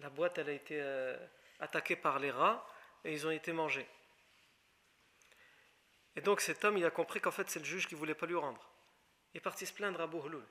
La 0.00 0.08
boîte, 0.08 0.38
elle 0.38 0.48
a 0.48 0.52
été 0.52 0.80
euh, 0.80 1.16
attaquée 1.60 1.94
par 1.94 2.18
les 2.18 2.30
rats 2.30 2.66
et 3.04 3.12
ils 3.12 3.26
ont 3.26 3.30
été 3.30 3.52
mangés. 3.52 3.86
Et 6.16 6.20
donc 6.20 6.40
cet 6.40 6.64
homme, 6.64 6.76
il 6.76 6.84
a 6.84 6.90
compris 6.90 7.20
qu'en 7.20 7.30
fait 7.30 7.48
c'est 7.48 7.58
le 7.58 7.64
juge 7.64 7.86
qui 7.86 7.94
ne 7.94 7.98
voulait 7.98 8.14
pas 8.14 8.26
lui 8.26 8.36
rendre. 8.36 8.70
Il 9.32 9.38
est 9.38 9.40
parti 9.40 9.66
se 9.66 9.72
plaindre 9.72 10.00
à 10.00 10.06
Bouhloul, 10.06 10.46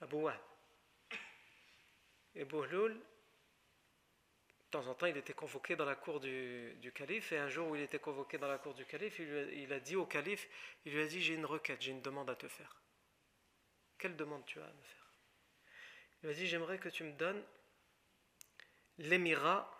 à 0.00 0.06
Bouhab. 0.06 0.40
Et 2.34 2.44
Bouhloul, 2.44 2.94
de 4.68 4.70
temps 4.70 4.86
en 4.86 4.94
temps, 4.94 5.06
il 5.06 5.16
était 5.16 5.32
convoqué 5.32 5.76
dans 5.76 5.84
la 5.84 5.94
cour 5.94 6.20
du, 6.20 6.92
calife, 6.94 7.32
et 7.32 7.38
un 7.38 7.48
jour 7.48 7.68
où 7.68 7.76
il 7.76 7.82
était 7.82 7.98
convoqué 7.98 8.36
dans 8.36 8.48
la 8.48 8.58
cour 8.58 8.74
du 8.74 8.84
calife, 8.84 9.18
il, 9.18 9.72
a, 9.72 9.80
dit 9.80 9.96
au 9.96 10.04
calife, 10.04 10.46
il 10.84 10.92
lui 10.92 11.02
a 11.02 11.06
dit, 11.06 11.22
j'ai 11.22 11.34
une 11.34 11.46
requête, 11.46 11.80
j'ai 11.80 11.92
une 11.92 12.02
demande 12.02 12.28
à 12.28 12.36
te 12.36 12.46
faire. 12.48 12.82
Quelle 13.96 14.14
demande 14.14 14.44
tu 14.44 14.60
as 14.60 14.64
à 14.64 14.72
me 14.72 14.82
faire? 14.82 15.12
Il 16.22 16.26
lui 16.26 16.34
a 16.34 16.38
dit, 16.38 16.46
j'aimerais 16.46 16.78
que 16.78 16.90
tu 16.90 17.02
me 17.02 17.12
donnes 17.12 17.42
l'émirat, 18.98 19.72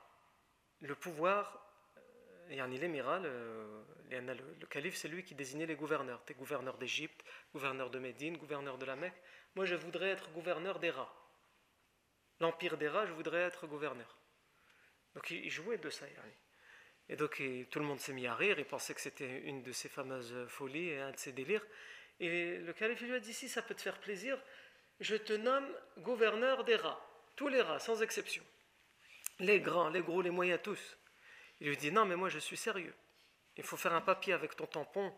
le 0.81 0.95
pouvoir 0.95 1.68
yani 2.51 2.79
l'émirat, 2.79 3.19
le, 3.19 3.85
le, 4.11 4.67
calife, 4.67 4.97
c'est 4.97 5.09
lui 5.09 5.25
qui 5.25 5.35
désignait 5.35 5.67
les 5.67 5.77
gouverneurs. 5.77 6.23
Tu 6.25 6.33
es 6.33 6.37
gouverneur 6.37 6.79
d'Égypte, 6.79 7.25
gouverneur 7.53 7.91
de 7.91 7.99
Médine, 7.99 8.37
gouverneur 8.37 8.79
de 8.79 8.87
la 8.87 8.97
Mecque. 8.97 9.21
Moi, 9.55 9.65
je 9.65 9.75
voudrais 9.75 10.11
être 10.11 10.31
gouverneur 10.31 10.79
des 10.79 10.91
rats. 10.91 11.13
L'empire 12.41 12.77
des 12.77 12.89
rats, 12.89 13.07
je 13.07 13.13
voudrais 13.13 13.41
être 13.41 13.67
gouverneur. 13.67 14.19
Donc, 15.15 15.31
il, 15.31 15.51
jouait 15.51 15.79
de 15.79 15.91
ça. 15.91 16.07
Et 17.09 17.17
donc, 17.17 17.43
tout 17.71 17.79
le 17.79 17.85
monde 17.85 17.99
s'est 17.99 18.13
mis 18.13 18.27
à 18.27 18.35
rire. 18.35 18.59
Il 18.59 18.65
pensait 18.65 18.95
que 18.95 19.01
c'était 19.01 19.41
une 19.41 19.63
de 19.63 19.73
ses 19.73 19.89
fameuses 19.89 20.47
folies 20.49 20.91
et 20.91 21.01
un 21.01 21.11
de 21.11 21.17
ses 21.17 21.33
délires. 21.33 21.67
Et 22.21 22.59
le 22.59 22.73
calife 22.73 23.01
lui 23.01 23.15
a 23.15 23.21
dit 23.21 23.33
Si 23.33 23.49
ça 23.49 23.63
peut 23.63 23.75
te 23.75 23.83
faire 23.83 23.99
plaisir, 24.01 24.41
je 25.01 25.17
te 25.17 25.33
nomme 25.33 25.69
gouverneur 25.99 26.65
des 26.65 26.77
rats. 26.77 27.01
tous 27.37 27.49
les 27.49 27.63
rats, 27.63 27.79
sans 27.79 28.03
exception. 28.03 28.45
Les 29.39 29.61
grands, 29.61 29.91
les 29.91 30.03
gros, 30.03 30.23
les 30.23 30.31
moyens, 30.31 30.61
tous. 30.63 30.99
Il 31.61 31.69
lui 31.69 31.77
dit 31.77 31.93
Non, 31.93 32.05
mais 32.05 32.17
moi 32.17 32.29
je 32.29 32.39
suis 32.39 32.57
sérieux. 32.57 32.95
Il 33.57 33.65
faut 33.65 33.77
faire 33.77 33.95
un 33.95 34.01
papier 34.01 34.33
avec 34.33 34.55
ton 34.57 34.67
tampon, 34.67 35.13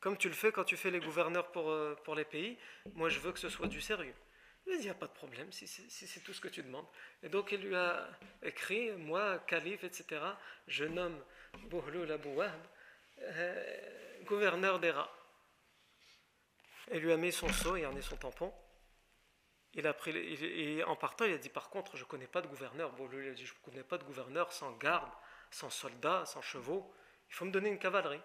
comme 0.00 0.16
tu 0.16 0.28
le 0.28 0.34
fais 0.34 0.50
quand 0.52 0.64
tu 0.64 0.76
fais 0.76 0.90
les 0.90 1.00
gouverneurs 1.00 1.52
pour, 1.52 1.70
euh, 1.70 1.94
pour 2.04 2.14
les 2.14 2.24
pays. 2.24 2.58
Moi 2.94 3.08
je 3.08 3.20
veux 3.20 3.32
que 3.32 3.38
ce 3.38 3.48
soit 3.48 3.68
du 3.68 3.80
sérieux. 3.80 4.14
Il 4.66 4.72
lui 4.72 4.78
dit 4.78 4.84
Il 4.84 4.86
n'y 4.86 4.90
a 4.90 4.94
pas 4.94 5.06
de 5.06 5.12
problème, 5.12 5.52
si, 5.52 5.66
c'est 5.66 6.20
tout 6.20 6.32
ce 6.32 6.40
que 6.40 6.48
tu 6.48 6.62
demandes. 6.62 6.86
Et 7.22 7.28
donc 7.28 7.52
il 7.52 7.60
lui 7.60 7.76
a 7.76 8.08
écrit 8.42 8.92
Moi, 8.92 9.38
calife, 9.46 9.84
etc., 9.84 10.20
je 10.66 10.84
nomme 10.84 11.22
Bouhlou 11.68 12.10
Abou 12.10 12.42
euh, 13.20 14.20
gouverneur 14.24 14.80
des 14.80 14.90
rats. 14.90 15.12
Il 16.92 16.98
lui 16.98 17.12
a 17.12 17.16
mis 17.16 17.32
son 17.32 17.48
seau 17.48 17.76
et 17.76 17.86
en 17.86 17.96
est 17.96 18.02
son 18.02 18.16
tampon. 18.16 18.52
Il 19.76 19.86
a 19.86 19.94
pris, 19.94 20.10
et 20.16 20.84
en 20.84 20.96
partant, 20.96 21.24
il 21.24 21.32
a 21.32 21.38
dit 21.38 21.48
Par 21.48 21.70
contre, 21.70 21.96
je 21.96 22.02
ne 22.02 22.08
connais 22.08 22.26
pas 22.26 22.40
de 22.40 22.46
gouverneur. 22.48 22.92
Bouhlou 22.92 23.20
il 23.20 23.28
a 23.28 23.34
dit 23.34 23.46
Je 23.46 23.54
ne 23.54 23.58
connais 23.64 23.84
pas 23.84 23.98
de 23.98 24.04
gouverneur 24.04 24.52
sans 24.52 24.72
garde 24.72 25.10
sans 25.54 25.70
soldats, 25.70 26.26
sans 26.26 26.42
chevaux. 26.42 26.92
Il 27.28 27.34
faut 27.34 27.44
me 27.44 27.52
donner 27.52 27.68
une 27.68 27.78
cavalerie. 27.78 28.20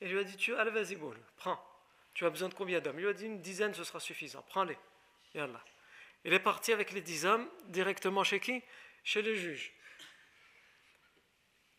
Et 0.00 0.06
il 0.06 0.12
lui 0.12 0.18
a 0.18 0.24
dit, 0.24 0.36
tu, 0.36 0.52
vas-y, 0.52 0.96
boule, 0.96 1.18
prends. 1.36 1.62
Tu 2.14 2.24
as 2.24 2.30
besoin 2.30 2.48
de 2.48 2.54
combien 2.54 2.80
d'hommes? 2.80 2.98
Il 2.98 3.02
lui 3.02 3.10
a 3.10 3.12
dit, 3.12 3.26
une 3.26 3.40
dizaine, 3.40 3.74
ce 3.74 3.84
sera 3.84 4.00
suffisant. 4.00 4.42
Prends-les. 4.48 4.78
Il 5.34 6.32
est 6.32 6.38
parti 6.40 6.72
avec 6.72 6.92
les 6.92 7.02
dix 7.02 7.26
hommes 7.26 7.48
directement 7.66 8.24
chez 8.24 8.40
qui? 8.40 8.62
Chez 9.04 9.20
le 9.20 9.34
juge. 9.34 9.72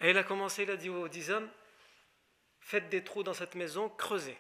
Et 0.02 0.12
il 0.12 0.18
a 0.18 0.24
commencé, 0.24 0.64
il 0.64 0.72
a 0.72 0.78
dit 0.78 0.90
aux 0.90 1.08
dix 1.08 1.32
hommes, 1.32 1.50
faites 2.60 2.90
des 2.90 3.04
trous 3.04 3.24
dans 3.24 3.34
cette 3.34 3.56
maison, 3.56 3.90
creusez. 3.90 4.38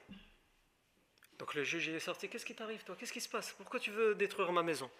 Donc 1.39 1.53
le 1.53 1.64
juge 1.64 1.88
il 1.88 1.95
est 1.95 1.99
sorti, 1.99 2.30
qu'est-ce 2.30 2.45
qui 2.45 2.55
t'arrive 2.55 2.84
toi? 2.84 2.95
Qu'est-ce 2.99 3.14
qui 3.14 3.22
se 3.22 3.30
passe? 3.30 3.53
Pourquoi 3.53 3.80
tu 3.80 3.91
veux 3.91 4.14
détruire 4.14 4.51
ma 4.51 4.61
maison? 4.61 4.91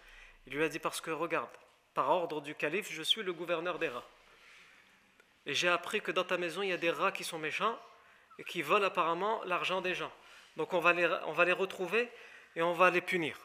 Il 0.46 0.54
lui 0.54 0.64
a 0.64 0.68
dit, 0.68 0.78
parce 0.78 1.00
que 1.00 1.10
regarde, 1.10 1.50
par 1.92 2.10
ordre 2.10 2.40
du 2.40 2.54
calife, 2.54 2.90
je 2.90 3.02
suis 3.02 3.22
le 3.22 3.32
gouverneur 3.32 3.78
des 3.78 3.88
rats. 3.88 4.08
Et 5.46 5.54
j'ai 5.54 5.68
appris 5.68 6.00
que 6.00 6.10
dans 6.10 6.24
ta 6.24 6.38
maison, 6.38 6.62
il 6.62 6.70
y 6.70 6.72
a 6.72 6.78
des 6.78 6.90
rats 6.90 7.12
qui 7.12 7.24
sont 7.24 7.38
méchants 7.38 7.78
et 8.38 8.44
qui 8.44 8.62
volent 8.62 8.86
apparemment 8.86 9.42
l'argent 9.44 9.80
des 9.80 9.94
gens. 9.94 10.12
Donc 10.56 10.72
on 10.72 10.80
va 10.80 10.92
les, 10.92 11.06
on 11.26 11.32
va 11.32 11.44
les 11.44 11.52
retrouver 11.52 12.10
et 12.56 12.62
on 12.62 12.72
va 12.72 12.90
les 12.90 13.00
punir. 13.00 13.38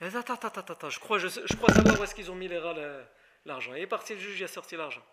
Et 0.00 0.04
attends, 0.04 0.34
attends, 0.34 0.88
je 0.88 0.98
crois, 0.98 1.18
je, 1.18 1.56
crois 1.56 1.74
savoir 1.74 2.00
où 2.00 2.04
est-ce 2.04 2.14
qu'ils 2.14 2.30
ont 2.30 2.34
mis 2.34 2.48
les 2.48 2.58
rats 2.58 2.74
l'argent. 3.44 3.74
Il 3.74 3.82
est 3.82 3.86
parti, 3.86 4.14
le 4.14 4.20
juge, 4.20 4.40
il 4.40 4.44
a 4.44 4.48
sorti 4.48 4.76
l'argent. 4.76 5.04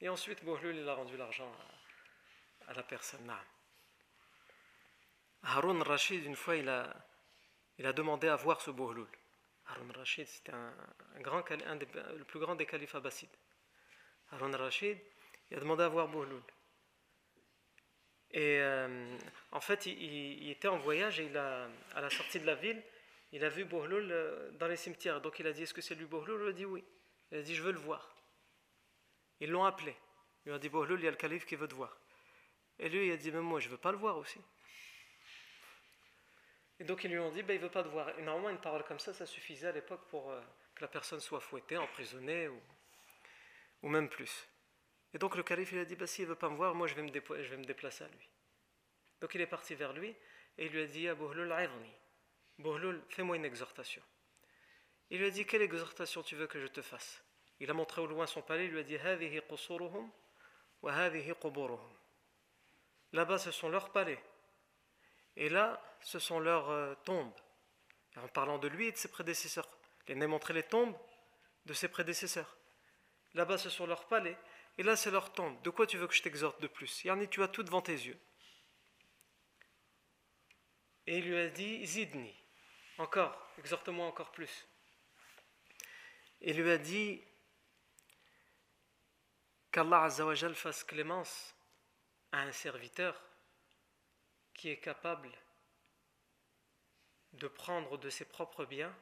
Et 0.00 0.08
ensuite, 0.08 0.44
Bouhloul, 0.44 0.76
il 0.76 0.88
a 0.88 0.94
rendu 0.94 1.16
l'argent 1.16 1.50
à, 2.68 2.74
la 2.74 2.82
personne. 2.82 3.32
Harun 5.42 5.82
Rashid, 5.82 6.24
une 6.24 6.36
fois, 6.36 6.56
il 6.56 6.68
a, 6.68 6.94
il 7.78 7.86
a 7.86 7.92
demandé 7.92 8.28
à 8.28 8.36
voir 8.36 8.60
ce 8.60 8.70
Bouhloul. 8.70 9.08
Harun 9.66 9.92
Rashid, 9.96 10.26
c'était 10.26 10.52
un, 10.52 10.72
grand, 11.20 11.42
le 11.48 12.24
plus 12.24 12.38
grand 12.38 12.54
des 12.54 12.66
califes 12.66 12.94
abbassides. 12.94 13.36
Harun 14.32 14.56
Rashid, 14.56 14.98
il 15.50 15.56
a 15.56 15.60
demandé 15.60 15.82
à 15.82 15.88
voir 15.88 16.08
Bouhloul. 16.08 16.42
Et 18.32 18.58
euh, 18.60 19.16
en 19.52 19.60
fait, 19.60 19.86
il, 19.86 20.50
était 20.50 20.68
en 20.68 20.78
voyage 20.78 21.20
et 21.20 21.26
il 21.26 21.36
a, 21.36 21.68
à 21.94 22.00
la 22.00 22.10
sortie 22.10 22.40
de 22.40 22.46
la 22.46 22.54
ville, 22.54 22.82
il 23.32 23.44
a 23.44 23.48
vu 23.48 23.64
Bouhloul 23.64 24.08
euh, 24.10 24.50
dans 24.52 24.68
les 24.68 24.76
cimetières. 24.76 25.20
Donc 25.20 25.38
il 25.38 25.46
a 25.46 25.52
dit 25.52 25.62
Est-ce 25.62 25.74
que 25.74 25.80
c'est 25.80 25.94
lui 25.94 26.06
Bouhloul? 26.06 26.42
Il 26.42 26.48
a 26.48 26.52
dit 26.52 26.64
oui. 26.64 26.84
Il 27.32 27.38
a 27.38 27.42
dit 27.42 27.54
Je 27.54 27.62
veux 27.62 27.72
le 27.72 27.78
voir. 27.78 28.14
Ils 29.40 29.50
l'ont 29.50 29.64
appelé. 29.64 29.94
Il 30.44 30.52
a 30.52 30.58
dit 30.58 30.68
Bouhloul, 30.68 31.00
il 31.00 31.04
y 31.04 31.08
a 31.08 31.10
le 31.10 31.16
calife 31.16 31.46
qui 31.46 31.56
veut 31.56 31.68
te 31.68 31.74
voir. 31.74 31.96
Et 32.78 32.88
lui, 32.88 33.06
il 33.06 33.12
a 33.12 33.16
dit 33.16 33.30
Même 33.30 33.42
moi, 33.42 33.60
je 33.60 33.66
ne 33.66 33.72
veux 33.72 33.78
pas 33.78 33.92
le 33.92 33.98
voir 33.98 34.18
aussi. 34.18 34.40
Et 36.78 36.84
donc 36.84 37.04
ils 37.04 37.10
lui 37.10 37.18
ont 37.18 37.30
dit 37.30 37.42
ben, 37.42 37.54
Il 37.54 37.60
ne 37.60 37.64
veut 37.64 37.72
pas 37.72 37.82
te 37.82 37.88
voir. 37.88 38.10
Et 38.18 38.22
normalement, 38.22 38.50
une 38.50 38.60
parole 38.60 38.84
comme 38.84 38.98
ça, 38.98 39.14
ça 39.14 39.26
suffisait 39.26 39.68
à 39.68 39.72
l'époque 39.72 40.06
pour 40.08 40.30
euh, 40.30 40.40
que 40.74 40.82
la 40.82 40.88
personne 40.88 41.20
soit 41.20 41.40
fouettée, 41.40 41.76
emprisonnée 41.76 42.48
ou 42.48 42.60
ou 43.86 43.88
même 43.88 44.08
plus. 44.08 44.48
Et 45.14 45.18
donc 45.18 45.36
le 45.36 45.44
calife 45.44 45.70
il 45.70 45.78
a 45.78 45.84
dit 45.84 45.94
bah, 45.94 46.08
s'il 46.08 46.24
ne 46.24 46.30
veut 46.30 46.34
pas 46.34 46.50
me 46.50 46.56
voir, 46.56 46.74
moi 46.74 46.88
je 46.88 46.94
vais 46.94 47.02
me, 47.02 47.12
je 47.12 47.48
vais 47.48 47.56
me 47.56 47.64
déplacer 47.64 48.02
à 48.02 48.08
lui. 48.08 48.28
Donc 49.20 49.32
il 49.36 49.40
est 49.40 49.46
parti 49.46 49.76
vers 49.76 49.92
lui 49.92 50.08
et 50.58 50.66
il 50.66 50.72
lui 50.72 50.82
a 50.82 50.86
dit 50.86 51.08
Bouhloul, 52.58 53.00
fais-moi 53.08 53.36
une 53.36 53.44
exhortation. 53.44 54.02
Il 55.10 55.20
lui 55.20 55.26
a 55.26 55.30
dit 55.30 55.46
Quelle 55.46 55.62
exhortation 55.62 56.24
tu 56.24 56.34
veux 56.34 56.48
que 56.48 56.58
je 56.58 56.66
te 56.66 56.82
fasse? 56.82 57.22
Il 57.60 57.70
a 57.70 57.74
montré 57.74 58.00
au 58.00 58.06
loin 58.06 58.26
son 58.26 58.42
palais, 58.42 58.64
il 58.64 58.72
lui 58.72 58.80
a 58.80 58.82
dit 58.82 58.98
Là-bas, 63.12 63.38
ce 63.38 63.52
sont 63.52 63.68
leurs 63.68 63.92
palais. 63.92 64.18
Et 65.36 65.48
là, 65.48 65.80
ce 66.00 66.18
sont 66.18 66.40
leurs 66.40 66.70
euh, 66.70 66.94
tombes. 67.04 67.32
En 68.16 68.26
parlant 68.26 68.58
de 68.58 68.66
lui 68.66 68.88
et 68.88 68.92
de 68.92 68.96
ses 68.96 69.12
prédécesseurs. 69.12 69.68
Il 70.08 70.20
a 70.20 70.26
montré 70.26 70.54
les 70.54 70.64
tombes 70.64 70.96
de 71.66 71.72
ses 71.72 71.86
prédécesseurs. 71.86 72.56
Là-bas, 73.36 73.58
ce 73.58 73.68
sont 73.68 73.86
leurs 73.86 74.06
palais. 74.06 74.36
Et 74.78 74.82
là, 74.82 74.96
c'est 74.96 75.10
leur 75.10 75.30
tombe. 75.30 75.60
De 75.60 75.68
quoi 75.68 75.86
tu 75.86 75.98
veux 75.98 76.08
que 76.08 76.14
je 76.14 76.22
t'exhorte 76.22 76.58
de 76.62 76.66
plus? 76.66 77.04
Yarni, 77.04 77.28
tu 77.28 77.42
as 77.42 77.48
tout 77.48 77.62
devant 77.62 77.82
tes 77.82 77.92
yeux. 77.92 78.18
Et 81.06 81.18
il 81.18 81.26
lui 81.26 81.36
a 81.36 81.50
dit 81.50 81.84
Zidni. 81.84 82.34
Encore, 82.96 83.38
exhorte-moi 83.58 84.06
encore 84.06 84.32
plus. 84.32 84.66
Il 86.40 86.56
lui 86.56 86.70
a 86.70 86.78
dit 86.78 87.22
qu'Allah 89.70 90.04
Azzawajal 90.04 90.54
fasse 90.54 90.82
clémence 90.82 91.54
à 92.32 92.40
un 92.40 92.52
serviteur 92.52 93.22
qui 94.54 94.70
est 94.70 94.80
capable 94.80 95.30
de 97.34 97.48
prendre 97.48 97.98
de 97.98 98.08
ses 98.08 98.24
propres 98.24 98.64
biens 98.64 98.96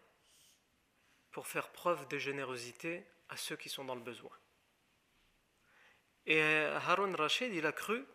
pour 1.34 1.48
faire 1.48 1.68
preuve 1.70 2.06
de 2.06 2.16
générosité 2.16 3.04
à 3.28 3.36
ceux 3.36 3.56
qui 3.56 3.68
sont 3.68 3.84
dans 3.84 3.96
le 3.96 4.00
besoin. 4.00 4.30
Et 6.26 6.40
euh, 6.40 6.76
Harun 6.76 7.12
Rashid, 7.16 7.52
il 7.52 7.66
a 7.66 7.72
cru, 7.72 8.06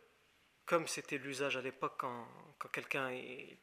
comme 0.65 0.87
c'était 0.87 1.17
l'usage 1.17 1.57
à 1.57 1.61
l'époque 1.61 1.95
quand, 1.97 2.25
quelqu'un 2.71 3.11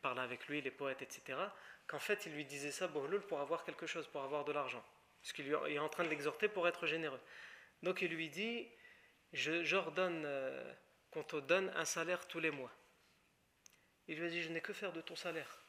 parlait 0.02 0.20
avec 0.20 0.46
lui, 0.46 0.61
les 0.61 0.70
poètes, 0.70 1.00
etc., 1.00 1.38
qu'en 1.86 1.98
fait 1.98 2.26
il 2.26 2.34
lui 2.34 2.44
disait 2.44 2.70
ça, 2.70 2.86
pour 2.86 3.40
avoir 3.40 3.64
quelque 3.64 3.86
chose, 3.86 4.07
pour 4.09 4.22
avoir 4.22 4.44
de 4.44 4.52
l'argent. 4.52 4.84
Parce 5.22 5.32
qu'il 5.32 5.50
est 5.50 5.78
en 5.78 5.88
train 5.88 6.04
de 6.04 6.11
l'exhorter 6.11 6.48
pour 6.48 6.68
être 6.68 6.86
généreux. 6.86 7.20
Donc 7.82 8.02
il 8.02 8.11
lui 8.11 8.28
dit 8.28 8.68
J'ordonne 9.32 10.22
euh, 10.26 10.74
qu'on 11.11 11.24
te 11.24 11.36
donne 11.36 11.72
un 11.74 11.86
salaire 11.86 12.28
tous 12.28 12.40
les 12.40 12.50
mois. 12.50 12.72
Il 14.07 14.18
lui 14.18 14.26
a 14.26 14.28
dit 14.30 14.42
Je 14.42 14.50
n'ai 14.50 14.61
que 14.61 14.74
faire 14.74 14.92
de 14.92 15.00
ton 15.00 15.16
salaire. 15.16 15.65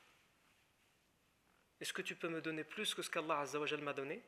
Est-ce 1.80 1.93
que 1.93 2.01
tu 2.01 2.15
peux 2.15 2.30
me 2.30 2.41
donner 2.41 2.63
plus 2.63 2.93
que 2.93 3.01
ce 3.01 3.09
qu'Allah 3.09 3.45
m'a 3.82 3.93
donné? 3.93 4.21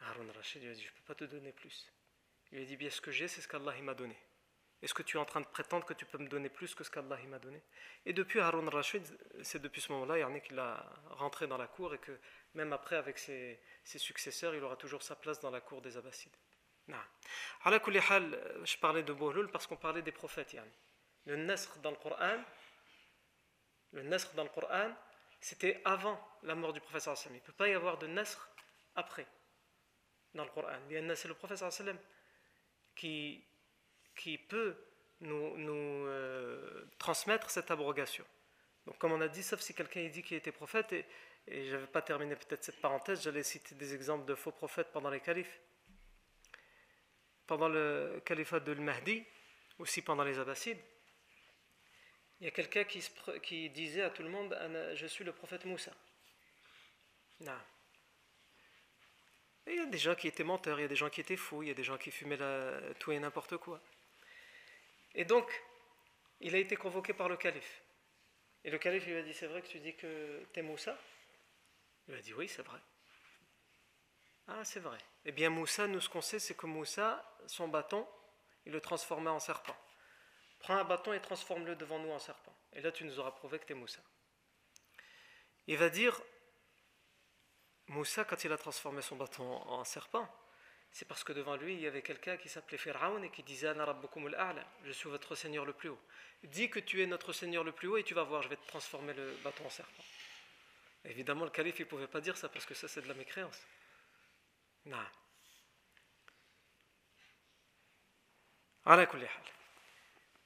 Harun 0.00 0.30
Rashid 0.32 0.62
lui 0.62 0.70
a 0.70 0.74
dit, 0.74 0.82
je 0.82 0.90
ne 0.90 0.94
peux 0.94 1.02
pas 1.06 1.14
te 1.14 1.24
donner 1.24 1.52
plus. 1.52 1.90
Il 2.50 2.58
lui 2.58 2.64
a 2.64 2.66
dit, 2.66 2.76
bien 2.76 2.90
ce 2.90 3.00
que 3.00 3.10
j'ai, 3.10 3.28
c'est 3.28 3.40
ce 3.40 3.48
qu'Allah 3.48 3.74
m'a 3.82 3.94
donné. 3.94 4.16
Est-ce 4.82 4.94
que 4.94 5.02
tu 5.02 5.16
es 5.16 5.20
en 5.20 5.24
train 5.24 5.40
de 5.40 5.46
prétendre 5.46 5.86
que 5.86 5.94
tu 5.94 6.04
peux 6.04 6.18
me 6.18 6.28
donner 6.28 6.48
plus 6.48 6.74
que 6.74 6.82
ce 6.82 6.90
qu'Allah 6.90 7.18
m'a 7.28 7.38
donné? 7.38 7.62
Et 8.04 8.12
depuis 8.12 8.40
Harun 8.40 8.68
Rashid, 8.68 9.04
c'est 9.42 9.62
depuis 9.62 9.80
ce 9.80 9.92
moment-là, 9.92 10.18
il 10.18 10.20
y 10.22 10.24
en 10.24 10.34
a 10.34 10.40
qu'il 10.40 10.58
a 10.58 10.84
rentré 11.10 11.46
dans 11.46 11.56
la 11.56 11.68
cour 11.68 11.94
et 11.94 11.98
que 11.98 12.18
même 12.54 12.72
après, 12.72 12.96
avec 12.96 13.18
ses, 13.18 13.60
successeurs, 13.84 14.54
il 14.54 14.62
aura 14.62 14.76
toujours 14.76 15.02
sa 15.02 15.14
place 15.14 15.38
dans 15.40 15.50
la 15.50 15.60
cour 15.60 15.80
des 15.82 15.96
Abbassides. 15.96 16.36
Je 16.88 18.76
parlais 18.78 19.02
de 19.04 19.12
Bouhloul 19.12 19.50
parce 19.50 19.68
qu'on 19.68 19.76
parlait 19.76 20.02
des 20.02 20.12
prophètes. 20.12 20.56
Le 21.26 21.36
nasr 21.36 21.78
dans 21.78 21.90
le 21.90 21.96
Coran, 21.96 22.42
le 23.92 24.02
nasr 24.02 24.34
dans 24.34 24.42
le 24.42 24.48
Coran, 24.48 24.90
c'était 25.42 25.82
avant 25.84 26.18
la 26.44 26.54
mort 26.54 26.72
du 26.72 26.80
prophète. 26.80 27.08
Il 27.26 27.34
ne 27.34 27.40
peut 27.40 27.52
pas 27.52 27.68
y 27.68 27.74
avoir 27.74 27.98
de 27.98 28.06
nasr 28.06 28.48
après 28.94 29.26
dans 30.34 30.44
le 30.44 30.50
Coran. 30.50 30.70
C'est 31.16 31.28
le 31.28 31.34
prophète 31.34 31.58
sallam 31.58 31.98
qui, 32.94 33.44
peut 34.48 34.76
nous, 35.20 35.56
euh, 35.66 36.84
transmettre 36.96 37.50
cette 37.50 37.72
abrogation. 37.72 38.24
Donc 38.86 38.96
comme 38.98 39.12
on 39.12 39.20
a 39.20 39.26
dit, 39.26 39.42
sauf 39.42 39.60
si 39.60 39.74
quelqu'un 39.74 40.06
dit 40.08 40.22
qu'il 40.22 40.36
était 40.36 40.52
prophète, 40.52 40.92
et, 40.92 41.04
et 41.48 41.66
je 41.66 41.72
n'avais 41.72 41.88
pas 41.88 42.02
terminé 42.02 42.36
peut-être 42.36 42.62
cette 42.62 42.80
parenthèse, 42.80 43.22
j'allais 43.22 43.42
citer 43.42 43.74
des 43.74 43.94
exemples 43.94 44.24
de 44.26 44.36
faux 44.36 44.52
prophètes 44.52 44.92
pendant 44.92 45.10
les 45.10 45.20
califes. 45.20 45.60
Pendant 47.48 47.68
le 47.68 48.22
califat 48.24 48.60
de 48.60 48.74
Mahdi, 48.74 49.24
aussi 49.80 50.02
pendant 50.02 50.22
les 50.22 50.38
Abbassides, 50.38 50.78
il 52.42 52.46
y 52.46 52.48
a 52.48 52.50
quelqu'un 52.50 52.82
qui, 52.82 53.00
qui, 53.44 53.70
disait 53.70 54.02
à 54.02 54.10
tout 54.10 54.24
le 54.24 54.28
monde 54.28 54.58
Je 54.94 55.06
suis 55.06 55.22
le 55.22 55.32
prophète 55.32 55.64
Moussa. 55.64 55.92
Non 57.40 57.56
il 59.68 59.76
y 59.76 59.78
a 59.78 59.86
des 59.86 59.98
gens 59.98 60.16
qui 60.16 60.26
étaient 60.26 60.42
menteurs, 60.42 60.80
il 60.80 60.82
y 60.82 60.86
a 60.86 60.88
des 60.88 60.96
gens 60.96 61.08
qui 61.08 61.20
étaient 61.20 61.36
fous, 61.36 61.62
il 61.62 61.68
y 61.68 61.70
a 61.70 61.74
des 61.74 61.84
gens 61.84 61.96
qui 61.96 62.10
fumaient 62.10 62.36
tout 62.98 63.12
et 63.12 63.18
n'importe 63.20 63.56
quoi. 63.58 63.80
Et 65.14 65.24
donc, 65.24 65.48
il 66.40 66.52
a 66.56 66.58
été 66.58 66.74
convoqué 66.74 67.12
par 67.12 67.28
le 67.28 67.36
calife. 67.36 67.80
Et 68.64 68.70
le 68.70 68.78
calife 68.78 69.06
lui 69.06 69.16
a 69.16 69.22
dit 69.22 69.32
C'est 69.32 69.46
vrai 69.46 69.62
que 69.62 69.68
tu 69.68 69.78
dis 69.78 69.94
que 69.94 70.44
t'es 70.52 70.62
Moussa? 70.62 70.98
Il 72.08 72.14
a 72.14 72.20
dit 72.20 72.34
Oui, 72.34 72.48
c'est 72.48 72.62
vrai. 72.62 72.80
Ah, 74.48 74.64
c'est 74.64 74.80
vrai. 74.80 74.98
Eh 75.24 75.30
bien, 75.30 75.48
Moussa, 75.48 75.86
nous, 75.86 76.00
ce 76.00 76.08
qu'on 76.08 76.20
sait, 76.20 76.40
c'est 76.40 76.56
que 76.56 76.66
Moussa, 76.66 77.24
son 77.46 77.68
bâton, 77.68 78.04
il 78.66 78.72
le 78.72 78.80
transformait 78.80 79.30
en 79.30 79.38
serpent. 79.38 79.76
Prends 80.62 80.76
un 80.76 80.84
bâton 80.84 81.12
et 81.12 81.20
transforme-le 81.20 81.74
devant 81.76 81.98
nous 81.98 82.10
en 82.10 82.18
serpent. 82.18 82.54
Et 82.72 82.80
là, 82.80 82.92
tu 82.92 83.04
nous 83.04 83.18
auras 83.18 83.32
prouvé 83.32 83.58
que 83.58 83.64
tu 83.64 83.72
es 83.72 83.76
Moussa. 83.76 84.00
Il 85.66 85.76
va 85.76 85.90
dire 85.90 86.20
Moussa, 87.88 88.24
quand 88.24 88.42
il 88.44 88.52
a 88.52 88.56
transformé 88.56 89.02
son 89.02 89.16
bâton 89.16 89.44
en 89.44 89.84
serpent, 89.84 90.28
c'est 90.92 91.06
parce 91.06 91.24
que 91.24 91.32
devant 91.32 91.56
lui, 91.56 91.74
il 91.74 91.80
y 91.80 91.86
avait 91.86 92.02
quelqu'un 92.02 92.36
qui 92.36 92.48
s'appelait 92.48 92.78
Pharaon 92.78 93.22
et 93.22 93.30
qui 93.30 93.42
disait 93.42 93.74
Je 94.84 94.92
suis 94.92 95.08
votre 95.08 95.34
Seigneur 95.34 95.64
le 95.64 95.72
plus 95.72 95.88
haut. 95.88 96.00
Dis 96.44 96.70
que 96.70 96.78
tu 96.78 97.02
es 97.02 97.06
notre 97.06 97.32
Seigneur 97.32 97.64
le 97.64 97.72
plus 97.72 97.88
haut 97.88 97.96
et 97.96 98.04
tu 98.04 98.14
vas 98.14 98.24
voir, 98.24 98.42
je 98.42 98.48
vais 98.48 98.56
te 98.56 98.66
transformer 98.66 99.14
le 99.14 99.32
bâton 99.42 99.66
en 99.66 99.70
serpent. 99.70 100.04
Évidemment, 101.04 101.44
le 101.44 101.50
calife, 101.50 101.78
il 101.80 101.86
ne 101.86 101.88
pouvait 101.88 102.06
pas 102.06 102.20
dire 102.20 102.36
ça 102.36 102.48
parce 102.48 102.66
que 102.66 102.74
ça, 102.74 102.86
c'est 102.86 103.02
de 103.02 103.08
la 103.08 103.14
mécréance. 103.14 103.60
Non. 104.84 104.98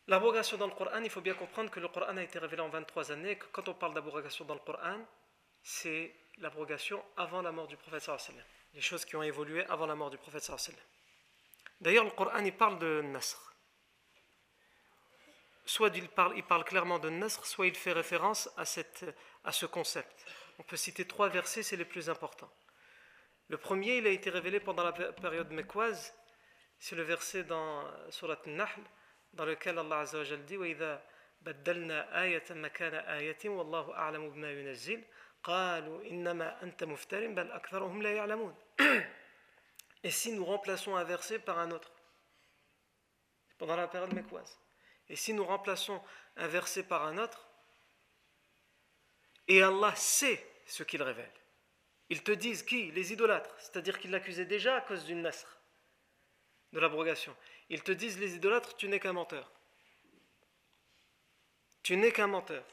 L'abrogation 0.09 0.57
dans 0.57 0.68
le 0.68 0.72
Coran, 0.72 1.02
il 1.02 1.11
faut 1.11 1.20
bien 1.20 1.34
comprendre 1.34 1.70
que 1.70 1.80
le 1.80 1.88
Coran 1.88 2.16
a 2.16 2.22
été 2.22 2.38
révélé 2.38 2.62
en 2.62 2.68
23 2.68 3.11
années 3.11 3.32
et 3.32 3.38
que 3.38 3.46
quand 3.46 3.68
on 3.68 3.74
parle 3.74 3.94
d'abrogation 3.94 4.44
dans 4.44 4.54
le 4.54 4.61
Coran, 4.61 5.04
c'est 5.62 6.14
l'abrogation 6.38 7.04
avant 7.16 7.42
la 7.42 7.50
mort 7.50 7.66
du 7.66 7.76
prophète 7.76 8.02
sallallahu 8.02 8.44
les 8.74 8.80
choses 8.80 9.04
qui 9.04 9.16
ont 9.16 9.22
évolué 9.22 9.64
avant 9.66 9.86
la 9.86 9.94
mort 9.94 10.11
du 10.11 10.18
prophète 10.18 10.44
sallallahu 10.44 10.80
D'ailleurs, 11.80 12.04
le 12.04 12.11
Coran 12.11 12.38
il 12.38 12.57
parle 12.57 12.78
de 12.78 13.02
Nasr. 13.02 13.52
Soit 15.64 15.96
il 15.96 16.09
parle, 16.09 16.36
il 16.36 16.44
parle 16.44 16.64
clairement 16.64 17.00
de 17.00 17.11
Nasr, 17.11 17.44
soit 17.44 17.66
il 17.66 17.74
fait 17.74 17.92
référence 17.92 18.48
à, 18.57 18.64
cette, 18.64 19.04
à 19.42 19.50
ce 19.50 19.66
concept. 19.66 20.24
On 20.61 20.62
peut 20.62 20.76
citer 20.76 21.04
trois 21.04 21.28
versets, 21.28 21.64
c'est 21.64 21.76
les 21.76 21.84
plus 21.84 22.09
importants. 22.09 22.52
Le 23.48 23.59
premier, 23.59 23.98
il 23.98 24.07
a 24.07 24.11
été 24.11 24.30
révélé 24.30 24.61
pendant 24.61 24.84
la 24.84 24.92
période 24.92 25.50
mécoise, 25.50 26.14
c'est 26.78 26.94
le 26.94 27.02
verset 27.02 27.42
dans 27.42 27.84
Surat 28.11 28.38
Nahl, 28.46 28.68
dans 29.36 29.45
lequel 29.45 29.78
Allah 29.80 29.99
Azza 29.99 30.17
wa 30.19 30.38
dit 30.38 30.57
وَإِذَا 30.57 31.01
بَدَّلْنَا 31.41 32.22
آيَةً 32.22 32.45
مَكَانَ 32.51 32.93
آيَةٍ 32.93 33.49
وَاللَّهُ 33.49 33.93
أَعْلَمُ 33.93 34.30
بِمَا 34.30 34.51
يُنَزِّلُ 34.51 35.03
et 40.03 40.11
si 40.11 40.32
nous 40.34 40.45
remplaçons 40.45 40.95
un 40.95 41.03
verset 41.03 41.39
par 41.39 41.57
un 41.57 41.72
autre 41.72 41.91
pendant 43.57 43.76
la 43.76 43.88
période 43.88 44.13
mécoise 44.13 44.59
et 45.09 45.15
si 45.15 45.34
nous 45.34 45.43
remplaçons 45.43 45.99
un 46.38 46.47
verset 46.47 46.84
par 46.84 47.05
un 47.05 47.17
autre 47.17 47.49
et 49.47 49.63
Allah 49.63 49.95
sait 49.95 50.45
ce 50.67 50.84
qu'il 50.84 51.01
révèle 51.01 51.34
ils 52.09 52.24
te 52.24 52.32
disent 52.32 52.61
qui 52.61 52.91
Les 52.91 53.11
idolâtres 53.11 53.55
c'est-à-dire 53.57 53.99
qu'ils 53.99 54.11
l'accusaient 54.11 54.45
déjà 54.45 54.76
à 54.76 54.82
cause 54.82 55.05
d'une 55.05 55.24
nasr 55.24 55.57
de 56.72 56.80
l'abrogation 56.80 57.36
ils 57.68 57.82
te 57.82 57.92
disent 57.92 58.18
les 58.18 58.34
idolâtres 58.34 58.76
tu 58.76 58.88
n'es 58.88 59.00
qu'un 59.00 59.12
menteur 59.12 59.50
tu 61.82 61.96
n'es 61.96 62.12
qu'un 62.12 62.26
menteur 62.26 62.64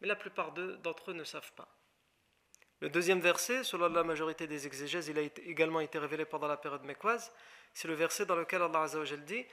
mais 0.00 0.08
la 0.08 0.16
plupart 0.16 0.52
d'entre 0.52 1.10
eux 1.10 1.14
ne 1.14 1.24
savent 1.24 1.52
pas. 1.52 1.68
Le 2.80 2.90
deuxième 2.90 3.20
verset, 3.20 3.64
selon 3.64 3.88
la 3.88 4.04
majorité 4.04 4.46
des 4.46 4.66
exégèses, 4.66 5.08
il 5.08 5.18
a 5.18 5.22
également 5.22 5.80
été 5.80 5.98
révélé 5.98 6.26
pendant 6.26 6.46
la 6.46 6.58
période 6.58 6.84
mécoise. 6.84 7.32
C'est 7.72 7.88
le 7.88 7.94
verset 7.94 8.26
dans 8.26 8.36
lequel 8.36 8.60
Allah 8.62 8.82
Azza 8.82 8.98
wa 8.98 9.06
dit 9.16 9.46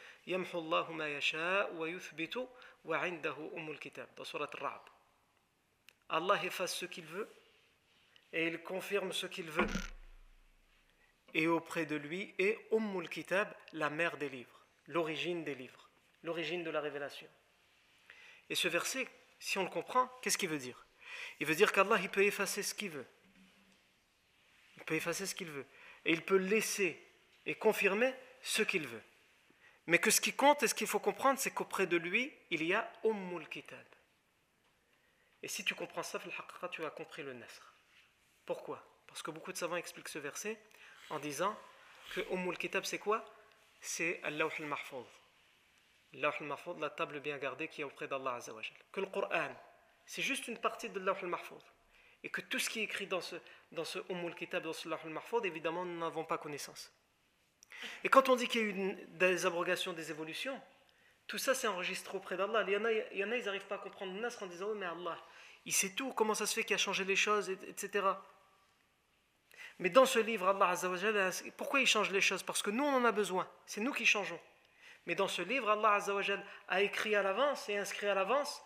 dans 4.18 4.24
Surat 4.24 4.50
Al-Ra'd. 4.54 4.82
Allah 6.10 6.44
efface 6.44 6.76
ce 6.76 6.86
qu'il 6.86 7.06
veut 7.06 7.30
et 8.34 8.48
il 8.48 8.62
confirme 8.62 9.14
ce 9.14 9.26
qu'il 9.28 9.50
veut. 9.50 9.68
Et 11.34 11.48
auprès 11.48 11.86
de 11.86 11.96
lui 11.96 12.34
est 12.38 12.60
Ummul 12.72 13.10
Kitab, 13.10 13.54
la 13.72 13.90
mère 13.90 14.18
des 14.18 14.30
livres, 14.30 14.66
l'origine 14.88 15.44
des 15.44 15.56
livres, 15.56 15.90
l'origine 16.22 16.64
de 16.64 16.70
la 16.70 16.82
révélation. 16.82 17.28
Et 18.50 18.56
ce 18.56 18.68
verset, 18.68 19.08
si 19.40 19.58
on 19.58 19.64
le 19.64 19.70
comprend, 19.70 20.08
qu'est-ce 20.22 20.38
qu'il 20.38 20.50
veut 20.50 20.60
dire? 20.60 20.86
Il 21.40 21.48
veut 21.48 21.56
dire 21.56 21.72
qu'Allah, 21.72 21.98
il 22.02 22.10
peut 22.10 22.24
effacer 22.24 22.62
ce 22.62 22.74
qu'il 22.74 22.92
veut. 22.92 23.08
Il 24.78 24.84
peut 24.84 24.96
effacer 24.96 25.26
ce 25.26 25.36
qu'il 25.36 25.50
veut. 25.50 25.66
Et 26.06 26.12
il 26.12 26.24
peut 26.24 26.38
laisser 26.38 27.02
et 27.46 27.56
confirmer 27.56 28.14
ce 28.42 28.62
qu'il 28.62 28.88
veut. 28.88 29.04
Mais 29.88 30.00
que 30.00 30.12
ce 30.12 30.22
qui 30.22 30.34
compte 30.34 30.64
et 30.64 30.68
ce 30.68 30.76
qu'il 30.76 30.88
faut 30.88 31.00
comprendre, 31.00 31.40
c'est 31.40 31.52
qu'auprès 31.52 31.88
de 31.88 31.98
lui, 31.98 32.32
il 32.52 32.64
y 32.64 32.74
a 32.74 32.92
Ummul 33.04 33.48
Kitab. 33.50 33.86
Et 35.42 35.48
si 35.48 35.66
tu 35.66 35.76
comprends 35.76 36.04
ça, 36.04 36.22
tu 36.72 36.86
as 36.86 36.90
compris 36.92 37.24
le 37.24 37.34
Nasr. 37.34 37.74
Pourquoi? 38.46 38.86
Parce 39.08 39.22
que 39.22 39.32
beaucoup 39.32 39.52
de 39.52 39.58
savants 39.58 39.76
expliquent 39.76 40.10
ce 40.10 40.20
verset 40.20 40.60
en 41.10 41.20
disant 41.20 41.56
que 42.14 42.22
Ummul 42.32 42.58
Kitab, 42.58 42.86
c'est 42.86 43.00
quoi? 43.00 43.24
C'est 43.82 44.22
Allah 44.24 44.48
al-Mahfouz 44.60 45.06
la 46.14 46.90
table 46.92 47.20
bien 47.20 47.38
gardée 47.38 47.68
qui 47.68 47.82
est 47.82 47.84
auprès 47.84 48.08
d'Allah 48.08 48.40
Que 48.92 49.00
le 49.00 49.08
Coran, 49.08 49.50
c'est 50.06 50.22
juste 50.22 50.48
une 50.48 50.60
partie 50.60 50.90
de 50.90 51.00
l'Awh 51.00 51.18
al-Mahfouz. 51.24 51.64
Et 52.24 52.30
que 52.30 52.42
tout 52.42 52.60
ce 52.60 52.70
qui 52.70 52.80
est 52.80 52.84
écrit 52.84 53.08
dans 53.08 53.22
ce, 53.22 53.36
dans 53.72 53.84
ce 53.84 54.00
Ummul 54.10 54.36
Kitab, 54.36 54.64
dans 54.64 54.74
ce 54.74 54.88
al-Mahfouz, 54.88 55.46
évidemment, 55.46 55.86
nous 55.86 56.00
n'avons 56.00 56.24
pas 56.24 56.38
connaissance. 56.38 56.92
Et 58.04 58.10
quand 58.10 58.30
on 58.30 58.36
dit 58.36 58.48
qu'il 58.48 58.62
y 58.62 58.64
a 58.64 58.68
eu 58.68 59.08
des 59.08 59.46
abrogations, 59.46 59.94
des 59.94 60.12
évolutions, 60.12 60.60
tout 61.28 61.38
ça 61.38 61.54
c'est 61.54 61.68
enregistré 61.68 62.18
auprès 62.18 62.38
d'Allah. 62.38 62.64
Il 62.68 62.74
y 62.74 62.78
en 62.78 62.86
a, 62.86 62.92
il 62.92 63.18
y 63.18 63.24
en 63.24 63.32
a 63.32 63.38
ils 63.38 63.46
n'arrivent 63.46 63.66
pas 63.66 63.76
à 63.76 63.80
comprendre 63.80 64.14
Nasr 64.14 64.44
en 64.44 64.48
disant, 64.48 64.68
oh 64.70 64.76
mais 64.76 64.86
Allah, 64.86 65.18
il 65.66 65.74
sait 65.74 65.96
tout, 65.96 66.14
comment 66.14 66.34
ça 66.34 66.46
se 66.46 66.54
fait 66.54 66.64
qu'il 66.64 66.76
a 66.76 66.78
changé 66.78 67.04
les 67.06 67.16
choses, 67.16 67.50
etc. 67.50 68.06
Mais 69.80 69.90
dans 69.90 70.06
ce 70.06 70.20
livre, 70.20 70.48
Allah 70.48 70.76
pourquoi 71.58 71.80
il 71.80 71.88
change 71.88 72.12
les 72.12 72.22
choses? 72.22 72.44
Parce 72.44 72.62
que 72.62 72.70
nous, 72.70 72.84
on 72.84 72.96
en 72.96 73.06
a 73.06 73.12
besoin. 73.12 73.48
C'est 73.66 73.82
nous 73.82 73.94
qui 73.94 74.06
changeons. 74.06 74.40
Mais 75.06 75.16
dans 75.16 75.28
ce 75.28 75.42
livre, 75.42 75.70
Allah 75.70 76.00
a 76.68 76.82
écrit 76.82 77.16
à 77.16 77.24
l'avance 77.24 77.68
et 77.70 77.78
inscrit 77.78 78.08
à 78.08 78.14
l'avance 78.14 78.64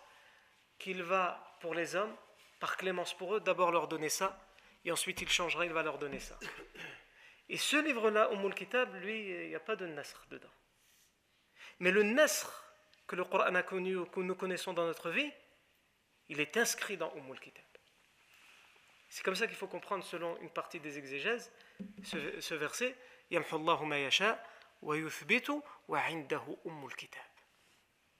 qu'il 0.78 1.02
va, 1.02 1.58
pour 1.62 1.74
les 1.74 1.96
hommes, 1.96 2.16
par 2.60 2.78
clémence 2.78 3.14
pour 3.14 3.36
eux, 3.36 3.40
d'abord 3.40 3.72
leur 3.72 3.88
donner 3.88 4.10
ça, 4.10 4.40
et 4.86 4.92
ensuite 4.92 5.22
il 5.22 5.30
changera, 5.30 5.66
il 5.66 5.74
va 5.74 5.84
leur 5.84 5.98
donner 5.98 6.20
ça. 6.20 6.38
Et 7.50 7.58
ce 7.58 7.78
livre-là, 7.78 8.30
Ummul 8.32 8.54
Kitab, 8.54 8.94
lui, 8.96 9.30
il 9.30 9.50
n'y 9.50 9.56
a 9.56 9.60
pas 9.60 9.76
de 9.76 9.86
nasr 9.88 10.26
dedans. 10.30 10.52
Mais 11.80 11.92
le 11.92 12.04
nasr 12.04 12.52
que 13.08 13.16
le 13.16 13.24
Coran 13.24 13.56
a 13.56 13.64
connu, 13.64 14.06
que 14.08 14.20
nous 14.20 14.36
connaissons 14.36 14.74
dans 14.74 14.86
notre 14.86 15.10
vie, 15.10 15.32
il 16.28 16.42
est 16.42 16.58
inscrit 16.58 16.98
dans 16.98 17.14
Ummul 17.16 17.40
Kitab. 17.40 17.64
C'est 19.10 19.24
comme 19.24 19.36
ça 19.36 19.48
qu'il 19.48 19.56
faut 19.56 19.68
comprendre, 19.68 20.04
selon 20.04 20.38
une 20.42 20.50
partie 20.50 20.80
des 20.80 20.98
exégèses, 20.98 21.52
ce, 22.04 22.42
ce 22.42 22.54
verset, 22.56 22.96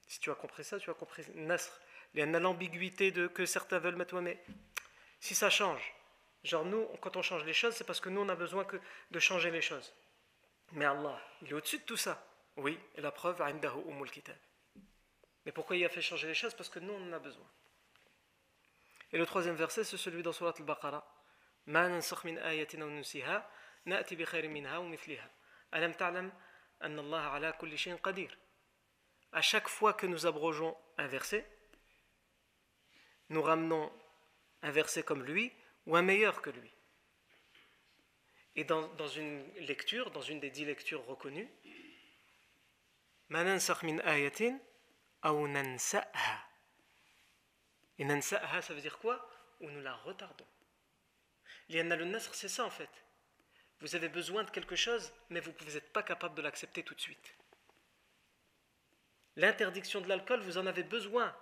si 0.08 0.20
tu 0.20 0.32
as 0.32 0.36
compris 0.36 0.64
ça, 0.64 0.80
tu 0.80 0.90
as 0.90 0.94
compris 0.94 1.24
Nasr. 1.36 1.72
Il 2.14 2.20
y 2.20 2.24
a 2.24 2.40
l'ambiguïté 2.40 3.14
que 3.34 3.46
certains 3.46 3.80
veulent 3.80 3.96
mettre, 3.96 4.20
mais 4.22 4.42
si 5.20 5.36
ça 5.36 5.50
change, 5.50 5.94
genre 6.44 6.66
nous, 6.66 6.86
quand 7.02 7.18
on 7.18 7.22
change 7.22 7.44
les 7.44 7.54
choses, 7.54 7.76
c'est 7.76 7.84
parce 7.84 8.00
que 8.00 8.10
nous, 8.10 8.22
on 8.22 8.30
a 8.30 8.36
besoin 8.36 8.64
que 8.64 8.78
de 9.12 9.20
changer 9.20 9.52
les 9.52 9.62
choses. 9.62 9.94
Mais 10.72 10.86
Allah, 10.86 11.22
il 11.42 11.50
est 11.50 11.54
au-dessus 11.54 11.80
de 11.80 11.84
tout 11.84 11.98
ça. 11.98 12.26
Oui, 12.56 12.80
la 12.98 13.12
preuve, 13.12 13.42
Mais 15.46 15.52
pourquoi 15.52 15.76
il 15.76 15.86
a 15.86 15.90
fait 15.90 16.02
changer 16.02 16.28
les 16.28 16.34
choses? 16.34 16.54
Parce 16.54 16.70
que 16.70 16.80
nous, 16.80 16.94
on 16.94 17.10
en 17.10 17.14
a 17.14 17.20
besoin. 17.20 17.46
Et 19.12 19.18
le 19.18 19.26
troisième 19.26 19.56
verset, 19.56 19.84
c'est 19.84 19.98
celui 19.98 20.24
dans 20.24 20.34
Surat 20.34 20.54
al-Baqarah. 20.58 21.06
À 29.32 29.42
chaque 29.42 29.68
fois 29.68 29.94
que 29.94 30.06
nous 30.06 30.26
abrogeons 30.26 30.78
un 30.98 31.08
verset, 31.08 31.46
nous 33.30 33.42
ramenons 33.42 33.92
un 34.62 34.72
verset 34.72 35.04
comme 35.04 35.24
lui 35.24 35.52
ou 35.86 35.96
un 35.96 36.02
meilleur 36.02 36.42
que 36.42 36.50
lui. 36.50 36.72
Et 38.56 38.64
dans, 38.64 39.08
une 39.10 39.46
lecture, 39.60 40.10
dans 40.12 40.22
une 40.22 40.40
des 40.40 40.50
dix 40.50 40.66
lectures 40.66 41.06
reconnues, 41.06 41.50
Et 48.00 48.06
nansa'ha, 48.06 48.62
ça 48.62 48.74
veut 48.74 48.82
dire 48.82 48.98
quoi? 49.00 49.30
Ou 49.62 49.70
nous 49.70 49.82
la 49.82 49.96
retardons. 49.96 50.46
Lianna 51.70 51.96
le 51.96 52.06
nasr, 52.06 52.34
c'est 52.34 52.48
ça 52.48 52.66
en 52.66 52.70
fait. 52.70 52.90
Vous 53.80 53.96
avez 53.96 54.10
besoin 54.10 54.44
de 54.44 54.50
quelque 54.50 54.76
chose, 54.76 55.12
mais 55.30 55.40
vous 55.40 55.52
n'êtes 55.52 55.94
pas 55.94 56.04
capable 56.04 56.36
de 56.36 56.42
l'accepter 56.42 56.84
tout 56.84 56.96
de 56.96 57.02
suite. 57.02 57.36
L'interdiction 59.36 60.02
de 60.02 60.08
l'alcool, 60.08 60.40
vous 60.42 60.58
en 60.58 60.66
avez 60.66 60.84
besoin. 60.84 61.36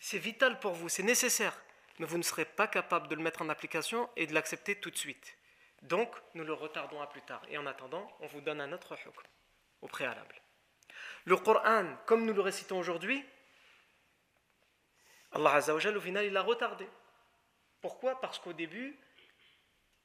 C'est 0.00 0.18
vital 0.18 0.58
pour 0.58 0.72
vous, 0.72 0.88
c'est 0.88 1.02
nécessaire, 1.04 1.56
mais 1.98 2.06
vous 2.06 2.18
ne 2.18 2.22
serez 2.22 2.44
pas 2.44 2.66
capable 2.66 3.08
de 3.08 3.14
le 3.14 3.22
mettre 3.22 3.42
en 3.42 3.48
application 3.48 4.10
et 4.16 4.26
de 4.26 4.34
l'accepter 4.34 4.80
tout 4.80 4.90
de 4.90 4.96
suite. 4.96 5.36
Donc, 5.82 6.12
nous 6.34 6.44
le 6.44 6.52
retardons 6.52 7.00
à 7.00 7.06
plus 7.06 7.22
tard. 7.22 7.42
Et 7.48 7.58
en 7.58 7.66
attendant, 7.66 8.10
on 8.20 8.26
vous 8.26 8.40
donne 8.40 8.60
un 8.60 8.72
autre 8.72 8.94
hukm 8.94 9.12
au 9.82 9.88
préalable. 9.88 10.34
Le 11.24 11.36
Coran, 11.36 11.96
comme 12.06 12.24
nous 12.24 12.32
le 12.32 12.40
récitons 12.40 12.78
aujourd'hui, 12.78 13.24
Allah 15.32 15.54
Azzawajal, 15.54 15.96
au 15.96 16.00
final, 16.00 16.24
il 16.24 16.32
l'a 16.32 16.42
retardé. 16.42 16.88
Pourquoi? 17.80 18.20
Parce 18.20 18.38
qu'au 18.38 18.52
début, 18.52 18.98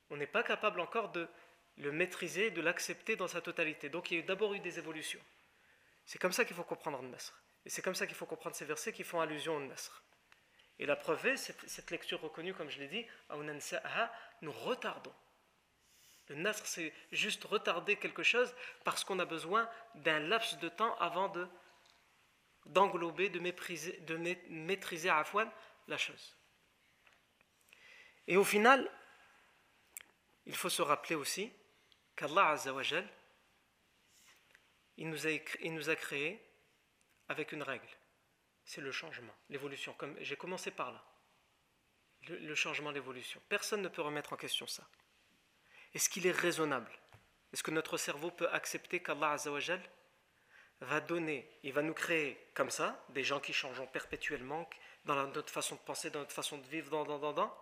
on 0.10 0.18
n'est 0.18 0.28
pas 0.28 0.44
capable 0.44 0.80
encore 0.80 1.12
de 1.12 1.28
le 1.78 1.92
maîtriser, 1.92 2.52
de 2.52 2.62
l'accepter 2.62 3.16
dans 3.16 3.28
sa 3.28 3.42
totalité. 3.42 3.90
Donc 3.90 4.12
il 4.12 4.18
y 4.18 4.20
a 4.20 4.24
d'abord 4.24 4.54
eu 4.54 4.60
des 4.60 4.78
évolutions. 4.78 5.22
C'est 6.06 6.20
comme 6.20 6.34
ça 6.34 6.46
qu'il 6.46 6.56
faut 6.56 6.64
comprendre 6.64 7.02
le 7.02 7.08
Nasr. 7.08 7.34
Et 7.66 7.70
c'est 7.70 7.82
comme 7.82 7.96
ça 7.96 8.08
qu'il 8.08 8.16
faut 8.16 8.26
comprendre 8.26 8.56
ces 8.56 8.66
versets 8.66 8.92
qui 8.92 9.04
font 9.04 9.22
allusion 9.22 9.56
au 9.56 9.60
Nasr. 9.60 10.04
Et 10.80 10.86
la 10.86 10.96
preuve 10.96 11.28
est, 11.28 11.38
cette, 11.38 11.68
cette 11.70 11.92
lecture 11.92 12.20
reconnue, 12.22 12.54
comme 12.54 12.70
je 12.70 12.80
l'ai 12.80 12.88
dit, 12.88 13.06
nous 14.42 14.52
retardons. 14.52 15.14
Le 16.28 16.36
nasr, 16.36 16.66
c'est 16.66 16.94
juste 17.12 17.44
retarder 17.44 17.98
quelque 17.98 18.24
chose 18.24 18.54
parce 18.84 19.04
qu'on 19.04 19.20
a 19.20 19.26
besoin 19.26 19.70
d'un 19.96 20.20
laps 20.20 20.58
de 20.60 20.70
temps 20.70 20.96
avant 20.96 21.30
de 21.30 21.48
d'englober, 22.66 23.30
de, 23.30 23.40
maîtriser 23.40 25.10
à 25.10 25.24
la 25.88 25.98
chose. 25.98 26.36
Et 28.28 28.38
au 28.38 28.44
final, 28.44 28.90
il 30.46 30.56
faut 30.56 30.70
se 30.70 30.82
rappeler 30.82 31.16
aussi 31.16 31.52
qu'Allah 32.16 32.50
Azzawajal, 32.50 33.08
il 34.98 35.10
nous, 35.10 35.28
a, 35.28 35.32
il 35.62 35.74
nous 35.74 35.90
a 35.90 35.96
créé 35.96 36.42
avec 37.30 37.52
une 37.52 37.64
règle. 37.64 37.88
C'est 38.64 38.82
le 38.82 38.92
changement, 38.92 39.34
l'évolution. 39.50 39.94
Comme 39.94 40.16
j'ai 40.22 40.36
commencé 40.36 40.72
par 40.72 40.92
là. 40.92 41.04
Le, 42.28 42.54
changement, 42.54 42.92
l'évolution. 42.92 43.42
Personne 43.50 43.82
ne 43.82 43.88
peut 43.88 44.04
remettre 44.04 44.34
en 44.34 44.38
question 44.38 44.68
ça. 44.68 44.88
Est-ce 45.96 46.08
qu'il 46.08 46.28
est 46.28 46.32
raisonnable? 46.32 46.92
Est-ce 47.52 47.64
que 47.64 47.72
notre 47.72 47.98
cerveau 47.98 48.30
peut 48.30 48.48
accepter 48.50 49.02
qu'Allah 49.02 49.32
Azzawajal 49.32 49.82
va 50.82 51.00
donner, 51.00 51.48
il 51.64 51.74
va 51.74 51.82
nous 51.82 51.94
créer 51.94 52.38
comme 52.54 52.70
ça, 52.70 53.04
des 53.10 53.24
gens 53.24 53.40
qui 53.40 53.54
changent 53.54 53.86
perpétuellement 53.92 54.70
dans 55.06 55.28
notre 55.28 55.52
façon 55.52 55.76
de 55.76 55.82
penser, 55.82 56.10
dans 56.10 56.20
notre 56.20 56.34
façon 56.34 56.58
de 56.58 56.68
vivre, 56.68 56.90
dans, 56.90 57.04
dans, 57.04 57.20
dans, 57.20 57.34
dans. 57.34 57.58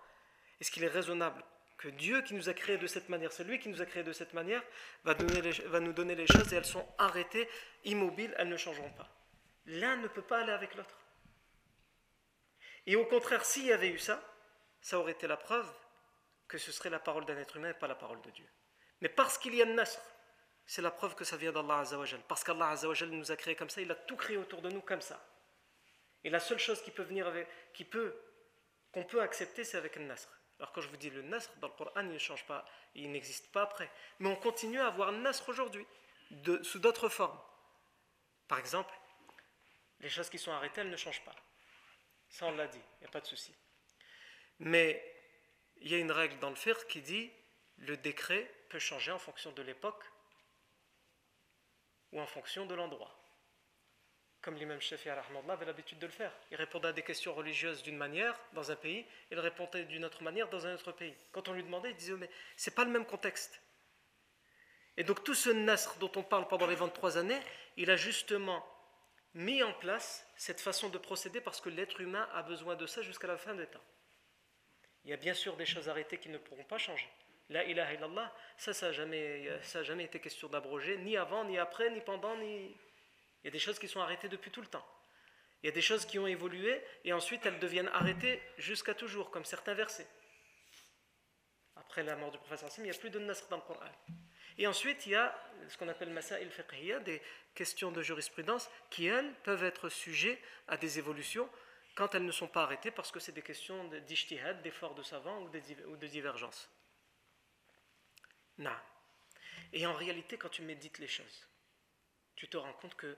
Est-ce 0.60 0.72
qu'il 0.72 0.84
est 0.84 0.88
raisonnable 0.88 1.44
que 1.78 1.88
Dieu 1.88 2.22
qui 2.22 2.34
nous 2.34 2.50
a 2.50 2.54
créés 2.54 2.78
de 2.78 2.88
cette 2.88 3.08
manière, 3.08 3.32
c'est 3.32 3.46
lui 3.46 3.60
qui 3.60 3.70
nous 3.70 3.82
a 3.82 3.86
créés 3.86 4.04
de 4.04 4.12
cette 4.12 4.34
manière, 4.34 4.62
va, 5.06 5.14
va 5.14 5.80
nous 5.80 5.94
donner 5.94 6.16
les 6.16 6.28
choses 6.28 6.52
et 6.52 6.58
elles 6.58 6.66
sont 6.66 6.86
arrêtées, 6.98 7.48
immobiles, 7.86 8.34
elles 8.38 8.50
ne 8.50 8.58
changeront 8.58 8.92
pas. 8.92 9.08
L'un 9.66 9.96
ne 9.98 10.08
peut 10.08 10.22
pas 10.22 10.42
aller 10.42 10.52
avec 10.52 10.76
l'autre. 10.76 10.98
Et 12.86 12.96
au 12.96 13.06
contraire, 13.06 13.46
s'il 13.46 13.66
y 13.66 13.72
avait 13.72 13.90
eu 13.90 14.00
ça, 14.00 14.22
ça 14.82 15.00
aurait 15.00 15.12
été 15.14 15.28
la 15.28 15.38
preuve 15.38 15.72
que 16.48 16.58
ce 16.58 16.72
serait 16.72 16.90
la 16.90 17.00
parole 17.00 17.26
d'un 17.26 17.38
être 17.38 17.56
humain 17.56 17.70
et 17.70 17.74
pas 17.74 17.88
la 17.88 17.96
parole 17.96 18.22
de 18.22 18.32
Dieu. 18.32 18.48
Mais 19.02 19.10
parce 19.10 19.38
qu'il 19.38 19.56
y 19.56 19.62
a 19.62 19.66
nasr, 19.66 20.02
c'est 20.70 20.84
la 20.84 20.92
preuve 20.92 21.16
que 21.16 21.24
ça 21.24 21.36
vient 21.36 21.52
d'Allah 21.52 21.80
Azzawajal. 21.80 22.22
Parce 22.28 22.44
qu'Allah 22.44 22.70
Azzawajal 22.70 23.10
nous 23.10 23.32
a 23.32 23.36
créés 23.36 23.56
comme 23.56 23.72
ça, 23.72 23.82
il 23.82 23.90
a 23.90 23.96
tout 23.96 24.16
créé 24.16 24.38
autour 24.38 24.62
de 24.62 24.70
nous 24.70 24.82
comme 24.82 25.02
ça. 25.02 25.20
Et 26.24 26.30
la 26.30 26.40
seule 26.40 26.60
chose 26.60 26.80
qui 26.84 26.92
peut 26.92 27.02
venir 27.02 27.26
avec, 27.26 27.48
qui 27.74 27.84
peut, 27.84 28.16
qu'on 28.92 29.04
peut 29.04 29.20
accepter, 29.20 29.64
c'est 29.64 29.78
avec 29.78 29.96
le 29.96 30.04
nasr. 30.04 30.30
Alors 30.60 30.72
quand 30.72 30.82
je 30.82 30.88
vous 30.90 30.98
dis 30.98 31.10
le 31.10 31.24
nasr, 31.24 31.50
dans 31.60 31.70
le 31.70 31.74
Coran, 31.74 32.02
il 32.02 32.12
ne 32.12 32.20
change 32.20 32.46
pas, 32.46 32.66
il 32.94 33.12
n'existe 33.12 33.52
pas 33.52 33.64
après. 33.64 33.90
Mais 34.20 34.30
on 34.30 34.36
continue 34.36 34.80
à 34.80 34.86
avoir 34.86 35.12
nasr 35.12 35.50
aujourd'hui, 35.50 35.88
sous 36.62 36.78
d'autres 36.78 37.10
formes. 37.10 37.42
Par 38.48 38.60
exemple, 38.60 38.94
les 40.02 40.10
choses 40.10 40.30
qui 40.30 40.38
sont 40.38 40.52
arrêtées, 40.52 40.82
elles 40.82 40.92
ne 40.92 40.98
changent 40.98 41.26
pas. 41.26 41.36
Ça, 42.30 42.46
on 42.46 42.52
l'a 42.52 42.68
dit, 42.68 42.78
il 42.78 43.02
n'y 43.02 43.08
a 43.08 43.12
pas 43.12 43.22
de 43.22 43.26
souci. 43.26 43.56
Mais 44.60 45.04
il 45.78 45.90
y 45.90 45.96
a 45.96 45.98
une 45.98 46.12
règle 46.12 46.38
dans 46.38 46.52
le 46.52 46.56
fiqh 46.56 46.86
qui 46.88 47.02
dit 47.02 47.32
le 47.78 47.98
décret 47.98 48.48
peut 48.70 48.78
changer 48.78 49.12
en 49.12 49.18
fonction 49.18 49.52
de 49.52 49.64
l'époque 49.64 50.04
ou 52.12 52.20
en 52.20 52.28
fonction 52.28 52.66
de 52.66 52.76
l'endroit 52.76 53.20
comme 54.42 54.56
l'imam 54.56 54.80
Shafi'i 54.80 55.12
avait 55.12 55.66
l'habitude 55.66 56.00
de 56.00 56.06
le 56.06 56.12
faire. 56.12 56.32
Il 56.52 56.58
répondait 56.58 56.88
à 56.88 56.94
des 56.94 57.02
questions 57.02 57.34
religieuses 57.34 57.84
d'une 57.84 57.98
manière 57.98 58.36
dans 58.54 58.72
un 58.72 58.76
pays, 58.76 59.06
il 59.32 59.40
répondait 59.40 59.86
d'une 59.86 60.06
autre 60.06 60.24
manière 60.24 60.50
dans 60.50 60.66
un 60.66 60.74
autre 60.74 60.92
pays. 60.92 61.14
Quand 61.32 61.50
on 61.50 61.54
lui 61.54 61.64
demandait, 61.64 61.92
il 61.92 61.96
disait 61.96 62.14
Mais 62.14 62.30
c'est 62.56 62.74
pas 62.74 62.86
le 62.86 62.92
même 62.92 63.06
contexte. 63.06 63.62
Et 64.98 65.04
donc 65.04 65.24
tout 65.24 65.36
ce 65.36 65.50
nasr 65.50 65.96
dont 66.00 66.12
on 66.16 66.24
parle 66.24 66.48
pendant 66.48 66.68
les 66.68 66.76
23 66.76 67.18
années, 67.18 67.40
il 67.78 67.90
a 67.90 67.96
justement 67.96 68.66
mis 69.34 69.62
en 69.62 69.74
place 69.74 70.26
cette 70.36 70.62
façon 70.62 70.90
de 70.90 70.98
procéder 70.98 71.42
parce 71.42 71.62
que 71.62 71.70
l'être 71.70 72.02
humain 72.02 72.28
a 72.34 72.42
besoin 72.42 72.76
de 72.76 72.88
ça 72.88 73.02
jusqu'à 73.02 73.28
la 73.28 73.38
fin 73.38 73.56
des 73.56 73.68
temps. 73.68 73.84
Il 75.04 75.12
y 75.12 75.14
a 75.14 75.18
bien 75.18 75.34
sûr 75.34 75.56
des 75.58 75.66
choses 75.66 75.90
arrêtées 75.90 76.18
qui 76.18 76.30
ne 76.30 76.38
pourront 76.38 76.64
pas 76.64 76.78
changer. 76.78 77.08
La 77.50 77.64
ilaha 77.64 77.94
illallah, 77.94 78.36
ça, 78.58 78.74
ça 78.74 78.88
n'a 78.88 78.92
jamais, 78.92 79.50
jamais 79.82 80.04
été 80.04 80.20
question 80.20 80.48
d'abroger, 80.48 80.98
ni 80.98 81.18
avant, 81.18 81.44
ni 81.46 81.58
après, 81.58 81.90
ni 81.90 82.02
pendant, 82.02 82.38
ni 82.38 82.76
il 83.44 83.46
y 83.46 83.48
a 83.48 83.52
des 83.52 83.60
choses 83.60 83.80
qui 83.80 83.88
sont 83.88 84.02
arrêtées 84.02 84.30
depuis 84.30 84.52
tout 84.52 84.62
le 84.62 84.68
temps. 84.68 84.86
Il 85.62 85.68
y 85.68 85.70
a 85.70 85.74
des 85.74 85.82
choses 85.82 86.06
qui 86.06 86.20
ont 86.20 86.28
évolué 86.28 86.82
et 87.04 87.14
ensuite 87.14 87.46
elles 87.46 87.60
deviennent 87.60 87.90
arrêtées 87.90 88.42
jusqu'à 88.58 88.94
toujours, 88.94 89.30
comme 89.32 89.46
certains 89.46 89.74
versets. 89.74 90.08
Après 91.76 92.04
la 92.04 92.16
mort 92.16 92.32
du 92.32 92.38
professeur 92.38 92.70
Sim, 92.70 92.82
il 92.82 92.90
n'y 92.90 92.96
a 92.96 93.00
plus 93.00 93.10
de 93.10 93.20
nasr 93.20 93.48
dans 93.50 93.58
le 93.58 93.62
Coran. 93.64 93.86
Et 94.58 94.68
ensuite, 94.68 95.06
il 95.06 95.14
y 95.14 95.16
a 95.16 95.34
ce 95.70 95.78
qu'on 95.78 95.88
appelle 95.88 96.14
il 96.42 96.52
fiqhiyya, 96.52 97.00
des 97.00 97.22
questions 97.56 97.92
de 97.92 98.02
jurisprudence 98.02 98.70
qui, 98.90 99.06
elles, 99.06 99.34
peuvent 99.44 99.64
être 99.64 99.88
sujets 99.90 100.42
à 100.68 100.76
des 100.76 101.00
évolutions 101.00 101.50
quand 101.96 102.14
elles 102.16 102.26
ne 102.26 102.32
sont 102.32 102.48
pas 102.48 102.64
arrêtées 102.64 102.92
parce 102.92 103.12
que 103.12 103.20
c'est 103.20 103.32
des 103.32 103.42
questions 103.42 103.86
d'ijtihad, 103.86 104.62
d'efforts 104.62 104.96
de 104.96 105.04
savants 105.04 105.42
ou 105.42 105.98
de 105.98 106.08
divergence. 106.08 106.70
Non. 108.60 108.76
Et 109.74 109.86
en 109.86 109.94
réalité, 109.94 110.38
quand 110.38 110.50
tu 110.50 110.62
médites 110.62 111.00
les 111.00 111.08
choses, 111.08 111.48
tu 112.36 112.48
te 112.48 112.58
rends 112.58 112.74
compte 112.74 112.96
que 112.96 113.18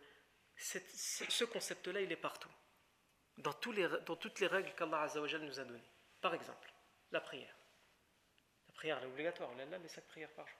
ce 0.57 1.43
concept-là, 1.43 2.01
il 2.01 2.11
est 2.11 2.15
partout. 2.15 2.51
Dans, 3.37 3.53
toutes 3.53 3.75
les 4.39 4.47
règles 4.47 4.73
qu'Allah 4.75 5.07
nous 5.15 5.59
a 5.59 5.63
données. 5.63 5.91
Par 6.21 6.33
exemple, 6.33 6.71
la 7.11 7.21
prière. 7.21 7.55
La 8.67 8.73
prière, 8.73 8.97
elle 8.99 9.05
est 9.05 9.11
obligatoire. 9.11 9.49
On 9.51 9.59
a 9.59 9.77
les 9.77 9.87
cinq 9.87 10.05
prières 10.05 10.31
par 10.31 10.47
jour. 10.47 10.59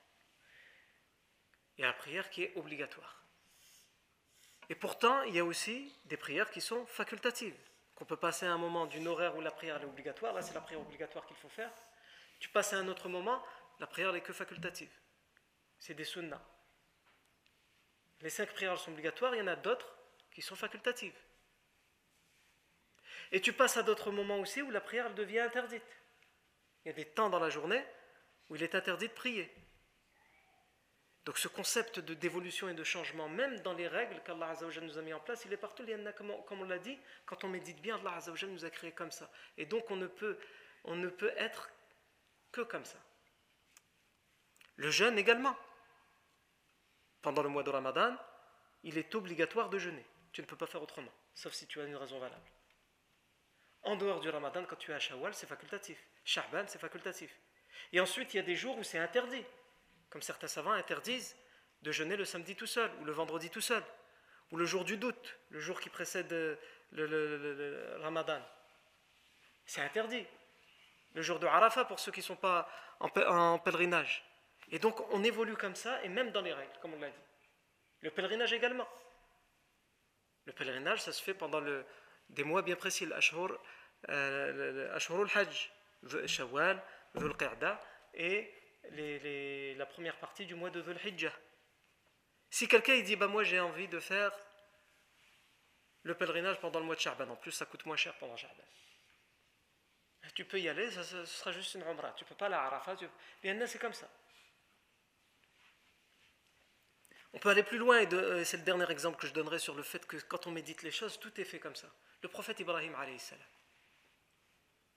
Il 1.78 1.82
y 1.82 1.84
a 1.84 1.88
la 1.88 1.94
prière 1.94 2.30
qui 2.30 2.44
est 2.44 2.56
obligatoire. 2.56 3.24
Et 4.70 4.76
pourtant, 4.76 5.22
il 5.24 5.36
y 5.36 5.40
a 5.40 5.46
aussi 5.46 5.94
des 6.06 6.18
prières 6.18 6.50
qui 6.50 6.62
sont 6.62 6.86
facultatives. 6.88 7.58
Qu'on 7.94 8.06
peut 8.06 8.18
passer 8.18 8.48
à 8.48 8.54
un 8.54 8.58
moment 8.58 8.88
d'une 8.88 9.08
horaire 9.08 9.36
où 9.36 9.42
la 9.42 9.52
prière 9.52 9.80
est 9.80 9.86
obligatoire. 9.86 10.34
Là, 10.34 10.42
c'est 10.42 10.54
la 10.54 10.62
prière 10.62 10.82
obligatoire 10.82 11.26
qu'il 11.28 11.38
faut 11.38 11.50
faire. 11.50 11.72
Tu 12.40 12.50
passes 12.50 12.74
à 12.74 12.78
un 12.78 12.88
autre 12.88 13.08
moment, 13.08 13.44
la 13.82 13.88
prière 13.88 14.14
n'est 14.14 14.22
que 14.22 14.32
facultative. 14.32 14.92
C'est 15.80 15.96
des 15.96 16.06
sunnas. 16.06 16.42
Les 18.22 18.30
cinq 18.30 18.54
prières 18.54 18.78
sont 18.78 18.92
obligatoires, 18.92 19.34
il 19.36 19.40
y 19.40 19.42
en 19.42 19.48
a 19.48 19.56
d'autres 19.56 19.92
qui 20.32 20.44
sont 20.44 20.56
facultatives. 20.56 21.18
Et 23.32 23.42
tu 23.42 23.54
passes 23.54 23.78
à 23.78 23.84
d'autres 23.84 24.12
moments 24.12 24.40
aussi 24.40 24.62
où 24.62 24.70
la 24.70 24.82
prière 24.82 25.12
devient 25.16 25.40
interdite. 25.40 25.84
Il 26.86 26.90
y 26.90 26.92
a 26.92 26.94
des 26.94 27.06
temps 27.06 27.32
dans 27.32 27.40
la 27.40 27.50
journée 27.50 27.84
où 28.50 28.56
il 28.56 28.62
est 28.62 28.76
interdit 28.76 29.08
de 29.08 29.14
prier. 29.14 29.52
Donc 31.26 31.40
ce 31.40 31.48
concept 31.48 32.00
de 32.00 32.14
d'évolution 32.14 32.70
et 32.70 32.76
de 32.76 32.84
changement, 32.84 33.30
même 33.30 33.60
dans 33.62 33.74
les 33.74 33.88
règles 33.88 34.22
qu'Allah 34.24 34.54
nous 34.82 34.98
a 34.98 35.02
mis 35.02 35.14
en 35.14 35.20
place, 35.20 35.46
il 35.46 35.54
est 35.54 35.58
partout. 35.58 35.84
Il 35.88 35.90
y 35.90 35.96
en 35.96 36.06
a, 36.06 36.14
comme, 36.14 36.32
on, 36.52 36.64
l'a 36.66 36.78
dit, 36.78 37.00
quand 37.26 37.44
on 37.44 37.48
médite 37.48 37.82
bien, 37.82 37.96
Allah 37.96 38.20
nous 38.48 38.66
a 38.66 38.70
créé 38.70 38.92
comme 38.92 39.12
ça. 39.12 39.32
Et 39.58 39.66
donc 39.66 39.90
on 39.90 39.96
ne 39.96 40.08
peut, 40.08 40.38
on 40.84 40.96
ne 40.96 41.10
peut 41.10 41.34
être 41.36 41.72
que 42.52 42.62
comme 42.62 42.86
ça. 42.86 43.00
Le 44.82 44.90
jeûne 44.90 45.20
également 45.20 45.56
pendant 47.22 47.44
le 47.44 47.50
mois 47.50 47.62
de 47.62 47.70
Ramadan, 47.70 48.18
il 48.82 48.98
est 48.98 49.14
obligatoire 49.14 49.70
de 49.70 49.78
jeûner. 49.78 50.04
Tu 50.32 50.42
ne 50.42 50.48
peux 50.48 50.56
pas 50.56 50.66
faire 50.66 50.82
autrement, 50.82 51.12
sauf 51.36 51.54
si 51.54 51.68
tu 51.68 51.80
as 51.80 51.84
une 51.84 51.96
raison 51.96 52.18
valable. 52.18 52.50
En 53.84 53.96
dehors 53.96 54.22
du 54.22 54.30
Ramadan, 54.30 54.66
quand 54.66 54.78
tu 54.78 54.90
es 54.90 54.96
à 54.96 55.00
Shawwal, 55.00 55.36
c'est 55.36 55.46
facultatif. 55.46 56.04
Sha'ban, 56.26 56.64
c'est 56.66 56.80
facultatif. 56.80 57.30
Et 57.94 58.00
ensuite, 58.00 58.34
il 58.34 58.38
y 58.38 58.40
a 58.40 58.44
des 58.44 58.56
jours 58.56 58.76
où 58.76 58.84
c'est 58.84 58.98
interdit. 58.98 59.46
Comme 60.10 60.24
certains 60.24 60.48
savants 60.48 60.72
interdisent 60.72 61.36
de 61.84 61.92
jeûner 61.92 62.16
le 62.16 62.26
samedi 62.26 62.56
tout 62.56 62.66
seul, 62.66 62.90
ou 63.02 63.06
le 63.06 63.12
vendredi 63.12 63.52
tout 63.52 63.62
seul, 63.62 63.84
ou 64.50 64.58
le 64.58 64.66
jour 64.66 64.84
du 64.84 64.98
doute, 64.98 65.38
le 65.50 65.60
jour 65.60 65.80
qui 65.80 65.92
précède 65.92 66.32
le, 66.92 67.98
Ramadan. 68.02 68.42
C'est 69.68 69.82
interdit. 69.82 70.26
Le 71.14 71.22
jour 71.22 71.38
de 71.38 71.46
Arafat 71.46 71.86
pour 71.86 72.00
ceux 72.00 72.12
qui 72.12 72.22
ne 72.22 72.26
sont 72.26 72.36
pas 72.36 72.68
en 73.00 73.60
pèlerinage. 73.60 74.26
Et 74.72 74.80
donc 74.80 75.00
on 75.12 75.24
évolue 75.24 75.56
comme 75.56 75.76
ça, 75.76 76.04
et 76.04 76.10
même 76.10 76.32
dans 76.32 76.42
les 76.42 76.54
règles, 76.54 76.74
comme 76.82 76.94
on 76.94 77.00
l'a 77.00 77.10
dit. 77.10 77.16
Le 78.02 78.12
pèlerinage 78.12 78.54
également. 78.54 78.88
Le 80.46 80.54
pèlerinage, 80.54 81.02
ça 81.02 81.12
se 81.12 81.22
fait 81.22 81.34
pendant 81.34 81.62
des 82.30 82.44
mois 82.44 82.62
bien 82.62 82.76
précis, 82.76 83.06
l'Ashhur 83.06 83.60
euh, 84.10 84.98
al-Hajj, 84.98 85.72
Shawwal, 86.26 86.82
Dhul 87.16 87.34
et 88.14 89.76
la 89.78 89.86
première 89.86 90.18
partie 90.18 90.46
du 90.46 90.56
mois 90.56 90.70
de 90.70 90.82
Dhul 90.82 90.98
Hijjah. 91.06 91.34
Si 92.50 92.68
quelqu'un 92.68 93.00
dit 93.02 93.16
bah 93.16 93.28
moi 93.28 93.44
j'ai 93.44 93.60
envie 93.60 93.88
de 93.88 94.00
faire 94.00 94.32
le 96.04 96.16
pèlerinage 96.16 96.60
pendant 96.60 96.80
le 96.80 96.86
mois 96.86 96.96
de 96.96 97.00
Sha'ban, 97.00 97.30
en 97.30 97.36
plus 97.36 97.52
ça 97.52 97.66
coûte 97.66 97.86
moins 97.86 97.96
cher 97.96 98.14
pendant 98.18 98.36
Sha'ban. 98.36 98.64
Tu 100.34 100.46
peux 100.46 100.60
y 100.60 100.70
aller, 100.70 100.90
ça, 100.92 101.04
sera 101.04 101.52
juste 101.52 101.76
une 101.76 101.84
umrah. 101.84 102.14
Tu 102.14 102.26
peux 102.26 102.36
pas 102.36 102.48
la 102.48 102.62
Arafat. 102.64 102.96
Tu... 102.96 103.08
c'est 103.42 103.80
comme 103.80 103.94
ça. 103.94 104.10
On 107.34 107.40
peut 107.40 107.50
aller 107.50 107.64
plus 107.64 107.78
loin, 107.78 108.00
et 108.00 108.14
euh, 108.14 108.44
c'est 108.44 108.58
le 108.58 108.64
dernier 108.64 108.90
exemple 108.92 109.20
que 109.20 109.28
je 109.28 109.34
donnerai 109.34 109.60
sur 109.60 109.74
le 109.74 109.84
fait 109.84 110.06
que 110.06 110.18
quand 110.18 110.48
on 110.48 110.52
médite 110.52 110.84
les 110.84 110.92
choses, 110.92 111.20
tout 111.20 111.40
est 111.40 111.46
fait 111.46 111.60
comme 111.60 111.76
ça. 111.76 111.88
Le 112.22 112.30
prophète 112.30 112.60
Ibrahim, 112.60 112.94
salam. 113.18 113.44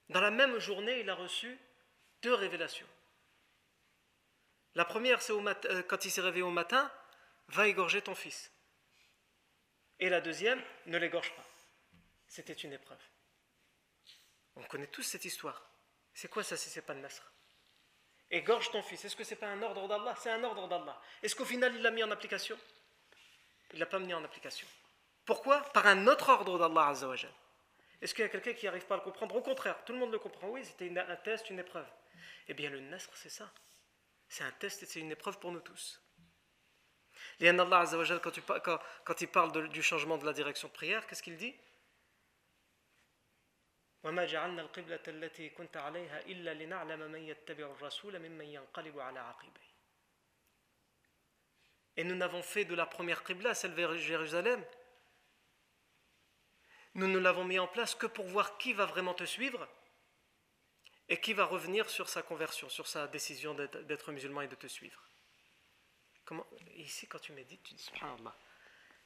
dans 0.08 0.20
la 0.20 0.30
même 0.30 0.58
journée, 0.58 1.00
il 1.00 1.08
a 1.08 1.14
reçu 1.14 1.58
deux 2.22 2.34
révélations. 2.34 2.86
La 4.74 4.84
première, 4.84 5.22
c'est 5.22 5.32
euh, 5.32 5.82
quand 5.82 6.04
il 6.04 6.10
s'est 6.10 6.20
réveillé 6.20 6.42
au 6.42 6.50
matin, 6.50 6.90
va 7.48 7.68
égorger 7.68 8.02
ton 8.02 8.14
fils. 8.14 8.50
Et 10.00 10.08
la 10.08 10.20
deuxième, 10.20 10.60
ne 10.86 10.98
l'égorge 10.98 11.32
pas. 11.36 11.46
C'était 12.26 12.52
une 12.52 12.72
épreuve. 12.72 12.98
On 14.56 14.64
connaît 14.64 14.88
tous 14.88 15.02
cette 15.02 15.24
histoire. 15.24 15.70
C'est 16.12 16.28
quoi 16.28 16.42
ça 16.42 16.56
si 16.56 16.68
c'est 16.68 16.82
pas 16.82 16.94
le 16.94 17.00
Nasr? 17.00 17.33
Égorge 18.30 18.70
ton 18.70 18.82
fils. 18.82 19.04
Est-ce 19.04 19.16
que 19.16 19.24
c'est 19.24 19.36
pas 19.36 19.48
un 19.48 19.62
ordre 19.62 19.86
d'Allah? 19.88 20.14
C'est 20.18 20.30
un 20.30 20.42
ordre 20.42 20.66
d'Allah. 20.68 21.00
Est-ce 21.22 21.36
qu'au 21.36 21.44
final 21.44 21.74
il 21.74 21.82
l'a 21.82 21.90
mis 21.90 22.02
en 22.02 22.10
application? 22.10 22.58
Il 23.72 23.78
l'a 23.78 23.86
pas 23.86 23.98
mis 23.98 24.14
en 24.14 24.24
application. 24.24 24.66
Pourquoi? 25.24 25.60
Par 25.72 25.86
un 25.86 26.06
autre 26.06 26.28
ordre 26.28 26.58
d'Allah 26.58 26.88
Azzawajal. 26.88 27.32
Est-ce 28.00 28.14
qu'il 28.14 28.22
y 28.22 28.26
a 28.26 28.28
quelqu'un 28.28 28.52
qui 28.52 28.66
n'arrive 28.66 28.86
pas 28.86 28.94
à 28.94 28.98
le 28.98 29.04
comprendre? 29.04 29.34
Au 29.34 29.40
contraire, 29.40 29.82
tout 29.84 29.92
le 29.92 29.98
monde 29.98 30.12
le 30.12 30.18
comprend. 30.18 30.48
Oui, 30.48 30.64
c'était 30.64 30.92
un 30.98 31.16
test, 31.16 31.48
une 31.48 31.58
épreuve. 31.58 31.86
Eh 32.48 32.54
bien, 32.54 32.70
le 32.70 32.80
Nasr, 32.80 33.10
c'est 33.14 33.30
ça. 33.30 33.50
C'est 34.28 34.44
un 34.44 34.50
test 34.52 34.82
et 34.82 34.86
c'est 34.86 35.00
une 35.00 35.12
épreuve 35.12 35.38
pour 35.38 35.52
nous 35.52 35.60
tous. 35.60 36.00
Allah 37.40 37.84
quand, 38.22 38.78
quand, 39.04 39.20
il 39.20 39.28
parle 39.28 39.68
du 39.68 39.82
changement 39.82 40.18
de 40.18 40.26
la 40.26 40.32
direction 40.32 40.68
de 40.68 40.72
prière, 40.72 41.06
qu'est-ce 41.06 41.22
qu'il 41.22 41.36
dit? 41.36 41.54
Et 51.96 52.04
nous 52.04 52.14
n'avons 52.14 52.42
fait 52.42 52.64
de 52.64 52.74
la 52.74 52.86
première 52.86 53.24
qibla, 53.24 53.54
celle 53.54 53.72
vers 53.72 53.96
Jérusalem, 53.96 54.64
nous 56.94 57.08
ne 57.08 57.18
l'avons 57.18 57.44
mis 57.44 57.58
en 57.58 57.66
place 57.66 57.94
que 57.94 58.06
pour 58.06 58.26
voir 58.26 58.56
qui 58.58 58.72
va 58.72 58.86
vraiment 58.86 59.14
te 59.14 59.24
suivre 59.24 59.68
et 61.08 61.20
qui 61.20 61.32
va 61.32 61.44
revenir 61.44 61.90
sur 61.90 62.08
sa 62.08 62.22
conversion, 62.22 62.68
sur 62.68 62.86
sa 62.86 63.08
décision 63.08 63.54
d'être 63.54 64.12
musulman 64.12 64.42
et 64.42 64.48
de 64.48 64.54
te 64.54 64.66
suivre. 64.66 65.02
Comment, 66.24 66.46
ici, 66.76 67.06
quand 67.06 67.18
tu 67.18 67.32
médites, 67.32 67.62
tu 67.62 67.74
dis 67.74 67.82
Subhanallah. 67.82 68.36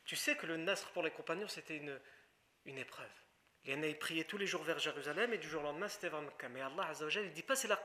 Tu 0.05 0.17
sais 0.17 0.37
que 0.37 0.47
le 0.47 0.57
Nasr 0.57 0.91
pour 0.91 1.03
les 1.03 1.11
compagnons, 1.11 1.49
c'était 1.49 1.77
une, 1.77 2.01
une 2.67 2.79
épreuve. 2.79 3.11
Ils 3.65 3.99
priaient 3.99 4.25
tous 4.25 4.39
les 4.39 4.47
jours 4.47 4.63
vers 4.63 4.79
Jérusalem 4.79 5.33
et 5.35 5.39
du 5.39 5.49
jour 5.49 5.61
au 5.61 5.65
lendemain, 5.65 5.89
c'était 5.89 6.09
vers 6.09 6.23
Mecca. 6.23 6.49
Mais 6.49 6.63
Allah 6.63 6.91
il 7.01 7.23
ne 7.23 7.29
dit 7.29 7.43
pas 7.43 7.57
c'est 7.57 7.69
la, 7.69 7.79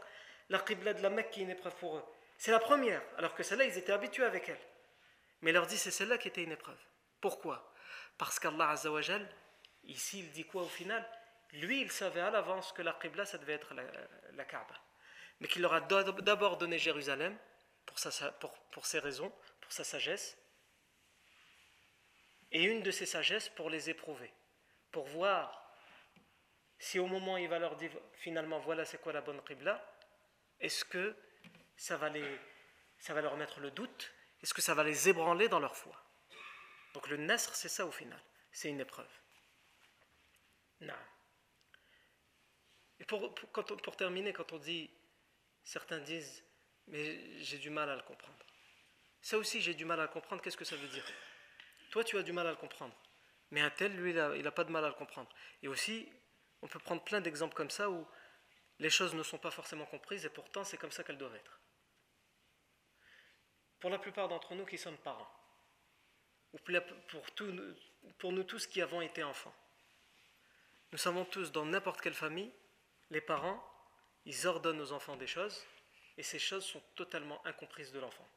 la 0.49 0.59
Qibla 0.59 0.93
de 0.93 1.01
la 1.01 1.09
Mecque 1.09 1.31
qui 1.31 1.41
est 1.41 1.43
une 1.43 1.49
épreuve 1.49 1.75
pour 1.75 1.97
eux. 1.97 2.05
C'est 2.37 2.51
la 2.51 2.59
première, 2.59 3.01
alors 3.17 3.35
que 3.35 3.43
celle-là, 3.43 3.65
ils 3.65 3.77
étaient 3.77 3.91
habitués 3.91 4.23
avec 4.23 4.49
elle. 4.49 4.59
Mais 5.41 5.51
il 5.51 5.53
leur 5.53 5.67
dit 5.67 5.77
c'est 5.77 5.91
celle-là 5.91 6.17
qui 6.17 6.29
était 6.29 6.43
une 6.43 6.51
épreuve. 6.51 6.79
Pourquoi? 7.19 7.73
Parce 8.17 8.39
qu'Allah 8.39 8.75
ici, 9.83 10.19
il 10.19 10.31
dit 10.31 10.45
quoi 10.45 10.63
au 10.63 10.67
final? 10.67 11.05
Lui, 11.53 11.81
il 11.81 11.91
savait 11.91 12.21
à 12.21 12.31
l'avance 12.31 12.71
que 12.71 12.81
la 12.81 12.93
Qibla, 12.93 13.25
ça 13.25 13.37
devait 13.37 13.53
être 13.53 13.73
la, 13.73 13.83
la 14.33 14.45
Kaaba. 14.45 14.75
Mais 15.39 15.47
qu'il 15.47 15.61
leur 15.61 15.73
a 15.73 15.81
d'abord 15.81 16.57
donné 16.57 16.77
Jérusalem 16.77 17.37
pour, 17.85 17.99
sa, 17.99 18.31
pour 18.31 18.85
ses 18.85 18.99
raisons, 18.99 19.31
pour 19.61 19.71
sa 19.71 19.83
sagesse, 19.83 20.37
et 22.51 22.63
une 22.63 22.83
de 22.83 22.91
ses 22.91 23.05
sagesses 23.05 23.49
pour 23.49 23.69
les 23.69 23.89
éprouver, 23.89 24.31
pour 24.91 25.05
voir 25.07 25.62
si 26.83 26.99
au 26.99 27.07
moment 27.07 27.37
il 27.37 27.47
va 27.47 27.59
leur 27.59 27.77
dire 27.77 27.91
finalement 28.13 28.59
voilà 28.59 28.83
c'est 28.83 28.99
quoi 28.99 29.13
la 29.13 29.21
bonne 29.21 29.41
qibla, 29.43 29.81
est-ce 30.59 30.83
que 30.83 31.15
ça 31.77 31.95
va, 31.95 32.09
leur 33.21 33.37
mettre 33.37 33.61
le 33.61 33.71
doute? 33.71 34.13
Est-ce 34.41 34.53
que 34.53 34.61
ça 34.61 34.73
va 34.73 34.83
les 34.83 35.07
ébranler 35.07 35.47
dans 35.47 35.61
leur 35.61 35.77
foi? 35.77 35.95
Donc 36.93 37.07
le 37.07 37.15
nasr, 37.15 37.55
c'est 37.55 37.69
ça 37.69 37.85
au 37.85 37.91
final, 37.91 38.21
c'est 38.51 38.69
une 38.69 38.81
épreuve. 38.81 39.09
Non. 40.81 40.93
Et 42.99 43.05
pour, 43.05 43.33
pour, 43.33 43.65
pour 43.65 43.95
terminer, 43.95 44.33
quand 44.33 44.51
on 44.51 44.57
dit, 44.57 44.91
certains 45.63 45.99
disent 45.99 46.43
mais 46.87 47.41
j'ai 47.41 47.59
du 47.59 47.69
mal 47.69 47.89
à 47.89 47.95
le 47.95 48.01
comprendre. 48.01 48.45
Ça 49.21 49.37
aussi, 49.37 49.61
j'ai 49.61 49.73
du 49.73 49.85
mal 49.85 50.01
à 50.01 50.03
le 50.03 50.09
comprendre. 50.09 50.41
Qu'est-ce 50.41 50.57
que 50.57 50.65
ça 50.65 50.75
veut 50.75 50.89
dire? 50.89 51.05
Toi, 51.91 52.03
tu 52.03 52.17
as 52.17 52.23
du 52.23 52.33
mal 52.33 52.45
à 52.45 52.51
le 52.51 52.57
comprendre. 52.57 52.93
Mais 53.51 53.61
un 53.61 53.69
tel, 53.69 53.95
lui, 53.95 54.11
il 54.11 54.43
n'a 54.43 54.51
pas 54.51 54.65
de 54.65 54.71
mal 54.71 54.83
à 54.83 54.89
le 54.89 54.95
comprendre. 54.95 55.29
Et 55.61 55.69
aussi, 55.69 56.11
on 56.63 56.67
peut 56.67 56.79
prendre 56.79 57.03
plein 57.03 57.19
d'exemples 57.19 57.53
comme 57.53 57.69
ça 57.69 57.89
où 57.89 58.07
les 58.79 58.89
choses 58.89 59.13
ne 59.13 59.21
sont 59.21 59.37
pas 59.37 59.51
forcément 59.51 59.85
comprises 59.85 60.25
et 60.25 60.29
pourtant 60.29 60.63
c'est 60.63 60.77
comme 60.77 60.91
ça 60.91 61.03
qu'elles 61.03 61.17
doivent 61.17 61.35
être. 61.35 61.59
Pour 63.81 63.89
la 63.89 63.99
plupart 63.99 64.29
d'entre 64.29 64.55
nous 64.55 64.65
qui 64.65 64.77
sommes 64.77 64.97
parents, 64.97 65.29
ou 66.53 66.57
pour, 68.17 68.31
nous 68.31 68.43
tous 68.43 68.65
qui 68.65 68.81
avons 68.81 69.01
été 69.01 69.23
enfants, 69.23 69.53
nous 70.93 70.97
savons 70.97 71.25
tous 71.25 71.51
dans 71.51 71.65
n'importe 71.65 71.99
quelle 71.99 72.13
famille, 72.13 72.51
les 73.09 73.21
parents, 73.21 73.61
ils 74.25 74.47
ordonnent 74.47 74.79
aux 74.79 74.93
enfants 74.93 75.17
des 75.17 75.27
choses 75.27 75.61
et 76.17 76.23
ces 76.23 76.39
choses 76.39 76.63
sont 76.63 76.81
totalement 76.95 77.45
incomprises 77.45 77.91
de 77.91 77.99
l'enfant. 77.99 78.27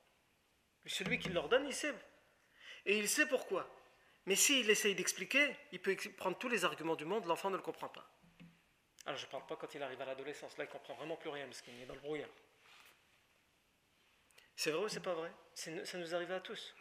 Mais 0.85 0.91
celui 0.91 1.21
qui 1.21 1.29
leur 1.29 1.49
donne, 1.49 1.67
il 1.67 1.75
sait. 1.75 1.95
Et 2.87 2.99
il 2.99 3.09
sait 3.09 3.27
pourquoi. 3.27 3.71
Mais 4.25 4.35
s'il 4.35 4.69
essaye 4.69 4.97
d'expliquer, 4.97 5.55
il 5.71 5.81
peut 5.81 5.97
prendre 6.17 6.39
tous 6.39 6.49
les 6.49 6.65
arguments 6.65 6.97
du 6.97 7.05
monde, 7.05 7.27
l'enfant 7.27 7.51
ne 7.51 7.57
le 7.57 7.63
comprend 7.63 7.89
pas. 7.89 8.16
Alors 9.07 9.19
je 9.19 9.27
ne 9.27 9.31
parle 9.31 9.47
pas 9.47 9.57
quand 9.57 9.73
il 9.75 9.83
arrive 9.83 10.01
à 10.01 10.05
l'adolescence, 10.05 10.57
là 10.59 10.65
il 10.65 10.71
comprend 10.71 10.95
vraiment 10.95 11.17
plus 11.17 11.31
rien 11.31 11.47
parce 11.47 11.63
qu'il 11.63 11.81
est 11.81 11.87
dans 11.87 11.95
le 11.95 12.01
brouillard. 12.01 12.29
C'est 14.57 14.71
vrai 14.71 14.85
ou 14.85 14.89
c'est 14.89 15.01
pas 15.01 15.15
vrai? 15.15 15.33
Ça 15.55 15.99
nous 15.99 16.15
arrive 16.15 16.33
à 16.33 16.41
tous. 16.41 16.75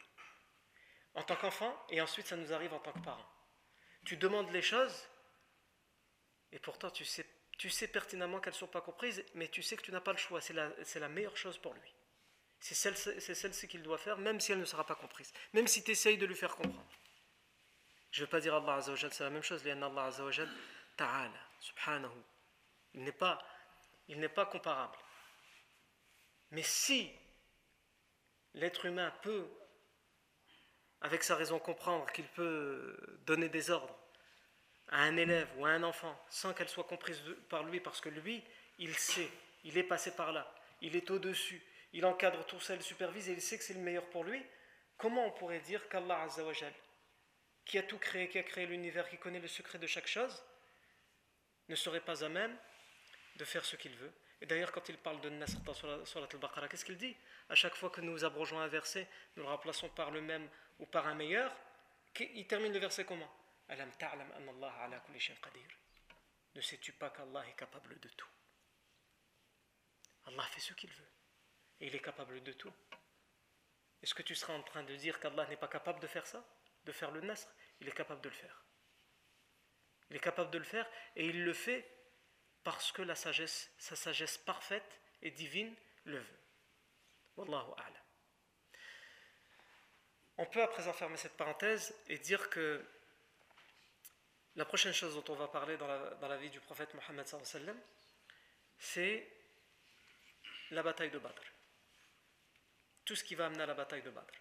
En 1.14 1.24
tant 1.24 1.36
qu'enfant, 1.36 1.78
et 1.90 2.02
ensuite 2.02 2.28
ça 2.28 2.36
nous 2.36 2.52
arrive 2.52 2.74
en 2.74 2.80
tant 2.80 2.94
que 2.94 3.00
parent. 3.00 3.30
Tu 4.06 4.18
demandes 4.18 4.52
les 4.52 4.62
choses, 4.62 5.08
et 6.52 6.60
pourtant 6.60 6.90
tu 6.90 7.06
sais 7.06 7.26
tu 7.58 7.70
sais 7.70 7.88
pertinemment 7.88 8.40
qu'elles 8.40 8.54
ne 8.54 8.58
sont 8.58 8.68
pas 8.68 8.82
comprises, 8.82 9.24
mais 9.34 9.48
tu 9.48 9.64
sais 9.64 9.78
que 9.78 9.82
tu 9.82 9.92
n'as 9.92 10.02
pas 10.02 10.12
le 10.12 10.18
choix. 10.18 10.42
C'est 10.42 10.54
la, 10.54 10.70
la, 10.96 11.10
meilleure 11.10 11.38
chose 11.38 11.58
pour 11.58 11.74
lui. 11.74 11.94
C'est 12.60 12.76
celle-ci 12.76 13.68
qu'il 13.68 13.84
doit 13.84 13.98
faire, 13.98 14.18
même 14.18 14.40
si 14.40 14.52
elle 14.52 14.60
ne 14.60 14.66
sera 14.66 14.86
pas 14.86 14.96
comprise. 14.96 15.32
Même 15.54 15.68
si 15.68 15.84
tu 15.84 15.92
essayes 15.92 16.18
de 16.18 16.26
lui 16.26 16.36
faire 16.36 16.56
comprendre. 16.56 16.86
Je 18.12 18.22
ne 18.22 18.26
veux 18.26 18.30
pas 18.30 18.40
dire 18.40 18.56
Allah 18.56 18.76
Azzawajal, 18.76 19.14
c'est 19.14 19.24
la 19.24 19.30
même 19.30 19.44
chose. 19.44 19.66
Allah 19.66 20.06
Azzawajal, 20.06 20.50
ta'ala, 20.98 21.32
subhanahu. 21.66 22.22
Il 22.94 23.04
n'est 23.04 23.12
pas, 23.12 23.40
il 24.08 24.20
n'est 24.20 24.30
pas 24.30 24.46
comparable. 24.46 24.98
Mais 26.52 26.64
si 26.64 27.12
l'être 28.54 28.86
humain 28.86 29.12
peut, 29.22 29.48
avec 31.02 31.24
sa 31.24 31.36
raison 31.36 31.60
comprendre 31.60 32.12
qu'il 32.12 32.28
peut 32.30 32.98
donner 33.26 33.50
des 33.50 33.70
ordres, 33.70 33.98
à 34.90 35.02
un 35.02 35.18
élève 35.18 35.50
ou 35.58 35.66
à 35.66 35.70
un 35.70 35.84
enfant 35.84 36.16
sans 36.30 36.54
qu'elle 36.54 36.70
soit 36.70 36.84
comprise 36.84 37.22
par 37.50 37.64
lui, 37.64 37.80
parce 37.80 38.00
que 38.00 38.10
lui, 38.10 38.44
il 38.78 38.96
sait, 38.96 39.30
il 39.64 39.78
est 39.78 39.84
passé 39.84 40.16
par 40.16 40.32
là, 40.32 40.54
il 40.82 40.96
est 40.96 41.10
au-dessus, 41.10 41.62
il 41.94 42.06
encadre 42.06 42.46
tout 42.46 42.60
ça, 42.60 42.76
il 42.76 42.84
supervise 42.84 43.30
et 43.30 43.34
il 43.34 43.42
sait 43.42 43.58
que 43.58 43.64
c'est 43.64 43.74
le 43.74 43.80
meilleur 43.80 44.08
pour 44.10 44.24
lui, 44.24 44.44
comment 44.98 45.26
on 45.26 45.32
pourrait 45.32 45.62
dire 45.62 45.90
qu'Allah 45.90 46.22
Azzawajal, 46.22 46.74
qui 47.66 47.80
a 47.80 47.84
tout 47.84 47.98
créé, 47.98 48.30
qui 48.30 48.38
a 48.38 48.44
créé 48.44 48.68
l'univers, 48.68 49.10
qui 49.10 49.18
connaît 49.18 49.40
le 49.40 49.48
secret 49.48 49.80
de 49.80 49.88
chaque 49.88 50.08
chose, 50.08 50.44
ne 51.68 51.76
serait 51.76 52.02
pas 52.02 52.24
à 52.24 52.30
même 52.30 52.58
de 53.38 53.46
faire 53.46 53.66
ce 53.66 53.76
qu'il 53.76 53.96
veut. 53.96 54.14
Et 54.42 54.46
d'ailleurs, 54.46 54.72
quand 54.72 54.88
il 54.90 54.98
parle 54.98 55.22
de 55.22 55.30
Nasr 55.30 55.60
dans 55.62 55.74
Surat 55.74 56.28
al-Baqarah, 56.32 56.68
qu'est-ce 56.68 56.86
qu'il 56.86 56.98
dit? 56.98 57.16
À 57.50 57.56
chaque 57.56 57.76
fois 57.76 57.90
que 57.90 58.02
nous 58.02 58.24
abrogeons 58.26 58.60
un 58.60 58.68
verset, 58.68 59.08
nous 59.36 59.44
le 59.44 59.50
remplaçons 59.50 59.90
par 59.90 60.12
le 60.12 60.22
même 60.22 60.50
ou 60.80 60.86
par 60.86 61.08
un 61.08 61.16
meilleur, 61.16 61.56
il 62.20 62.48
termine 62.48 62.74
le 62.74 62.80
verset 62.80 63.06
comment? 63.06 63.32
Ne 66.56 66.62
sais-tu 66.62 66.94
pas 66.94 67.10
qu'Allah 67.10 67.48
est 67.48 67.56
capable 67.56 68.00
de 68.00 68.10
tout? 68.10 68.30
Allah 70.26 70.44
fait 70.44 70.60
ce 70.62 70.74
qu'il 70.74 70.92
veut. 70.92 71.10
Et 71.80 71.88
il 71.88 71.96
est 71.96 72.02
capable 72.02 72.42
de 72.44 72.54
tout. 72.54 72.74
Est-ce 74.02 74.14
que 74.14 74.22
tu 74.22 74.36
seras 74.36 74.54
en 74.54 74.64
train 74.64 74.84
de 74.84 74.96
dire 74.96 75.20
qu'Allah 75.20 75.48
n'est 75.48 75.58
pas 75.58 75.68
capable 75.68 76.00
de 76.00 76.08
faire 76.08 76.28
ça? 76.28 76.46
De 76.84 76.92
faire 76.92 77.12
le 77.12 77.22
nasr? 77.22 77.48
Il 77.80 77.88
est 77.88 77.92
capable 77.92 78.22
de 78.22 78.30
le 78.30 78.36
faire. 78.36 78.65
Il 80.10 80.16
est 80.16 80.20
capable 80.20 80.52
de 80.52 80.58
le 80.58 80.64
faire 80.64 80.88
et 81.16 81.26
il 81.26 81.44
le 81.44 81.54
fait 81.54 81.86
parce 82.64 82.92
que 82.92 83.02
la 83.02 83.16
sagesse, 83.16 83.72
sa 83.78 83.96
sagesse 83.96 84.38
parfaite 84.38 85.00
et 85.22 85.32
divine 85.32 85.74
le 86.06 86.20
veut. 86.20 86.40
Wallahu. 87.38 87.74
On 90.38 90.46
peut 90.46 90.62
à 90.62 90.68
présent 90.68 90.94
fermer 90.94 91.18
cette 91.18 91.38
parenthèse 91.38 91.96
et 92.08 92.18
dire 92.18 92.50
que 92.50 92.84
la 94.56 94.66
prochaine 94.66 94.94
chose 94.94 95.16
dont 95.16 95.34
on 95.34 95.36
va 95.36 95.48
parler 95.48 95.78
dans 95.78 95.88
la, 95.88 96.38
vie 96.38 96.50
du 96.50 96.60
prophète 96.60 96.94
Mohammed 96.94 97.26
c'est 98.78 99.28
la 100.72 100.84
bataille 100.84 101.12
de 101.12 101.20
Badr. 101.20 101.42
Tout 103.06 103.16
ce 103.16 103.24
qui 103.24 103.36
va 103.36 103.46
amener 103.46 103.64
à 103.64 103.66
la 103.66 103.74
bataille 103.74 104.02
de 104.02 104.10
Badr. 104.10 104.34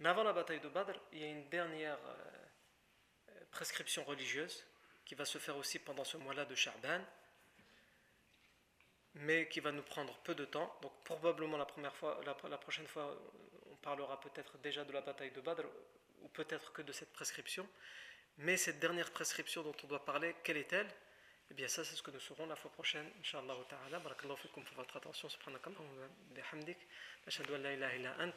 Mais 0.00 0.08
avant 0.08 0.22
la 0.22 0.32
bataille 0.32 0.60
de 0.60 0.68
Badr, 0.68 0.98
il 1.12 1.18
y 1.20 1.24
a 1.24 1.28
une 1.28 1.48
dernière 1.48 1.98
euh, 2.06 3.44
prescription 3.50 4.04
religieuse 4.04 4.64
qui 5.08 5.14
va 5.14 5.24
se 5.24 5.38
faire 5.38 5.56
aussi 5.56 5.78
pendant 5.78 6.04
ce 6.04 6.18
mois-là 6.18 6.44
de 6.44 6.54
Sha'ban, 6.54 7.00
mais 9.14 9.48
qui 9.48 9.60
va 9.60 9.72
nous 9.72 9.82
prendre 9.82 10.14
peu 10.18 10.34
de 10.34 10.44
temps. 10.44 10.78
Donc 10.82 10.92
probablement 11.02 11.56
la, 11.56 11.64
première 11.64 11.96
fois, 11.96 12.20
la, 12.26 12.58
prochaine 12.58 12.86
fois, 12.86 13.18
on 13.70 13.76
parlera 13.76 14.20
peut-être 14.20 14.58
déjà 14.58 14.84
de 14.84 14.92
la 14.92 15.00
bataille 15.00 15.30
de 15.30 15.40
Badr, 15.40 15.64
ou 16.20 16.28
peut-être 16.28 16.74
que 16.74 16.82
de 16.82 16.92
cette 16.92 17.10
prescription. 17.14 17.66
Mais 18.36 18.58
cette 18.58 18.80
dernière 18.80 19.10
prescription 19.10 19.62
dont 19.62 19.74
on 19.82 19.86
doit 19.86 20.04
parler, 20.04 20.36
quelle 20.44 20.58
est-elle? 20.58 20.90
Eh 21.50 21.54
bien 21.54 21.68
ça 21.68 21.82
c'est 21.82 21.96
ce 21.96 22.02
que 22.02 22.10
nous 22.10 22.20
saurons 22.20 22.44
la 22.44 22.56
fois 22.56 22.70
prochaine, 22.70 23.10
Inch'Allah 23.20 23.56
ta'ala. 23.66 24.00
Barakallahu 24.00 24.36
pour 24.52 24.62
votre 24.76 24.96
attention. 24.98 25.30
Subhanakallahu 25.30 25.80
wa 25.80 26.08
bihamdik. 26.34 26.76
An 27.26 27.58
la 27.62 27.72
ilaha 27.72 27.96
illa 27.96 28.14
ant. 28.20 28.32